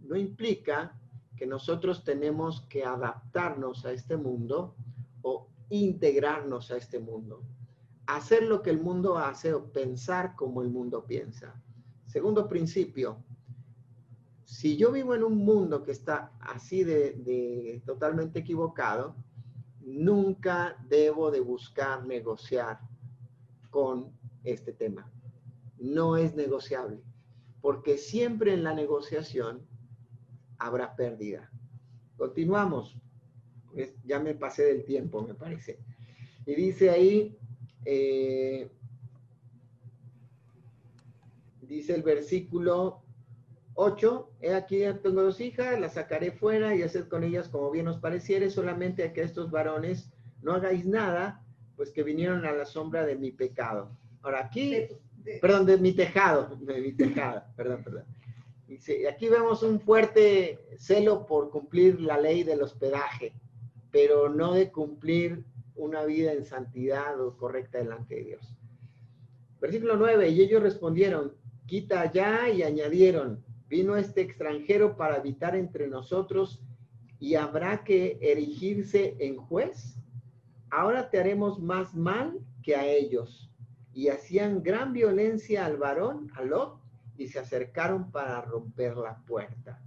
no 0.02 0.18
implica 0.18 1.00
que 1.38 1.46
nosotros 1.46 2.04
tenemos 2.04 2.62
que 2.70 2.84
adaptarnos 2.84 3.86
a 3.86 3.94
este 3.94 4.18
mundo 4.18 4.76
o 5.22 5.48
integrarnos 5.70 6.70
a 6.70 6.76
este 6.76 7.00
mundo. 7.00 7.44
Hacer 8.08 8.44
lo 8.44 8.62
que 8.62 8.70
el 8.70 8.82
mundo 8.82 9.18
hace 9.18 9.54
o 9.54 9.72
pensar 9.72 10.36
como 10.36 10.62
el 10.62 10.70
mundo 10.70 11.06
piensa. 11.06 11.62
Segundo 12.08 12.48
principio, 12.48 13.24
si 14.44 14.76
yo 14.76 14.92
vivo 14.92 15.16
en 15.16 15.24
un 15.24 15.38
mundo 15.38 15.84
que 15.84 15.92
está 15.92 16.32
así 16.42 16.84
de, 16.84 17.82
totalmente 17.86 18.40
equivocado, 18.40 19.16
nunca 19.80 20.76
debo 20.90 21.32
de 21.32 21.40
buscar 21.40 22.06
negociar 22.06 22.80
con 23.70 24.12
este 24.44 24.74
tema 24.74 25.10
no 25.82 26.16
es 26.16 26.36
negociable, 26.36 27.02
porque 27.60 27.98
siempre 27.98 28.54
en 28.54 28.64
la 28.64 28.74
negociación 28.74 29.68
habrá 30.60 30.96
pérdida. 30.96 31.52
Continuamos. 32.18 32.98
Ya 34.06 34.20
me 34.20 34.36
pasé 34.36 34.64
del 34.64 34.86
tiempo, 34.86 35.24
me 35.24 35.34
parece. 35.34 35.80
Y 36.46 36.54
dice 36.54 36.92
ahí, 36.92 37.38
eh, 37.86 38.70
dice 41.62 41.96
el 41.96 42.04
versículo 42.04 43.02
8, 43.76 44.30
he 44.42 44.54
aquí 44.54 44.82
tengo 45.02 45.24
dos 45.24 45.40
hijas, 45.40 45.80
las 45.80 45.94
sacaré 45.94 46.32
fuera 46.32 46.76
y 46.76 46.84
haced 46.84 47.08
con 47.08 47.24
ellas 47.24 47.48
como 47.48 47.72
bien 47.72 47.88
os 47.88 47.98
pareciere, 47.98 48.50
solamente 48.50 49.04
a 49.04 49.14
que 49.14 49.22
estos 49.22 49.50
varones 49.50 50.12
no 50.42 50.54
hagáis 50.54 50.86
nada, 50.86 51.44
pues 51.76 51.92
que 51.92 52.04
vinieron 52.04 52.46
a 52.46 52.52
la 52.52 52.66
sombra 52.66 53.06
de 53.06 53.16
mi 53.16 53.32
pecado. 53.32 53.98
Ahora 54.22 54.46
aquí, 54.46 54.88
perdón, 55.42 55.66
de 55.66 55.78
mi 55.78 55.94
tejado, 55.94 56.56
de 56.56 56.82
mi 56.82 56.92
tejado, 56.92 57.44
perdón, 57.56 57.84
perdón. 57.84 58.04
Dice, 58.68 59.08
aquí 59.10 59.28
vemos 59.28 59.64
un 59.64 59.80
fuerte 59.80 60.60
celo 60.78 61.26
por 61.26 61.50
cumplir 61.50 62.00
la 62.02 62.18
ley 62.18 62.44
del 62.44 62.62
hospedaje, 62.62 63.34
pero 63.92 64.30
no 64.30 64.54
de 64.54 64.72
cumplir 64.72 65.44
una 65.76 66.04
vida 66.06 66.34
en 66.34 66.46
santidad 66.46 67.20
o 67.20 67.38
correcta 67.38 67.80
delante 67.80 68.16
de 68.16 68.24
Dios. 68.24 68.56
Versículo 69.60 69.96
9, 69.96 70.30
y 70.30 70.42
ellos 70.42 70.64
respondieron, 70.64 71.34
quita 71.68 72.02
allá 72.02 72.50
y 72.50 72.64
añadieron, 72.64 73.44
vino 73.68 73.96
este 73.96 74.22
extranjero 74.22 74.98
para 74.98 75.16
habitar 75.16 75.56
entre 75.56 75.88
nosotros 75.88 76.62
y 77.20 77.36
habrá 77.36 77.84
que 77.84 78.18
erigirse 78.22 79.16
en 79.20 79.38
juez. 79.38 79.96
Ahora 80.72 81.10
te 81.10 81.20
haremos 81.20 81.60
más 81.60 81.94
mal 81.94 82.40
que 82.64 82.76
a 82.76 82.86
ellos. 82.86 83.50
Y 83.94 84.08
hacían 84.08 84.64
gran 84.64 84.94
violencia 84.94 85.66
al 85.66 85.78
varón, 85.78 86.32
a 86.36 86.44
Lot, 86.44 86.82
y 87.18 87.28
se 87.28 87.40
acercaron 87.40 88.12
para 88.12 88.42
romper 88.42 88.98
la 88.98 89.18
puerta. 89.26 89.80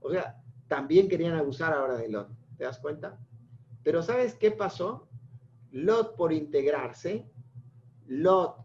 O 0.00 0.10
sea, 0.10 0.42
también 0.66 1.08
querían 1.08 1.34
abusar 1.34 1.72
ahora 1.72 1.96
de 1.96 2.08
Lot. 2.08 2.28
¿Te 2.56 2.64
das 2.64 2.78
cuenta? 2.78 3.18
Pero 3.82 4.02
¿sabes 4.02 4.34
qué 4.34 4.50
pasó? 4.50 5.08
Lot 5.70 6.16
por 6.16 6.32
integrarse, 6.32 7.30
Lot 8.06 8.56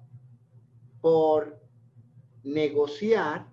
por 1.01 1.59
negociar, 2.43 3.51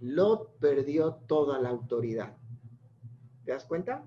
Lot 0.00 0.58
perdió 0.58 1.14
toda 1.26 1.58
la 1.58 1.70
autoridad. 1.70 2.36
¿Te 3.44 3.52
das 3.52 3.64
cuenta? 3.64 4.04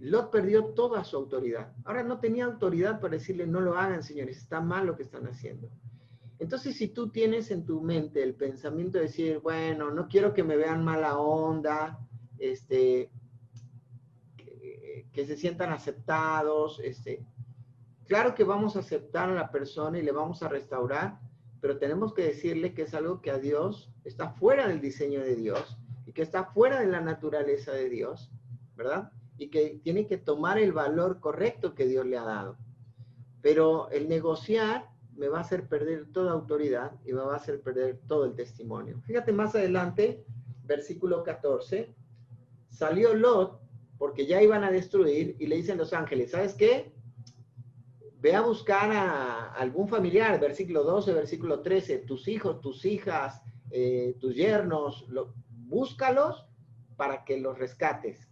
Lot 0.00 0.30
perdió 0.30 0.66
toda 0.66 1.02
su 1.04 1.16
autoridad. 1.16 1.72
Ahora 1.84 2.02
no 2.02 2.20
tenía 2.20 2.44
autoridad 2.44 3.00
para 3.00 3.14
decirle, 3.14 3.46
no 3.46 3.60
lo 3.60 3.76
hagan, 3.76 4.02
señores, 4.02 4.38
está 4.38 4.60
mal 4.60 4.86
lo 4.86 4.96
que 4.96 5.04
están 5.04 5.26
haciendo. 5.26 5.70
Entonces, 6.38 6.76
si 6.76 6.88
tú 6.88 7.10
tienes 7.10 7.50
en 7.50 7.64
tu 7.64 7.80
mente 7.80 8.22
el 8.22 8.34
pensamiento 8.34 8.98
de 8.98 9.04
decir, 9.04 9.38
bueno, 9.38 9.90
no 9.90 10.08
quiero 10.08 10.34
que 10.34 10.42
me 10.42 10.56
vean 10.56 10.84
mala 10.84 11.18
onda, 11.18 11.98
este, 12.38 13.10
que, 15.14 15.26
se 15.26 15.36
sientan 15.36 15.72
aceptados, 15.72 16.80
este, 16.82 17.24
claro 18.06 18.34
que 18.34 18.44
vamos 18.44 18.76
a 18.76 18.80
aceptar 18.80 19.30
a 19.30 19.34
la 19.34 19.50
persona 19.50 19.98
y 19.98 20.02
le 20.02 20.12
vamos 20.12 20.42
a 20.42 20.48
restaurar, 20.48 21.18
pero 21.60 21.78
tenemos 21.78 22.12
que 22.12 22.22
decirle 22.22 22.74
que 22.74 22.82
es 22.82 22.94
algo 22.94 23.22
que 23.22 23.30
a 23.30 23.38
Dios 23.38 23.90
está 24.04 24.30
fuera 24.30 24.68
del 24.68 24.80
diseño 24.80 25.20
de 25.20 25.36
Dios 25.36 25.78
y 26.04 26.12
que 26.12 26.22
está 26.22 26.44
fuera 26.44 26.80
de 26.80 26.86
la 26.86 27.00
naturaleza 27.00 27.72
de 27.72 27.88
Dios, 27.88 28.30
¿verdad? 28.76 29.12
Y 29.38 29.48
que 29.48 29.80
tiene 29.82 30.06
que 30.06 30.18
tomar 30.18 30.58
el 30.58 30.72
valor 30.72 31.20
correcto 31.20 31.74
que 31.74 31.86
Dios 31.86 32.04
le 32.04 32.18
ha 32.18 32.24
dado. 32.24 32.58
Pero 33.40 33.88
el 33.90 34.08
negociar 34.08 34.90
me 35.16 35.28
va 35.28 35.38
a 35.38 35.42
hacer 35.42 35.68
perder 35.68 36.06
toda 36.12 36.32
autoridad 36.32 36.92
y 37.04 37.12
me 37.12 37.20
va 37.20 37.34
a 37.34 37.36
hacer 37.36 37.62
perder 37.62 38.00
todo 38.06 38.24
el 38.24 38.34
testimonio. 38.34 39.00
Fíjate 39.06 39.32
más 39.32 39.54
adelante, 39.54 40.24
versículo 40.64 41.22
14, 41.22 41.94
salió 42.68 43.14
Lot 43.14 43.63
porque 44.04 44.26
ya 44.26 44.42
iban 44.42 44.62
a 44.64 44.70
destruir 44.70 45.34
y 45.38 45.46
le 45.46 45.56
dicen 45.56 45.78
los 45.78 45.94
ángeles, 45.94 46.32
¿sabes 46.32 46.52
qué? 46.52 46.92
Ve 48.20 48.34
a 48.34 48.42
buscar 48.42 48.92
a 48.92 49.54
algún 49.54 49.88
familiar, 49.88 50.38
versículo 50.38 50.84
12, 50.84 51.14
versículo 51.14 51.60
13, 51.60 52.00
tus 52.00 52.28
hijos, 52.28 52.60
tus 52.60 52.84
hijas, 52.84 53.40
eh, 53.70 54.14
tus 54.20 54.34
yernos, 54.34 55.06
búscalos 55.48 56.44
para 56.96 57.24
que 57.24 57.40
los 57.40 57.58
rescates. 57.58 58.28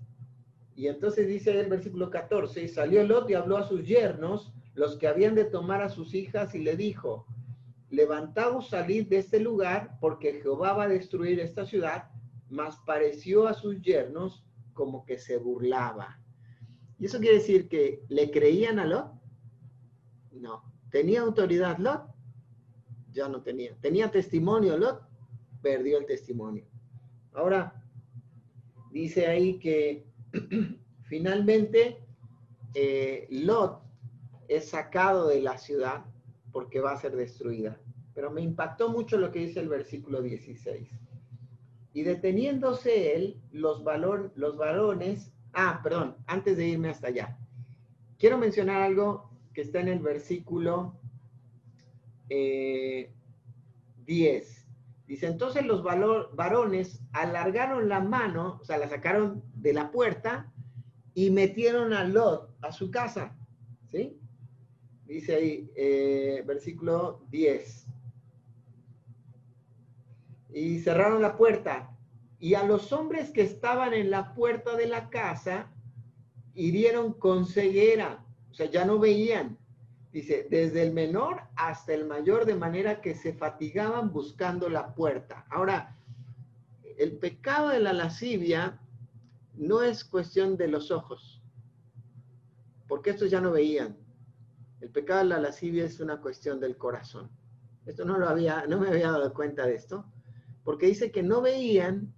Y 0.76 0.88
entonces 0.88 1.26
dice 1.26 1.58
el 1.58 1.70
versículo 1.70 2.10
14, 2.10 2.64
y 2.64 2.68
salió 2.68 3.02
Lot 3.02 3.30
y 3.30 3.34
habló 3.34 3.56
a 3.56 3.66
sus 3.66 3.86
yernos, 3.86 4.52
los 4.74 4.98
que 4.98 5.08
habían 5.08 5.34
de 5.34 5.46
tomar 5.46 5.80
a 5.80 5.88
sus 5.88 6.12
hijas, 6.12 6.54
y 6.54 6.58
le 6.58 6.76
dijo, 6.76 7.26
levantaos, 7.88 8.68
salid 8.68 9.06
de 9.06 9.20
este 9.20 9.40
lugar, 9.40 9.96
porque 10.02 10.42
Jehová 10.42 10.74
va 10.74 10.82
a 10.82 10.88
destruir 10.88 11.40
esta 11.40 11.64
ciudad, 11.64 12.10
mas 12.50 12.76
pareció 12.84 13.48
a 13.48 13.54
sus 13.54 13.80
yernos 13.80 14.44
como 14.72 15.04
que 15.04 15.18
se 15.18 15.36
burlaba. 15.38 16.18
Y 16.98 17.06
eso 17.06 17.18
quiere 17.18 17.38
decir 17.38 17.68
que 17.68 18.04
le 18.08 18.30
creían 18.30 18.78
a 18.78 18.86
Lot 18.86 19.22
no. 20.42 20.62
¿Tenía 20.90 21.22
autoridad 21.22 21.78
Lot? 21.78 22.02
Ya 23.12 23.28
no 23.28 23.42
tenía. 23.42 23.76
¿Tenía 23.80 24.10
testimonio 24.10 24.76
Lot? 24.76 25.02
Perdió 25.62 25.98
el 25.98 26.06
testimonio. 26.06 26.66
Ahora, 27.32 27.82
dice 28.90 29.26
ahí 29.26 29.58
que 29.58 30.04
finalmente 31.04 32.04
eh, 32.74 33.26
Lot 33.30 33.80
es 34.48 34.68
sacado 34.68 35.28
de 35.28 35.40
la 35.40 35.56
ciudad 35.56 36.04
porque 36.50 36.80
va 36.80 36.92
a 36.92 37.00
ser 37.00 37.16
destruida. 37.16 37.80
Pero 38.14 38.30
me 38.30 38.42
impactó 38.42 38.90
mucho 38.90 39.16
lo 39.16 39.30
que 39.30 39.38
dice 39.38 39.60
el 39.60 39.68
versículo 39.68 40.20
16. 40.20 40.90
Y 41.93 42.03
deteniéndose 42.03 43.14
él, 43.14 43.40
los, 43.53 43.84
valor, 43.84 44.32
los 44.34 44.57
varones, 44.57 45.32
ah, 45.53 45.80
perdón, 45.82 46.16
antes 46.26 46.57
de 46.57 46.68
irme 46.68 46.88
hasta 46.88 47.09
allá, 47.09 47.38
quiero 48.18 48.38
mencionar 48.38 48.82
algo 48.82 49.30
que 49.53 49.62
está 49.62 49.80
en 49.80 49.88
el 49.88 49.99
versículo 49.99 50.95
10. 52.28 52.30
Eh, 52.30 53.12
Dice, 55.12 55.26
entonces 55.26 55.66
los 55.66 55.82
varones 55.82 57.03
alargaron 57.12 57.90
la 57.90 58.01
mano, 58.01 58.59
o 58.62 58.64
sea, 58.64 58.78
la 58.78 58.88
sacaron 58.88 59.43
de 59.55 59.74
la 59.74 59.90
puerta 59.90 60.51
y 61.12 61.30
metieron 61.30 61.93
a 61.93 62.05
Lot 62.05 62.57
a 62.62 62.72
su 62.72 62.90
casa. 62.90 63.36
¿Sí? 63.90 64.18
Dice 65.05 65.34
ahí, 65.34 65.70
eh, 65.76 66.43
versículo 66.47 67.26
10. 67.28 67.88
Y 70.53 70.80
cerraron 70.80 71.22
la 71.22 71.36
puerta. 71.36 71.96
Y 72.38 72.55
a 72.55 72.64
los 72.64 72.92
hombres 72.92 73.30
que 73.30 73.42
estaban 73.42 73.94
en 73.94 74.11
la 74.11 74.34
puerta 74.34 74.76
de 74.76 74.86
la 74.86 75.11
casa 75.11 75.70
hirieron 76.55 77.12
con 77.12 77.46
ceguera 77.46 78.22
o 78.53 78.55
sea, 78.55 78.66
ya 78.66 78.84
no 78.84 78.98
veían. 78.98 79.59
Dice, 80.12 80.46
desde 80.50 80.82
el 80.82 80.92
menor 80.92 81.40
hasta 81.57 81.94
el 81.94 82.05
mayor, 82.05 82.44
de 82.44 82.55
manera 82.55 83.00
que 83.00 83.14
se 83.14 83.32
fatigaban 83.32 84.12
buscando 84.12 84.68
la 84.68 84.94
puerta. 84.94 85.46
Ahora, 85.48 85.96
el 86.98 87.12
pecado 87.12 87.70
de 87.70 87.80
la 87.80 87.94
lascivia 87.94 88.78
no 89.55 89.82
es 89.82 90.05
cuestión 90.05 90.59
de 90.59 90.68
los 90.68 90.90
ojos, 90.90 91.42
porque 92.88 93.11
estos 93.11 93.30
ya 93.30 93.40
no 93.40 93.53
veían. 93.53 93.96
El 94.82 94.90
pecado 94.90 95.20
de 95.20 95.28
la 95.30 95.40
lascivia 95.40 95.86
es 95.86 95.98
una 95.98 96.20
cuestión 96.20 96.61
del 96.61 96.76
corazón. 96.76 97.30
Esto 97.86 98.05
no 98.05 98.18
lo 98.18 98.28
había, 98.28 98.66
no 98.66 98.78
me 98.80 98.88
había 98.88 99.11
dado 99.11 99.32
cuenta 99.32 99.64
de 99.64 99.76
esto, 99.76 100.05
porque 100.64 100.86
dice 100.86 101.10
que 101.10 101.22
no 101.22 101.40
veían, 101.40 102.14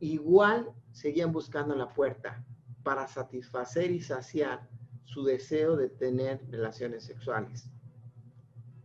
igual 0.00 0.72
seguían 0.92 1.32
buscando 1.32 1.74
la 1.74 1.92
puerta 1.92 2.44
para 2.82 3.06
satisfacer 3.06 3.90
y 3.90 4.00
saciar 4.00 4.68
su 5.04 5.24
deseo 5.24 5.76
de 5.76 5.88
tener 5.88 6.44
relaciones 6.50 7.04
sexuales. 7.04 7.70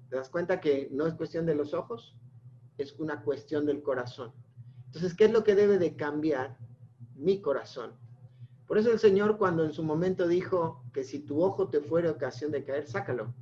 ¿Te 0.09 0.15
das 0.17 0.29
cuenta 0.29 0.61
que 0.61 0.89
no 0.91 1.07
es 1.07 1.13
cuestión 1.15 1.45
de 1.45 1.55
los 1.55 1.73
ojos? 1.73 2.15
Es 2.77 2.93
una 2.99 3.23
cuestión 3.23 3.65
del 3.65 3.81
corazón. 3.81 4.31
Entonces, 4.85 5.15
¿qué 5.15 5.25
es 5.25 5.31
lo 5.31 5.43
que 5.43 5.55
debe 5.55 5.79
de 5.79 5.95
cambiar? 5.95 6.57
Mi 7.15 7.41
corazón. 7.41 7.93
Por 8.67 8.77
eso 8.77 8.91
el 8.91 8.99
Señor 8.99 9.37
cuando 9.37 9.63
en 9.63 9.73
su 9.73 9.83
momento 9.83 10.27
dijo 10.27 10.83
que 10.93 11.03
si 11.03 11.19
tu 11.19 11.43
ojo 11.43 11.69
te 11.69 11.81
fuera 11.81 12.11
ocasión 12.11 12.51
de 12.51 12.63
caer, 12.63 12.87
sácalo. 12.87 13.33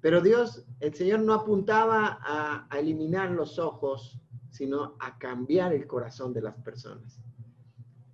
Pero 0.00 0.22
Dios, 0.22 0.64
el 0.80 0.94
Señor 0.94 1.20
no 1.20 1.34
apuntaba 1.34 2.18
a, 2.22 2.78
eliminar 2.78 3.30
los 3.30 3.58
ojos, 3.58 4.18
sino 4.50 4.96
a 4.98 5.18
cambiar 5.18 5.74
el 5.74 5.86
corazón 5.86 6.32
de 6.32 6.42
las 6.42 6.56
personas. 6.56 7.20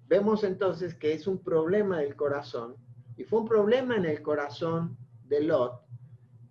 Vemos 0.08 0.44
entonces 0.44 0.94
que 0.94 1.12
es 1.12 1.26
un 1.26 1.38
problema 1.38 2.00
del 2.00 2.16
corazón 2.16 2.76
y 3.16 3.24
fue 3.24 3.40
un 3.40 3.48
problema 3.48 3.96
en 3.96 4.04
el 4.04 4.20
corazón 4.22 4.96
de 5.24 5.42
Lot, 5.42 5.80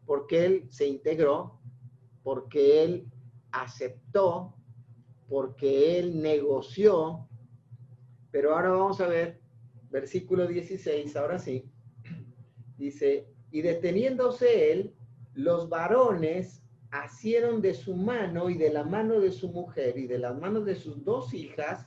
porque 0.06 0.46
él 0.46 0.68
se 0.70 0.88
integró, 0.88 1.60
porque 2.24 2.84
él 2.84 3.12
aceptó, 3.52 4.56
porque 5.28 6.00
él 6.00 6.22
negoció. 6.22 7.28
Pero 8.32 8.56
ahora 8.56 8.70
vamos 8.70 9.02
a 9.02 9.08
ver 9.08 9.42
versículo 9.90 10.48
16, 10.48 11.16
ahora 11.16 11.40
sí. 11.40 11.70
Dice, 12.78 13.30
y 13.52 13.62
deteniéndose 13.62 14.72
él, 14.72 14.95
los 15.36 15.68
varones 15.68 16.64
asieron 16.92 17.62
de 17.62 17.74
su 17.74 17.96
mano 17.96 18.50
y 18.50 18.58
de 18.58 18.72
la 18.72 18.84
mano 18.84 19.20
de 19.20 19.32
su 19.32 19.50
mujer 19.50 19.98
y 19.98 20.08
de 20.08 20.18
las 20.18 20.40
manos 20.40 20.66
de 20.66 20.76
sus 20.76 21.04
dos 21.04 21.34
hijas, 21.34 21.86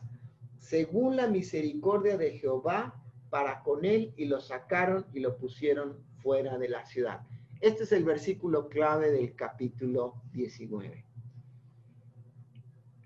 según 0.59 1.17
la 1.17 1.27
misericordia 1.27 2.19
de 2.19 2.39
Jehová, 2.39 2.95
para 3.31 3.63
con 3.63 3.85
él 3.85 4.13
y 4.17 4.27
lo 4.27 4.41
sacaron 4.41 5.07
y 5.13 5.21
lo 5.21 5.37
pusieron 5.37 5.97
fuera 6.23 6.59
de 6.59 6.69
la 6.69 6.85
ciudad. 6.85 7.21
Este 7.61 7.85
es 7.85 7.93
el 7.93 8.05
versículo 8.05 8.69
clave 8.69 9.11
del 9.11 9.35
capítulo 9.35 10.23
19. 10.33 11.05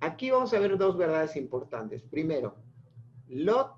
aquí 0.01 0.31
vamos 0.31 0.53
a 0.53 0.59
ver 0.59 0.77
dos 0.77 0.97
verdades 0.97 1.37
importantes. 1.37 2.03
Primero, 2.03 2.57
Lot 3.29 3.73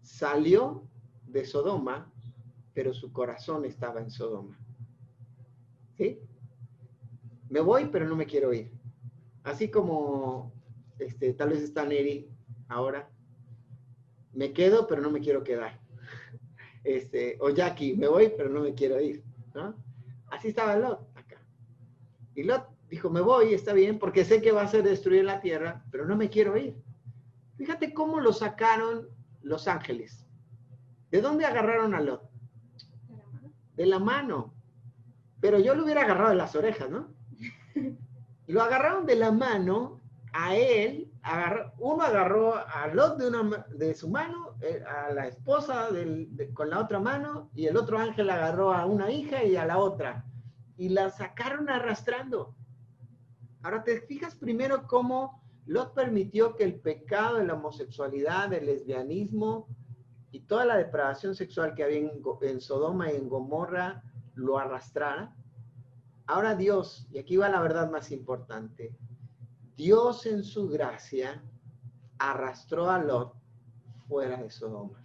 salió 0.00 0.88
de 1.26 1.44
Sodoma, 1.44 2.10
pero 2.72 2.94
su 2.94 3.12
corazón 3.12 3.66
estaba 3.66 4.00
en 4.00 4.10
Sodoma. 4.10 4.58
¿Sí? 5.96 6.20
Me 7.48 7.60
voy, 7.60 7.86
pero 7.86 8.06
no 8.08 8.16
me 8.16 8.26
quiero 8.26 8.52
ir. 8.52 8.70
Así 9.44 9.70
como 9.70 10.52
este, 10.98 11.34
tal 11.34 11.50
vez 11.50 11.62
está 11.62 11.84
Neri 11.84 12.28
ahora. 12.68 13.08
Me 14.32 14.52
quedo, 14.52 14.86
pero 14.86 15.02
no 15.02 15.10
me 15.10 15.20
quiero 15.20 15.42
quedar. 15.42 15.80
Este, 16.84 17.36
o 17.40 17.50
Jackie, 17.50 17.96
me 17.96 18.06
voy, 18.06 18.32
pero 18.36 18.48
no 18.48 18.60
me 18.60 18.72
quiero 18.72 19.00
ir. 19.00 19.24
Así 20.28 20.48
estaba 20.48 20.76
Lot 20.76 21.00
acá. 21.16 21.44
Y 22.36 22.44
Lot 22.44 22.68
dijo, 22.88 23.10
me 23.10 23.20
voy, 23.20 23.54
está 23.54 23.72
bien, 23.72 23.98
porque 23.98 24.24
sé 24.24 24.40
que 24.40 24.52
va 24.52 24.62
a 24.62 24.68
ser 24.68 24.84
destruir 24.84 25.24
la 25.24 25.40
tierra, 25.40 25.84
pero 25.90 26.06
no 26.06 26.16
me 26.16 26.30
quiero 26.30 26.56
ir. 26.56 26.76
Fíjate 27.56 27.92
cómo 27.92 28.20
lo 28.20 28.32
sacaron 28.32 29.08
los 29.42 29.66
ángeles. 29.66 30.26
¿De 31.10 31.20
dónde 31.20 31.44
agarraron 31.44 31.94
a 31.94 32.00
Lot? 32.00 32.30
De 33.74 33.86
la 33.86 33.98
mano. 33.98 34.54
Pero 35.40 35.58
yo 35.58 35.74
lo 35.74 35.84
hubiera 35.84 36.02
agarrado 36.02 36.30
de 36.30 36.36
las 36.36 36.54
orejas, 36.54 36.90
¿no? 36.90 37.08
Lo 38.48 38.62
agarraron 38.62 39.06
de 39.06 39.16
la 39.16 39.32
mano 39.32 40.00
a 40.32 40.54
él, 40.54 41.10
uno 41.78 42.02
agarró 42.02 42.54
a 42.54 42.86
Lot 42.94 43.18
de, 43.18 43.26
una, 43.26 43.66
de 43.70 43.92
su 43.94 44.08
mano, 44.08 44.54
eh, 44.60 44.84
a 44.86 45.12
la 45.12 45.26
esposa 45.26 45.88
con 46.54 46.70
la 46.70 46.78
otra 46.78 47.00
mano, 47.00 47.50
y 47.54 47.66
el 47.66 47.76
otro 47.76 47.98
ángel 47.98 48.30
agarró 48.30 48.72
a 48.72 48.86
una 48.86 49.10
hija 49.10 49.42
y 49.42 49.56
a 49.56 49.64
la 49.64 49.78
otra, 49.78 50.24
y 50.76 50.90
la 50.90 51.10
sacaron 51.10 51.68
arrastrando. 51.68 52.54
Ahora 53.62 53.82
te 53.82 54.00
fijas 54.02 54.36
primero 54.36 54.86
cómo 54.86 55.42
Lot 55.66 55.94
permitió 55.94 56.54
que 56.54 56.62
el 56.64 56.76
pecado 56.76 57.38
de 57.38 57.46
la 57.46 57.54
homosexualidad, 57.54 58.52
el 58.52 58.66
lesbianismo 58.66 59.66
y 60.30 60.40
toda 60.40 60.64
la 60.64 60.76
depravación 60.76 61.34
sexual 61.34 61.74
que 61.74 61.82
había 61.82 61.98
en, 61.98 62.60
Sodoma 62.60 63.10
y 63.10 63.16
en 63.16 63.28
Gomorra 63.28 64.02
lo 64.36 64.58
arrastrara. 64.58 65.34
Ahora 66.26 66.54
Dios, 66.54 67.08
y 67.10 67.18
aquí 67.18 67.36
va 67.36 67.48
la 67.48 67.60
verdad 67.60 67.90
más 67.90 68.12
importante, 68.12 68.96
Dios 69.76 70.24
en 70.26 70.44
su 70.44 70.68
gracia 70.68 71.42
arrastró 72.18 72.88
a 72.90 72.98
Lot 72.98 73.34
fuera 74.08 74.42
de 74.42 74.50
Sodoma. 74.50 75.04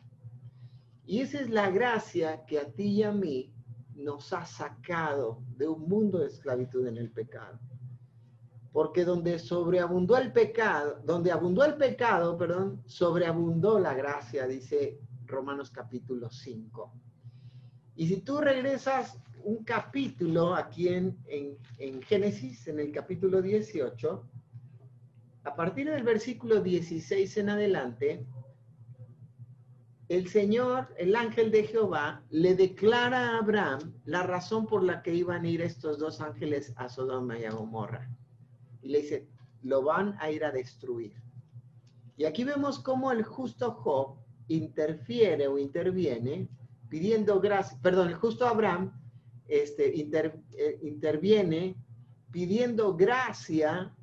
Y 1.05 1.21
esa 1.21 1.41
es 1.41 1.49
la 1.49 1.69
gracia 1.69 2.45
que 2.45 2.59
a 2.59 2.71
ti 2.71 2.83
y 2.83 3.03
a 3.03 3.11
mí 3.11 3.53
nos 3.95 4.31
ha 4.33 4.45
sacado 4.45 5.43
de 5.57 5.67
un 5.67 5.87
mundo 5.87 6.19
de 6.19 6.27
esclavitud 6.27 6.87
en 6.87 6.97
el 6.97 7.11
pecado. 7.11 7.59
Porque 8.71 9.03
donde 9.03 9.37
sobreabundó 9.37 10.15
el 10.17 10.31
pecado, 10.31 11.01
donde 11.03 11.31
abundó 11.31 11.65
el 11.65 11.75
pecado, 11.75 12.37
perdón, 12.37 12.81
sobreabundó 12.85 13.79
la 13.79 13.93
gracia, 13.93 14.47
dice 14.47 14.99
Romanos 15.25 15.69
capítulo 15.69 16.29
5. 16.29 16.93
Y 17.95 18.07
si 18.07 18.21
tú 18.21 18.39
regresas 18.39 19.17
un 19.43 19.63
capítulo 19.63 20.55
aquí 20.55 20.87
en, 20.87 21.17
en, 21.27 22.01
Génesis, 22.01 22.67
en 22.67 22.79
el 22.79 22.91
capítulo 22.91 23.41
18, 23.41 24.29
a 25.43 25.55
partir 25.55 25.89
del 25.89 26.03
versículo 26.03 26.61
16 26.61 27.37
en 27.37 27.49
adelante, 27.49 28.25
el 30.09 30.27
Señor, 30.27 30.93
el 30.97 31.15
ángel 31.15 31.51
de 31.51 31.63
Jehová, 31.63 32.23
le 32.29 32.55
declara 32.55 33.29
a 33.29 33.37
Abraham 33.37 33.93
la 34.05 34.23
razón 34.23 34.67
por 34.67 34.83
la 34.83 35.01
que 35.01 35.13
iban 35.15 35.45
a 35.45 35.49
ir 35.49 35.61
estos 35.61 35.97
dos 35.99 36.21
ángeles 36.21 36.73
a 36.75 36.89
Sodoma 36.89 37.39
y 37.39 37.45
a 37.45 37.51
Gomorra 37.51 38.09
y 38.81 38.89
le 38.89 39.01
dice, 39.01 39.27
lo 39.63 39.83
van 39.83 40.15
a 40.19 40.31
ir 40.31 40.43
a 40.43 40.51
destruir. 40.51 41.13
Y 42.17 42.25
aquí 42.25 42.43
vemos 42.43 42.79
cómo 42.79 43.11
el 43.11 43.23
justo 43.23 43.71
Job 43.71 44.17
interfiere 44.47 45.47
o 45.47 45.57
interviene 45.57 46.47
pidiendo 46.91 47.39
gracia, 47.39 47.79
perdón, 47.81 48.09
el 48.09 48.15
justo 48.15 48.45
Abraham 48.45 48.91
este, 49.47 49.97
eh, 49.97 50.79
interviene 50.83 51.77
pidiendo 52.31 52.97
gracia 52.97 53.95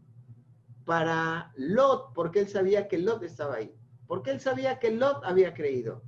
para 0.87 1.53
Lot, 1.57 2.15
porque 2.15 2.41
él 2.41 2.49
sabía 2.49 2.89
que 2.89 2.97
Lot 2.97 3.23
estaba 3.23 3.57
ahí, 3.57 3.75
porque 4.07 4.31
él 4.31 4.41
sabía 4.41 4.79
que 4.79 4.91
Lot 4.91 5.23
había 5.23 5.53
creído. 5.53 6.03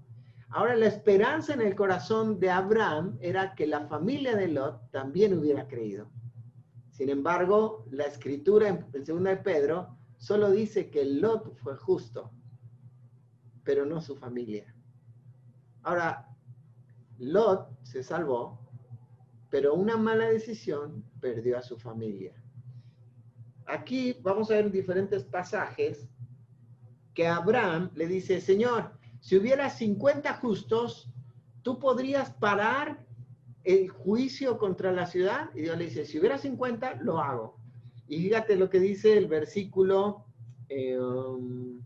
Ahora 0.49 0.75
la 0.75 0.87
esperanza 0.87 1.53
en 1.53 1.61
el 1.61 1.75
corazón 1.75 2.41
de 2.41 2.49
Abraham 2.49 3.19
era 3.21 3.55
que 3.55 3.67
la 3.67 3.87
familia 3.87 4.35
de 4.35 4.49
Lot 4.49 4.91
también 4.91 5.39
hubiera 5.39 5.69
creído. 5.69 6.11
Sin 6.89 7.11
embargo, 7.11 7.85
la 7.91 8.05
escritura 8.05 8.69
en, 8.69 9.05
segunda 9.05 9.31
de 9.31 9.37
Pedro 9.37 9.99
solo 10.17 10.51
dice 10.51 10.89
que 10.89 11.05
Lot 11.05 11.55
fue 11.59 11.77
justo, 11.77 12.33
pero 13.65 13.85
no 13.85 14.01
su 14.01 14.17
familia. 14.17 14.75
Ahora, 15.83 16.30
Lot 17.21 17.69
se 17.83 18.03
salvó, 18.03 18.59
pero 19.51 19.75
una 19.75 19.97
mala 19.97 20.29
decisión 20.29 21.05
perdió 21.21 21.59
a 21.59 21.63
su 21.63 21.79
familia. 21.79 22.33
Aquí 23.67 24.17
vamos 24.23 24.51
a 24.51 24.55
ver 24.55 24.71
diferentes 24.71 25.25
pasajes 25.25 26.09
que 27.15 27.27
Abraham 27.27 27.91
le 27.95 28.07
dice, 28.07 28.41
Señor, 28.41 28.93
si 29.21 29.37
hubiera 29.37 29.69
50 29.69 30.35
justos, 30.35 31.11
tú 31.63 31.79
podrías 31.79 32.31
parar 32.33 33.07
el 33.65 33.91
juicio 33.91 34.59
contra 34.59 34.91
la 34.91 35.07
ciudad 35.07 35.51
y 35.55 35.61
Dios 35.61 35.77
le 35.77 35.85
dice, 35.85 36.07
si 36.07 36.19
hubiera 36.19 36.39
50, 36.39 37.03
lo 37.03 37.19
hago. 37.19 37.57
Y 38.09 38.23
fíjate 38.23 38.57
lo 38.57 38.71
que 38.71 38.81
dice 38.81 39.17
el 39.17 39.29
versículo, 39.29 40.25
eh, 40.69 40.99
um, 40.99 41.81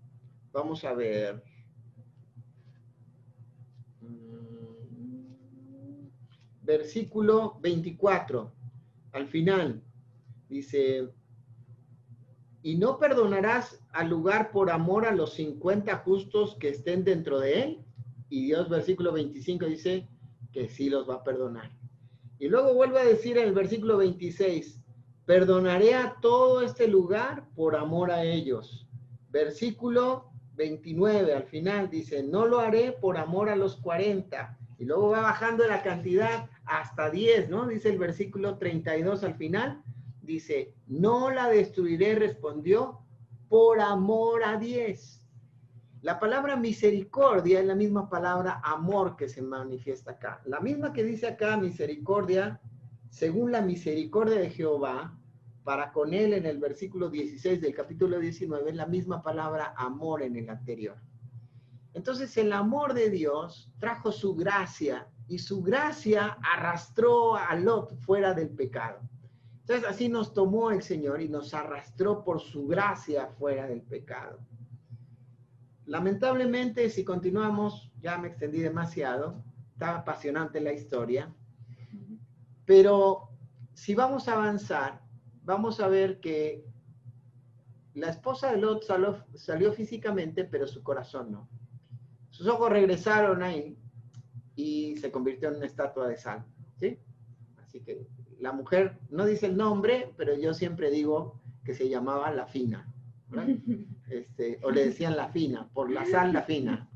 vamos 0.52 0.84
a 0.84 0.94
ver. 0.94 1.42
Versículo 6.64 7.58
24, 7.60 8.52
al 9.12 9.28
final, 9.28 9.82
dice, 10.48 11.08
y 12.62 12.76
no 12.76 12.98
perdonarás 12.98 13.80
al 13.92 14.08
lugar 14.08 14.50
por 14.50 14.70
amor 14.70 15.06
a 15.06 15.12
los 15.12 15.34
50 15.34 15.98
justos 15.98 16.56
que 16.58 16.70
estén 16.70 17.04
dentro 17.04 17.38
de 17.38 17.62
él. 17.62 17.84
Y 18.30 18.46
Dios, 18.46 18.68
versículo 18.68 19.12
25, 19.12 19.66
dice, 19.66 20.08
que 20.52 20.68
sí 20.68 20.88
los 20.88 21.08
va 21.08 21.16
a 21.16 21.24
perdonar. 21.24 21.70
Y 22.38 22.48
luego 22.48 22.74
vuelve 22.74 23.00
a 23.00 23.04
decir 23.04 23.36
en 23.36 23.48
el 23.48 23.54
versículo 23.54 23.98
26, 23.98 24.80
perdonaré 25.26 25.94
a 25.94 26.16
todo 26.20 26.62
este 26.62 26.88
lugar 26.88 27.48
por 27.54 27.76
amor 27.76 28.10
a 28.10 28.24
ellos. 28.24 28.88
Versículo 29.30 30.30
29 30.54 31.34
al 31.34 31.44
final 31.44 31.90
dice, 31.90 32.22
no 32.22 32.46
lo 32.46 32.60
haré 32.60 32.92
por 32.92 33.18
amor 33.18 33.50
a 33.50 33.56
los 33.56 33.76
40. 33.76 34.58
Y 34.78 34.84
luego 34.86 35.10
va 35.10 35.20
bajando 35.20 35.66
la 35.66 35.82
cantidad 35.82 36.48
hasta 36.66 37.10
10, 37.10 37.50
¿no? 37.50 37.66
Dice 37.66 37.90
el 37.90 37.98
versículo 37.98 38.58
32 38.58 39.24
al 39.24 39.34
final. 39.34 39.82
Dice, 40.22 40.74
no 40.86 41.30
la 41.30 41.48
destruiré, 41.48 42.14
respondió, 42.14 43.00
por 43.48 43.80
amor 43.80 44.42
a 44.44 44.58
10. 44.58 45.20
La 46.02 46.18
palabra 46.18 46.56
misericordia 46.56 47.60
es 47.60 47.66
la 47.66 47.74
misma 47.74 48.08
palabra 48.10 48.60
amor 48.62 49.16
que 49.16 49.28
se 49.28 49.42
manifiesta 49.42 50.12
acá. 50.12 50.42
La 50.44 50.60
misma 50.60 50.92
que 50.92 51.04
dice 51.04 51.26
acá 51.26 51.56
misericordia, 51.56 52.60
según 53.08 53.52
la 53.52 53.62
misericordia 53.62 54.36
de 54.36 54.50
Jehová, 54.50 55.18
para 55.62 55.92
con 55.92 56.12
él 56.12 56.34
en 56.34 56.44
el 56.44 56.58
versículo 56.58 57.08
16 57.08 57.60
del 57.60 57.74
capítulo 57.74 58.18
19, 58.18 58.70
es 58.70 58.76
la 58.76 58.86
misma 58.86 59.22
palabra 59.22 59.72
amor 59.76 60.22
en 60.22 60.36
el 60.36 60.50
anterior. 60.50 60.98
Entonces 61.94 62.36
el 62.36 62.52
amor 62.52 62.92
de 62.92 63.08
Dios 63.08 63.72
trajo 63.78 64.12
su 64.12 64.34
gracia 64.34 65.08
y 65.28 65.38
su 65.38 65.62
gracia 65.62 66.38
arrastró 66.42 67.36
a 67.36 67.54
Lot 67.54 67.94
fuera 68.00 68.34
del 68.34 68.50
pecado. 68.50 69.00
Entonces 69.60 69.88
así 69.88 70.08
nos 70.08 70.34
tomó 70.34 70.70
el 70.70 70.82
Señor 70.82 71.22
y 71.22 71.28
nos 71.28 71.54
arrastró 71.54 72.22
por 72.22 72.40
su 72.40 72.66
gracia 72.66 73.28
fuera 73.28 73.66
del 73.66 73.80
pecado. 73.82 74.38
Lamentablemente, 75.86 76.90
si 76.90 77.04
continuamos, 77.04 77.90
ya 78.00 78.18
me 78.18 78.28
extendí 78.28 78.60
demasiado, 78.60 79.42
está 79.72 79.96
apasionante 79.96 80.60
la 80.60 80.72
historia, 80.72 81.34
pero 82.64 83.30
si 83.74 83.94
vamos 83.94 84.28
a 84.28 84.34
avanzar, 84.34 85.02
vamos 85.42 85.80
a 85.80 85.88
ver 85.88 86.20
que 86.20 86.64
la 87.94 88.08
esposa 88.08 88.50
de 88.50 88.58
Lot 88.58 88.84
salió, 89.34 89.72
físicamente, 89.72 90.44
pero 90.44 90.66
su 90.66 90.82
corazón 90.82 91.32
no. 91.32 91.48
Sus 92.30 92.48
ojos 92.48 92.70
regresaron 92.70 93.42
ahí 93.42 93.78
y 94.56 94.96
se 94.96 95.10
convirtió 95.10 95.48
en 95.48 95.56
una 95.56 95.66
estatua 95.66 96.08
de 96.08 96.16
sal. 96.16 96.44
¿sí? 96.78 96.98
Así 97.62 97.80
que 97.80 98.06
la 98.38 98.52
mujer 98.52 98.98
no 99.10 99.26
dice 99.26 99.46
el 99.46 99.56
nombre, 99.56 100.12
pero 100.16 100.36
yo 100.36 100.54
siempre 100.54 100.90
digo 100.90 101.40
que 101.64 101.74
se 101.74 101.88
llamaba 101.88 102.30
la 102.30 102.46
fina. 102.46 102.92
Este, 104.10 104.60
o 104.62 104.70
le 104.70 104.84
decían 104.84 105.16
la 105.16 105.30
fina, 105.30 105.70
por 105.72 105.90
la 105.90 106.04
sal 106.04 106.34
la 106.34 106.42
fina, 106.42 106.90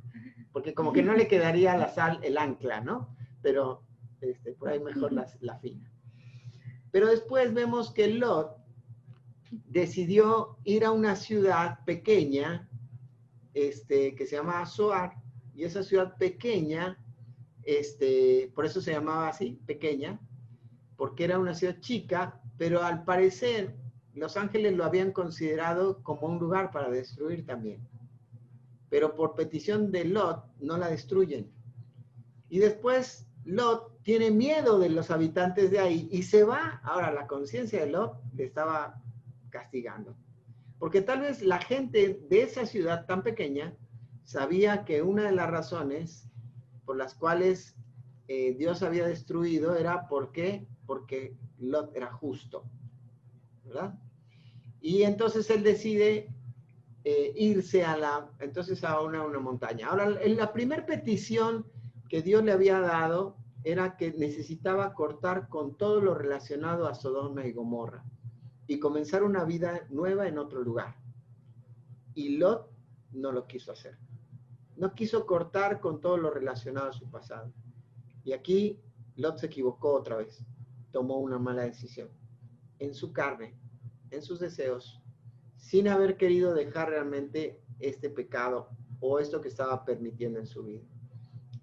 porque 0.53 0.75
como 0.75 0.93
que 0.93 1.03
no 1.03 1.15
le 1.15 1.27
quedaría 1.27 1.75
la 1.77 1.89
sal 1.89 2.21
el 2.23 2.37
ancla, 2.37 2.83
¿no? 2.83 3.17
Pero 3.41 3.83
este, 4.21 4.53
por 4.53 4.69
ahí 4.69 4.79
mejor 4.79 5.13
la, 5.13 5.27
la 5.41 5.59
fina. 5.59 5.91
Pero 6.91 7.07
después 7.07 7.55
vemos 7.55 7.91
que 7.93 8.09
Lot 8.09 8.59
decidió 9.51 10.59
ir 10.65 10.85
a 10.85 10.91
una 10.91 11.17
ciudad 11.17 11.85
pequeña, 11.85 12.69
este, 13.55 14.15
que 14.15 14.27
se 14.27 14.37
llama 14.37 14.67
Zoar, 14.67 15.15
y 15.55 15.65
esa 15.65 15.83
ciudad 15.83 16.17
pequeña, 16.19 16.99
este, 17.69 18.51
por 18.55 18.65
eso 18.65 18.81
se 18.81 18.93
llamaba 18.93 19.29
así, 19.29 19.61
pequeña, 19.67 20.19
porque 20.97 21.25
era 21.25 21.39
una 21.39 21.53
ciudad 21.53 21.79
chica, 21.81 22.41
pero 22.57 22.83
al 22.83 23.05
parecer 23.05 23.77
los 24.15 24.39
ángeles 24.39 24.75
lo 24.75 24.87
habían 24.87 25.13
considerado 25.13 26.03
como 26.03 26.29
un 26.29 26.39
lugar 26.39 26.71
para 26.71 26.89
destruir 26.89 27.45
también. 27.45 27.87
Pero 28.89 29.15
por 29.15 29.35
petición 29.35 29.93
de 29.93 30.07
Lot 30.07 30.47
no 30.61 30.79
la 30.79 30.89
destruyen. 30.89 31.53
Y 32.49 32.59
después 32.59 33.29
Lot 33.45 34.03
tiene 34.03 34.31
miedo 34.31 34.79
de 34.79 34.89
los 34.89 35.11
habitantes 35.11 35.71
de 35.71 35.79
ahí 35.79 36.09
y 36.11 36.23
se 36.23 36.45
va. 36.45 36.81
Ahora 36.83 37.13
la 37.13 37.27
conciencia 37.27 37.85
de 37.85 37.91
Lot 37.91 38.17
le 38.35 38.45
estaba 38.45 39.03
castigando. 39.51 40.17
Porque 40.79 41.03
tal 41.03 41.21
vez 41.21 41.43
la 41.43 41.59
gente 41.59 42.19
de 42.31 42.43
esa 42.43 42.65
ciudad 42.65 43.05
tan 43.05 43.23
pequeña 43.23 43.77
sabía 44.25 44.87
que 44.87 45.03
una 45.03 45.25
de 45.25 45.33
las 45.33 45.51
razones 45.51 46.28
por 46.89 46.97
las 46.97 47.15
cuales 47.15 47.77
eh, 48.29 48.55
Dios 48.55 48.83
había 48.83 49.07
destruido 49.07 49.77
era 49.77 50.09
porque, 50.09 50.67
porque 50.87 51.37
Lot 51.59 51.95
era 51.95 52.11
justo. 52.11 52.65
¿Verdad? 53.67 53.99
Y 54.81 55.03
entonces 55.03 55.51
él 55.51 55.63
decide 55.63 56.33
eh, 57.05 57.35
irse 57.37 57.85
a 57.85 57.95
la, 57.99 58.31
entonces 58.39 58.83
a 58.85 59.03
una, 59.03 59.23
una 59.23 59.39
montaña. 59.39 59.89
Ahora, 59.89 60.09
la 60.09 60.51
primera 60.51 60.87
petición 60.87 61.67
que 62.09 62.23
Dios 62.23 62.43
le 62.43 62.53
había 62.53 62.81
dado 62.81 63.37
era 63.65 63.99
que 63.99 64.15
necesitaba 64.15 64.95
cortar 64.95 65.51
con 65.51 65.77
todo 65.77 66.01
lo 66.01 66.15
relacionado 66.15 66.89
a 66.89 66.95
Sodoma 66.95 67.45
y 67.45 67.53
Gomorra 67.53 68.03
y 68.67 68.79
comenzar 68.79 69.25
una 69.25 69.45
vida 69.45 69.87
nueva 69.91 70.27
en 70.27 70.39
otro 70.39 70.63
lugar. 70.63 70.97
Y 72.15 72.39
Lot 72.39 72.71
no 73.13 73.31
lo 73.31 73.47
quiso 73.47 73.73
hacer. 73.73 73.99
No 74.79 74.95
quiso 74.95 75.27
cortar 75.27 75.81
con 75.81 76.01
todo 76.01 76.17
lo 76.17 76.31
relacionado 76.31 76.89
a 76.89 76.93
su 76.93 77.11
pasado. 77.11 77.53
Y 78.23 78.33
aquí 78.33 78.81
Lot 79.17 79.39
se 79.39 79.47
equivocó 79.47 79.93
otra 79.93 80.17
vez. 80.17 80.45
Tomó 80.93 81.19
una 81.19 81.39
mala 81.39 81.63
decisión. 81.63 82.09
En 82.79 82.95
su 82.95 83.13
carne, 83.13 83.59
en 84.11 84.23
sus 84.23 84.39
deseos, 84.39 85.03
sin 85.57 85.89
haber 85.89 86.17
querido 86.17 86.55
dejar 86.55 86.91
realmente 86.91 87.61
este 87.81 88.09
pecado 88.09 88.69
o 89.01 89.19
esto 89.19 89.41
que 89.41 89.49
estaba 89.49 89.85
permitiendo 89.85 90.39
en 90.39 90.47
su 90.47 90.63
vida. 90.63 90.85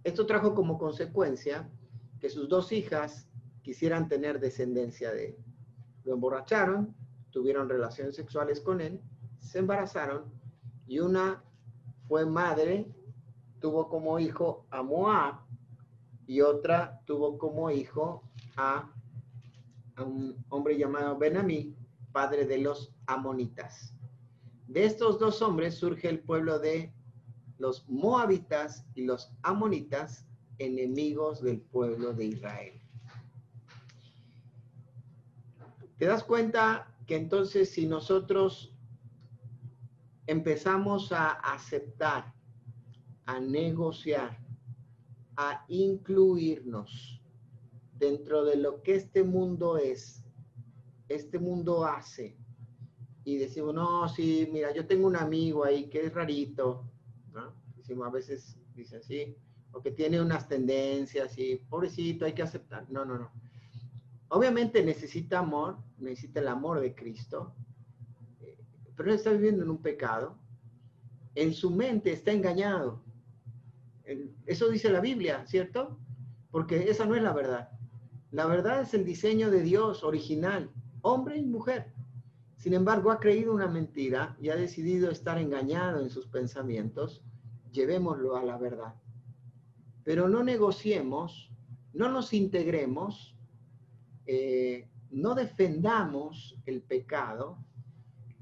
Esto 0.03 0.25
trajo 0.25 0.53
como 0.53 0.77
consecuencia 0.77 1.71
que 2.19 2.29
sus 2.29 2.49
dos 2.49 2.73
hijas 2.73 3.29
quisieran 3.61 4.09
tener 4.09 4.41
descendencia 4.41 5.13
de 5.13 5.27
él. 5.27 5.37
Lo 6.03 6.13
emborracharon, 6.15 6.93
tuvieron 7.31 7.69
relaciones 7.69 8.17
sexuales 8.17 8.59
con 8.59 8.81
él, 8.81 9.01
se 9.39 9.59
embarazaron 9.59 10.25
y 10.85 10.99
una 10.99 11.41
fue 12.07 12.25
madre, 12.25 12.87
tuvo 13.65 13.89
como 13.89 14.19
hijo 14.19 14.67
a 14.69 14.83
Moab 14.83 15.37
y 16.27 16.41
otra 16.41 17.01
tuvo 17.07 17.35
como 17.39 17.71
hijo 17.71 18.21
a, 18.57 18.93
un 19.97 20.37
hombre 20.49 20.77
llamado 20.77 21.17
Benamí, 21.17 21.75
padre 22.11 22.45
de 22.45 22.59
los 22.59 22.93
amonitas. 23.07 23.91
De 24.67 24.85
estos 24.85 25.17
dos 25.17 25.41
hombres 25.41 25.73
surge 25.73 26.07
el 26.09 26.19
pueblo 26.19 26.59
de 26.59 26.93
los 27.57 27.89
moabitas 27.89 28.85
y 28.93 29.05
los 29.05 29.31
amonitas, 29.41 30.27
enemigos 30.59 31.41
del 31.41 31.59
pueblo 31.59 32.13
de 32.13 32.25
Israel. 32.25 32.79
¿Te 35.97 36.05
das 36.05 36.23
cuenta 36.23 36.95
que 37.07 37.15
entonces 37.15 37.71
si 37.71 37.87
nosotros 37.87 38.75
empezamos 40.27 41.11
a 41.11 41.31
aceptar, 41.31 42.34
a 43.25 43.39
negociar, 43.39 44.39
a 45.37 45.65
incluirnos 45.67 47.21
dentro 47.97 48.43
de 48.45 48.57
lo 48.57 48.81
que 48.83 48.95
este 48.95 49.23
mundo 49.23 49.77
es, 49.77 50.23
este 51.07 51.39
mundo 51.39 51.85
hace. 51.85 52.37
Y 53.23 53.37
decimos, 53.37 53.73
no, 53.73 54.07
sí, 54.07 54.47
mira, 54.51 54.73
yo 54.73 54.85
tengo 54.85 55.07
un 55.07 55.15
amigo 55.15 55.63
ahí 55.65 55.89
que 55.89 56.05
es 56.05 56.13
rarito. 56.13 56.83
Decimos, 57.75 58.07
a 58.07 58.11
veces 58.11 58.57
dicen, 58.73 59.01
sí, 59.03 59.35
o 59.71 59.81
que 59.81 59.91
tiene 59.91 60.21
unas 60.21 60.47
tendencias 60.47 61.37
y 61.37 61.55
pobrecito, 61.55 62.25
hay 62.25 62.33
que 62.33 62.43
aceptar. 62.43 62.89
No, 62.89 63.05
no, 63.05 63.17
no. 63.17 63.31
Obviamente 64.29 64.83
necesita 64.83 65.39
amor, 65.39 65.77
necesita 65.97 66.39
el 66.39 66.47
amor 66.47 66.79
de 66.79 66.95
Cristo, 66.95 67.55
eh, 68.41 68.57
pero 68.95 69.09
él 69.09 69.15
está 69.15 69.31
viviendo 69.31 69.63
en 69.63 69.69
un 69.69 69.81
pecado. 69.81 70.37
En 71.35 71.53
su 71.53 71.69
mente 71.69 72.11
está 72.11 72.31
engañado. 72.31 73.04
Eso 74.45 74.69
dice 74.69 74.89
la 74.89 75.01
Biblia, 75.01 75.45
¿cierto? 75.47 75.99
Porque 76.51 76.89
esa 76.89 77.05
no 77.05 77.15
es 77.15 77.23
la 77.23 77.33
verdad. 77.33 77.69
La 78.31 78.45
verdad 78.45 78.81
es 78.81 78.93
el 78.93 79.05
diseño 79.05 79.49
de 79.49 79.61
Dios 79.61 80.03
original 80.03 80.71
hombre 81.01 81.37
y 81.37 81.45
mujer. 81.45 81.93
Sin 82.57 82.73
embargo, 82.73 83.11
ha 83.11 83.19
creído 83.19 83.53
una 83.53 83.67
mentira 83.67 84.35
y 84.41 84.49
ha 84.49 84.55
decidido 84.55 85.11
estar 85.11 85.37
engañado 85.37 86.01
en 86.01 86.09
sus 86.09 86.25
pensamientos. 86.25 87.23
Llevémoslo 87.71 88.35
a 88.35 88.43
la 88.43 88.57
verdad. 88.57 88.95
Pero 90.03 90.27
no 90.27 90.43
negociemos, 90.43 91.51
no 91.93 92.09
nos 92.09 92.33
integremos, 92.33 93.35
eh, 94.25 94.89
no 95.11 95.35
defendamos 95.35 96.57
el 96.65 96.81
pecado 96.81 97.59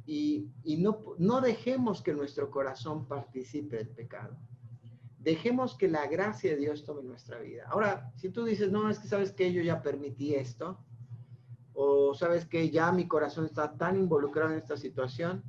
y, 0.05 0.49
no, 0.79 1.01
no 1.17 1.41
dejemos 1.41 2.01
que 2.01 2.13
nuestro 2.13 2.49
corazón 2.49 3.07
participe 3.07 3.77
del 3.77 3.89
pecado. 3.89 4.37
Dejemos 5.23 5.77
que 5.77 5.87
la 5.87 6.05
gracia 6.07 6.51
de 6.51 6.57
Dios 6.57 6.83
tome 6.83 7.01
nuestra 7.03 7.39
vida. 7.39 7.65
Ahora, 7.69 8.11
si 8.17 8.29
tú 8.29 8.43
dices, 8.43 8.71
no, 8.71 8.89
es 8.89 8.99
que 8.99 9.07
sabes 9.07 9.31
que 9.31 9.53
yo 9.53 9.61
ya 9.61 9.81
permití 9.81 10.35
esto, 10.35 10.83
o 11.73 12.13
sabes 12.13 12.45
que 12.45 12.69
ya 12.69 12.91
mi 12.91 13.07
corazón 13.07 13.45
está 13.45 13.75
tan 13.77 13.95
involucrado 13.95 14.51
en 14.51 14.57
esta 14.57 14.77
situación, 14.77 15.43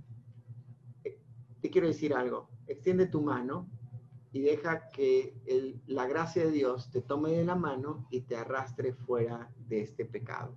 te 1.60 1.70
quiero 1.70 1.86
decir 1.86 2.14
algo, 2.14 2.50
extiende 2.66 3.06
tu 3.06 3.20
mano 3.20 3.68
y 4.32 4.40
deja 4.40 4.90
que 4.90 5.82
la 5.86 6.06
gracia 6.06 6.44
de 6.44 6.50
Dios 6.50 6.90
te 6.90 7.00
tome 7.00 7.30
de 7.30 7.44
la 7.44 7.54
mano 7.54 8.06
y 8.10 8.22
te 8.22 8.36
arrastre 8.36 8.92
fuera 8.92 9.50
de 9.68 9.80
este 9.80 10.04
pecado. 10.04 10.56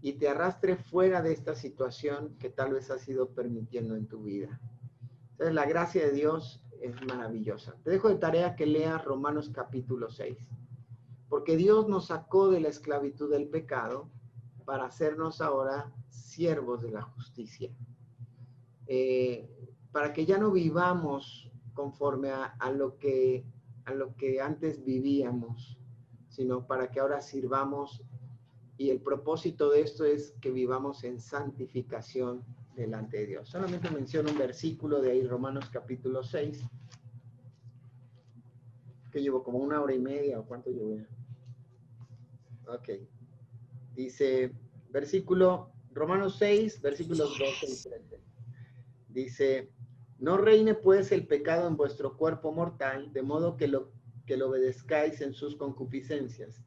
Y 0.00 0.14
te 0.14 0.28
arrastre 0.28 0.76
fuera 0.76 1.22
de 1.22 1.32
esta 1.32 1.54
situación 1.54 2.36
que 2.38 2.50
tal 2.50 2.72
vez 2.72 2.90
has 2.90 3.06
ido 3.08 3.30
permitiendo 3.30 3.96
en 3.96 4.06
tu 4.06 4.22
vida. 4.22 4.60
Entonces 5.32 5.54
la 5.54 5.66
gracia 5.66 6.06
de 6.06 6.12
Dios 6.12 6.64
es 6.80 6.94
maravillosa. 7.06 7.74
Te 7.82 7.90
dejo 7.90 8.08
de 8.08 8.16
tarea 8.16 8.56
que 8.56 8.66
leas 8.66 9.04
Romanos 9.04 9.50
capítulo 9.50 10.10
6. 10.10 10.36
Porque 11.28 11.56
Dios 11.56 11.88
nos 11.88 12.06
sacó 12.06 12.48
de 12.48 12.60
la 12.60 12.68
esclavitud 12.68 13.30
del 13.30 13.48
pecado 13.48 14.08
para 14.64 14.86
hacernos 14.86 15.40
ahora 15.40 15.92
siervos 16.08 16.82
de 16.82 16.90
la 16.90 17.02
justicia. 17.02 17.70
Eh, 18.86 19.48
para 19.92 20.12
que 20.12 20.24
ya 20.24 20.38
no 20.38 20.50
vivamos 20.50 21.50
conforme 21.74 22.30
a, 22.30 22.70
lo 22.70 22.98
que, 22.98 23.44
a 23.84 23.92
lo 23.92 24.14
que 24.16 24.40
antes 24.40 24.84
vivíamos, 24.84 25.78
sino 26.28 26.66
para 26.66 26.90
que 26.90 27.00
ahora 27.00 27.20
sirvamos. 27.20 28.02
Y 28.76 28.90
el 28.90 29.00
propósito 29.00 29.70
de 29.70 29.82
esto 29.82 30.04
es 30.04 30.32
que 30.40 30.50
vivamos 30.50 31.04
en 31.04 31.20
santificación 31.20 32.44
delante 32.78 33.18
de 33.18 33.26
Dios. 33.26 33.48
Solamente 33.48 33.90
menciono 33.90 34.30
un 34.30 34.38
versículo 34.38 35.00
de 35.02 35.10
ahí, 35.10 35.26
Romanos 35.26 35.68
capítulo 35.70 36.22
6, 36.22 36.64
que 39.10 39.20
llevo 39.20 39.42
como 39.42 39.58
una 39.58 39.80
hora 39.80 39.94
y 39.94 39.98
media 39.98 40.38
o 40.38 40.44
cuánto 40.44 40.70
llevo 40.70 40.94
ya. 40.96 41.08
Ok. 42.72 42.90
Dice, 43.94 44.54
versículo, 44.90 45.72
Romanos 45.92 46.36
6, 46.38 46.80
versículos 46.80 47.36
12 47.38 47.66
y 47.66 47.82
13. 47.90 48.20
Dice, 49.08 49.72
no 50.18 50.36
reine 50.36 50.74
pues 50.74 51.10
el 51.10 51.26
pecado 51.26 51.66
en 51.66 51.76
vuestro 51.76 52.16
cuerpo 52.16 52.52
mortal, 52.52 53.12
de 53.12 53.22
modo 53.22 53.56
que 53.56 53.66
lo, 53.66 53.90
que 54.26 54.36
lo 54.36 54.48
obedezcáis 54.48 55.20
en 55.20 55.32
sus 55.32 55.56
concupiscencias, 55.56 56.62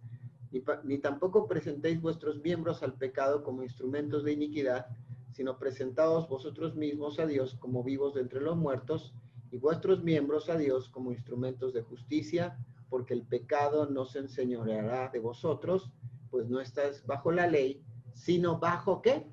ni, 0.51 0.61
ni 0.83 0.97
tampoco 0.97 1.47
presentéis 1.47 2.01
vuestros 2.01 2.41
miembros 2.41 2.83
al 2.83 2.95
pecado 2.95 3.43
como 3.43 3.63
instrumentos 3.63 4.25
de 4.25 4.33
iniquidad, 4.33 4.87
sino 5.31 5.57
presentaos 5.57 6.27
vosotros 6.27 6.75
mismos 6.75 7.19
a 7.19 7.25
Dios 7.25 7.55
como 7.55 7.83
vivos 7.83 8.13
de 8.15 8.21
entre 8.21 8.41
los 8.41 8.57
muertos, 8.57 9.13
y 9.51 9.57
vuestros 9.57 10.03
miembros 10.03 10.49
a 10.49 10.57
Dios 10.57 10.87
como 10.89 11.11
instrumentos 11.11 11.73
de 11.73 11.81
justicia, 11.81 12.57
porque 12.89 13.13
el 13.13 13.23
pecado 13.23 13.85
no 13.85 14.05
se 14.05 14.19
enseñoreará 14.19 15.09
de 15.09 15.19
vosotros, 15.19 15.91
pues 16.29 16.49
no 16.49 16.61
estáis 16.61 17.05
bajo 17.05 17.31
la 17.31 17.47
ley, 17.47 17.83
sino 18.13 18.59
bajo 18.59 19.01
qué? 19.01 19.27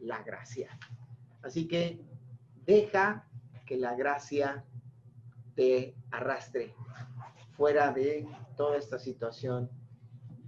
La 0.00 0.22
gracia. 0.22 0.78
Así 1.42 1.68
que 1.68 2.02
deja 2.64 3.28
que 3.66 3.76
la 3.76 3.94
gracia 3.94 4.64
te 5.54 5.94
arrastre 6.10 6.74
fuera 7.56 7.92
de 7.92 8.26
toda 8.56 8.76
esta 8.76 8.98
situación 8.98 9.70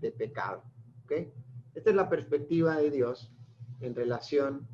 de 0.01 0.11
pecado. 0.12 0.62
¿ok? 1.05 1.12
Esta 1.74 1.91
es 1.91 1.97
la 1.97 2.09
perspectiva 2.09 2.76
de 2.76 2.91
Dios 2.91 3.32
en 3.80 3.95
relación 3.95 4.66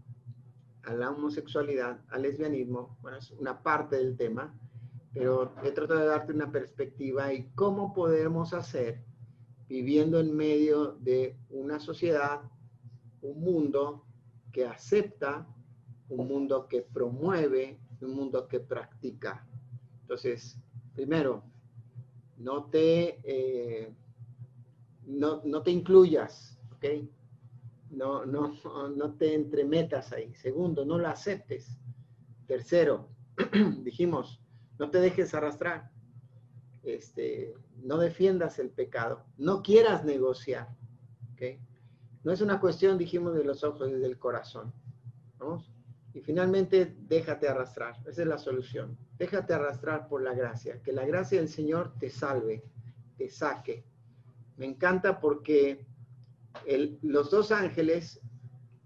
a 0.84 0.94
la 0.94 1.10
homosexualidad, 1.10 2.00
al 2.08 2.22
lesbianismo, 2.22 2.98
bueno, 3.02 3.18
es 3.18 3.30
una 3.32 3.62
parte 3.62 3.96
del 3.96 4.16
tema, 4.16 4.54
pero 5.12 5.54
he 5.62 5.72
tratado 5.72 6.00
de 6.00 6.06
darte 6.06 6.32
una 6.32 6.50
perspectiva 6.50 7.32
y 7.32 7.50
cómo 7.54 7.92
podemos 7.92 8.54
hacer 8.54 9.04
viviendo 9.68 10.18
en 10.18 10.36
medio 10.36 10.92
de 11.00 11.36
una 11.48 11.78
sociedad, 11.78 12.40
un 13.22 13.40
mundo 13.40 14.04
que 14.52 14.66
acepta, 14.66 15.46
un 16.08 16.26
mundo 16.26 16.66
que 16.66 16.82
promueve, 16.82 17.78
un 18.00 18.14
mundo 18.14 18.48
que 18.48 18.60
practica. 18.60 19.46
Entonces, 20.02 20.58
primero, 20.94 21.44
no 22.36 22.64
te, 22.64 23.20
eh, 23.22 23.94
no, 25.06 25.42
no, 25.44 25.62
te 25.62 25.70
incluyas, 25.70 26.58
¿ok? 26.72 27.08
No, 27.90 28.24
no, 28.24 28.54
no 28.96 29.14
te 29.14 29.34
entremetas 29.34 30.12
ahí. 30.12 30.34
Segundo, 30.34 30.84
no 30.84 30.98
lo 30.98 31.08
aceptes. 31.08 31.76
Tercero, 32.46 33.08
dijimos, 33.82 34.40
no 34.78 34.90
te 34.90 34.98
dejes 34.98 35.34
arrastrar. 35.34 35.90
Este, 36.82 37.54
no 37.76 37.98
defiendas 37.98 38.58
el 38.58 38.70
pecado. 38.70 39.24
No 39.36 39.62
quieras 39.62 40.04
negociar. 40.04 40.68
¿ok? 41.34 41.60
No 42.22 42.32
es 42.32 42.40
una 42.40 42.60
cuestión, 42.60 42.98
dijimos, 42.98 43.34
de 43.34 43.44
los 43.44 43.64
ojos, 43.64 43.90
es 43.90 44.00
del 44.00 44.18
corazón. 44.18 44.72
¿Vamos? 45.38 45.70
Y 46.12 46.20
finalmente, 46.20 46.96
déjate 47.08 47.48
arrastrar. 47.48 47.96
Esa 48.06 48.22
es 48.22 48.28
la 48.28 48.38
solución. 48.38 48.96
Déjate 49.16 49.54
arrastrar 49.54 50.08
por 50.08 50.22
la 50.22 50.34
gracia. 50.34 50.82
Que 50.82 50.92
la 50.92 51.06
gracia 51.06 51.38
del 51.38 51.48
Señor 51.48 51.94
te 51.98 52.10
salve, 52.10 52.64
te 53.16 53.28
saque. 53.28 53.84
Me 54.56 54.66
encanta 54.66 55.20
porque 55.20 55.86
los 57.02 57.30
dos 57.30 57.52
ángeles 57.52 58.20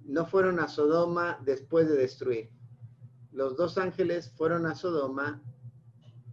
no 0.04 0.26
fueron 0.26 0.60
a 0.60 0.68
Sodoma 0.68 1.38
después 1.44 1.88
de 1.88 1.96
destruir. 1.96 2.50
Los 3.32 3.56
dos 3.56 3.78
ángeles 3.78 4.30
fueron 4.30 4.66
a 4.66 4.74
Sodoma 4.74 5.42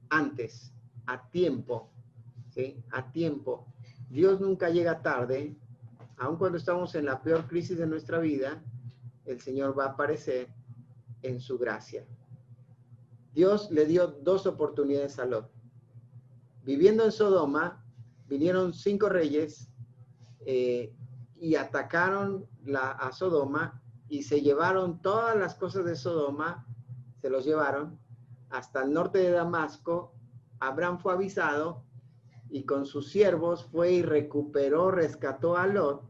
antes, 0.10 0.74
a 1.08 1.30
tiempo, 1.30 1.92
¿sí? 2.50 2.84
A 2.92 3.12
tiempo. 3.12 3.66
Dios 4.10 4.42
nunca 4.42 4.70
llega 4.70 5.02
tarde, 5.02 5.56
aun 6.18 6.38
cuando 6.38 6.58
estamos 6.58 6.94
en 6.96 7.06
la 7.06 7.22
peor 7.24 7.48
crisis 7.48 7.78
de 7.78 7.88
nuestra 7.88 8.20
vida, 8.20 8.64
el 9.26 9.40
Señor 9.40 9.78
va 9.78 9.86
a 9.86 9.90
aparecer 9.90 10.54
en 11.22 11.40
su 11.40 11.58
gracia. 11.58 12.06
Dios 13.34 13.72
le 13.72 13.86
dio 13.86 14.08
dos 14.08 14.46
oportunidades 14.46 15.18
a 15.18 15.26
Lot. 15.26 15.50
Viviendo 16.64 17.06
en 17.06 17.12
Sodoma, 17.12 17.86
vinieron 18.28 18.74
cinco 18.74 19.08
reyes 19.10 19.70
eh, 20.46 20.94
y 21.42 21.56
atacaron 21.56 22.46
la, 22.64 22.92
a 22.92 23.12
Sodoma 23.12 23.82
y 24.08 24.22
se 24.22 24.42
llevaron 24.42 25.02
todas 25.02 25.36
las 25.36 25.56
cosas 25.56 25.86
de 25.86 25.96
Sodoma, 25.96 26.68
se 27.20 27.32
los 27.32 27.46
llevaron 27.46 28.00
hasta 28.52 28.84
el 28.84 28.94
norte 28.94 29.18
de 29.18 29.32
Damasco. 29.32 30.14
Abraham 30.60 31.00
fue 31.00 31.14
avisado 31.14 31.84
y 32.48 32.66
con 32.66 32.86
sus 32.86 33.10
siervos 33.10 33.66
fue 33.66 33.92
y 33.92 34.02
recuperó, 34.04 34.92
rescató 34.92 35.58
a 35.58 35.66
Lot 35.66 36.04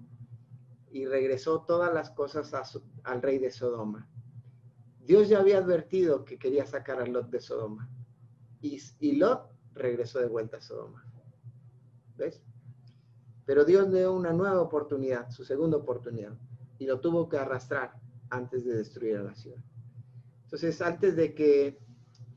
y 0.91 1.05
regresó 1.05 1.61
todas 1.61 1.93
las 1.93 2.09
cosas 2.09 2.51
al 3.05 3.21
rey 3.21 3.39
de 3.39 3.51
Sodoma. 3.51 4.09
Dios 4.99 5.29
ya 5.29 5.39
había 5.39 5.59
advertido 5.59 6.25
que 6.25 6.37
quería 6.37 6.65
sacar 6.65 6.99
a 6.99 7.05
Lot 7.05 7.29
de 7.29 7.39
Sodoma. 7.39 7.89
Y, 8.59 8.81
y 8.99 9.13
Lot 9.13 9.49
regresó 9.75 10.19
de 10.19 10.27
vuelta 10.27 10.57
a 10.57 10.61
Sodoma. 10.61 11.05
¿Ves? 12.17 12.43
Pero 13.51 13.65
Dios 13.65 13.89
le 13.89 13.99
dio 13.99 14.13
una 14.13 14.31
nueva 14.31 14.61
oportunidad, 14.61 15.29
su 15.29 15.43
segunda 15.43 15.75
oportunidad, 15.75 16.31
y 16.79 16.85
lo 16.85 17.01
tuvo 17.01 17.27
que 17.27 17.37
arrastrar 17.37 17.91
antes 18.29 18.63
de 18.63 18.77
destruir 18.77 19.17
a 19.17 19.23
la 19.23 19.35
ciudad. 19.35 19.61
Entonces, 20.45 20.81
antes 20.81 21.17
de 21.17 21.35
que 21.35 21.77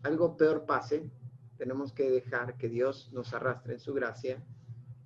algo 0.02 0.36
peor 0.36 0.66
pase, 0.66 1.08
tenemos 1.56 1.92
que 1.92 2.10
dejar 2.10 2.56
que 2.56 2.68
Dios 2.68 3.12
nos 3.12 3.32
arrastre 3.32 3.74
en 3.74 3.78
su 3.78 3.94
gracia 3.94 4.44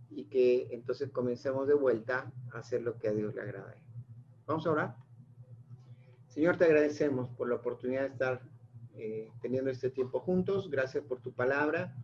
y 0.09 0.25
que 0.31 0.69
entonces 0.71 1.11
comencemos 1.11 1.69
de 1.69 1.75
vuelta 1.75 2.33
a 2.55 2.61
hacer 2.61 2.81
lo 2.81 2.99
que 2.99 3.09
a 3.09 3.13
Dios 3.13 3.35
le 3.35 3.43
agrada. 3.43 3.77
Vamos 4.47 4.67
a 4.67 4.71
orar. 4.71 4.97
Señor, 6.29 6.57
te 6.57 6.65
agradecemos 6.65 7.29
por 7.37 7.51
la 7.51 7.57
oportunidad 7.57 8.05
de 8.05 8.09
estar 8.09 8.41
eh, 8.95 9.31
teniendo 9.43 9.71
este 9.71 9.91
tiempo 9.91 10.21
juntos. 10.21 10.71
Gracias 10.71 11.05
por 11.05 11.21
tu 11.21 11.35
palabra. 11.35 11.95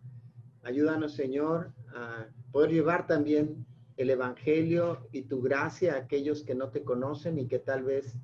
Ayúdanos, 0.61 1.15
Señor, 1.15 1.73
a 1.87 2.27
poder 2.51 2.69
llevar 2.69 3.07
también 3.07 3.65
el 3.97 4.09
Evangelio 4.09 5.07
y 5.11 5.23
tu 5.23 5.41
gracia 5.41 5.93
a 5.93 5.99
aquellos 5.99 6.43
que 6.43 6.55
no 6.55 6.69
te 6.69 6.83
conocen 6.83 7.37
y 7.39 7.47
que 7.47 7.59
tal 7.59 7.83
vez 7.83 8.17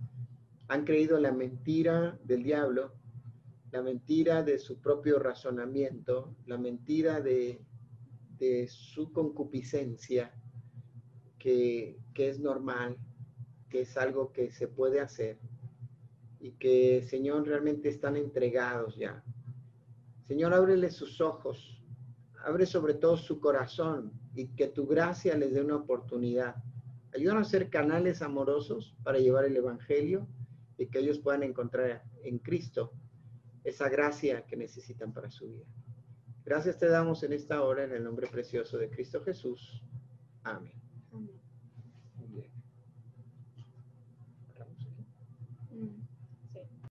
han 0.67 0.85
creído 0.85 1.19
la 1.19 1.31
mentira 1.31 2.17
del 2.23 2.43
diablo 2.43 2.93
la 3.71 3.81
mentira 3.81 4.43
de 4.43 4.59
su 4.59 4.79
propio 4.79 5.17
razonamiento, 5.17 6.35
la 6.45 6.57
mentira 6.57 7.21
de, 7.21 7.61
su 8.67 9.11
concupiscencia, 9.13 10.33
que, 11.37 11.99
que 12.13 12.29
es 12.29 12.39
normal, 12.39 12.97
que 13.69 13.81
es 13.81 13.95
algo 13.97 14.31
que 14.31 14.51
se 14.51 14.67
puede 14.67 14.99
hacer 14.99 15.37
y 16.39 16.53
que, 16.53 17.03
Señor, 17.03 17.47
realmente 17.47 17.87
están 17.87 18.17
entregados 18.17 18.97
ya. 18.97 19.23
Señor, 20.27 20.55
ábrele 20.55 20.89
sus 20.89 21.21
ojos, 21.21 21.79
abre 22.43 22.65
sobre 22.65 22.95
todo 22.95 23.15
su 23.15 23.39
corazón 23.39 24.11
y 24.33 24.47
que 24.49 24.67
tu 24.67 24.87
gracia 24.87 25.35
les 25.35 25.53
dé 25.53 25.61
una 25.61 25.75
oportunidad. 25.75 26.55
Ayúdanos 27.13 27.47
a 27.47 27.51
ser 27.51 27.69
canales 27.69 28.21
amorosos 28.21 28.95
para 29.03 29.19
llevar 29.19 29.45
el 29.45 29.57
Evangelio 29.57 30.27
y 30.77 30.87
que 30.87 30.99
ellos 30.99 31.19
puedan 31.19 31.43
encontrar 31.43 32.03
en 32.23 32.39
Cristo 32.39 32.93
esa 33.63 33.89
gracia 33.89 34.45
que 34.45 34.55
necesitan 34.55 35.13
para 35.13 35.29
su 35.29 35.47
vida. 35.47 35.65
Gracias 36.43 36.77
te 36.77 36.87
damos 36.87 37.23
en 37.23 37.33
esta 37.33 37.61
hora 37.61 37.83
en 37.83 37.91
el 37.91 38.03
nombre 38.03 38.27
precioso 38.27 38.77
de 38.77 38.89
Cristo 38.89 39.21
Jesús. 39.23 39.83
Amén. 40.43 40.90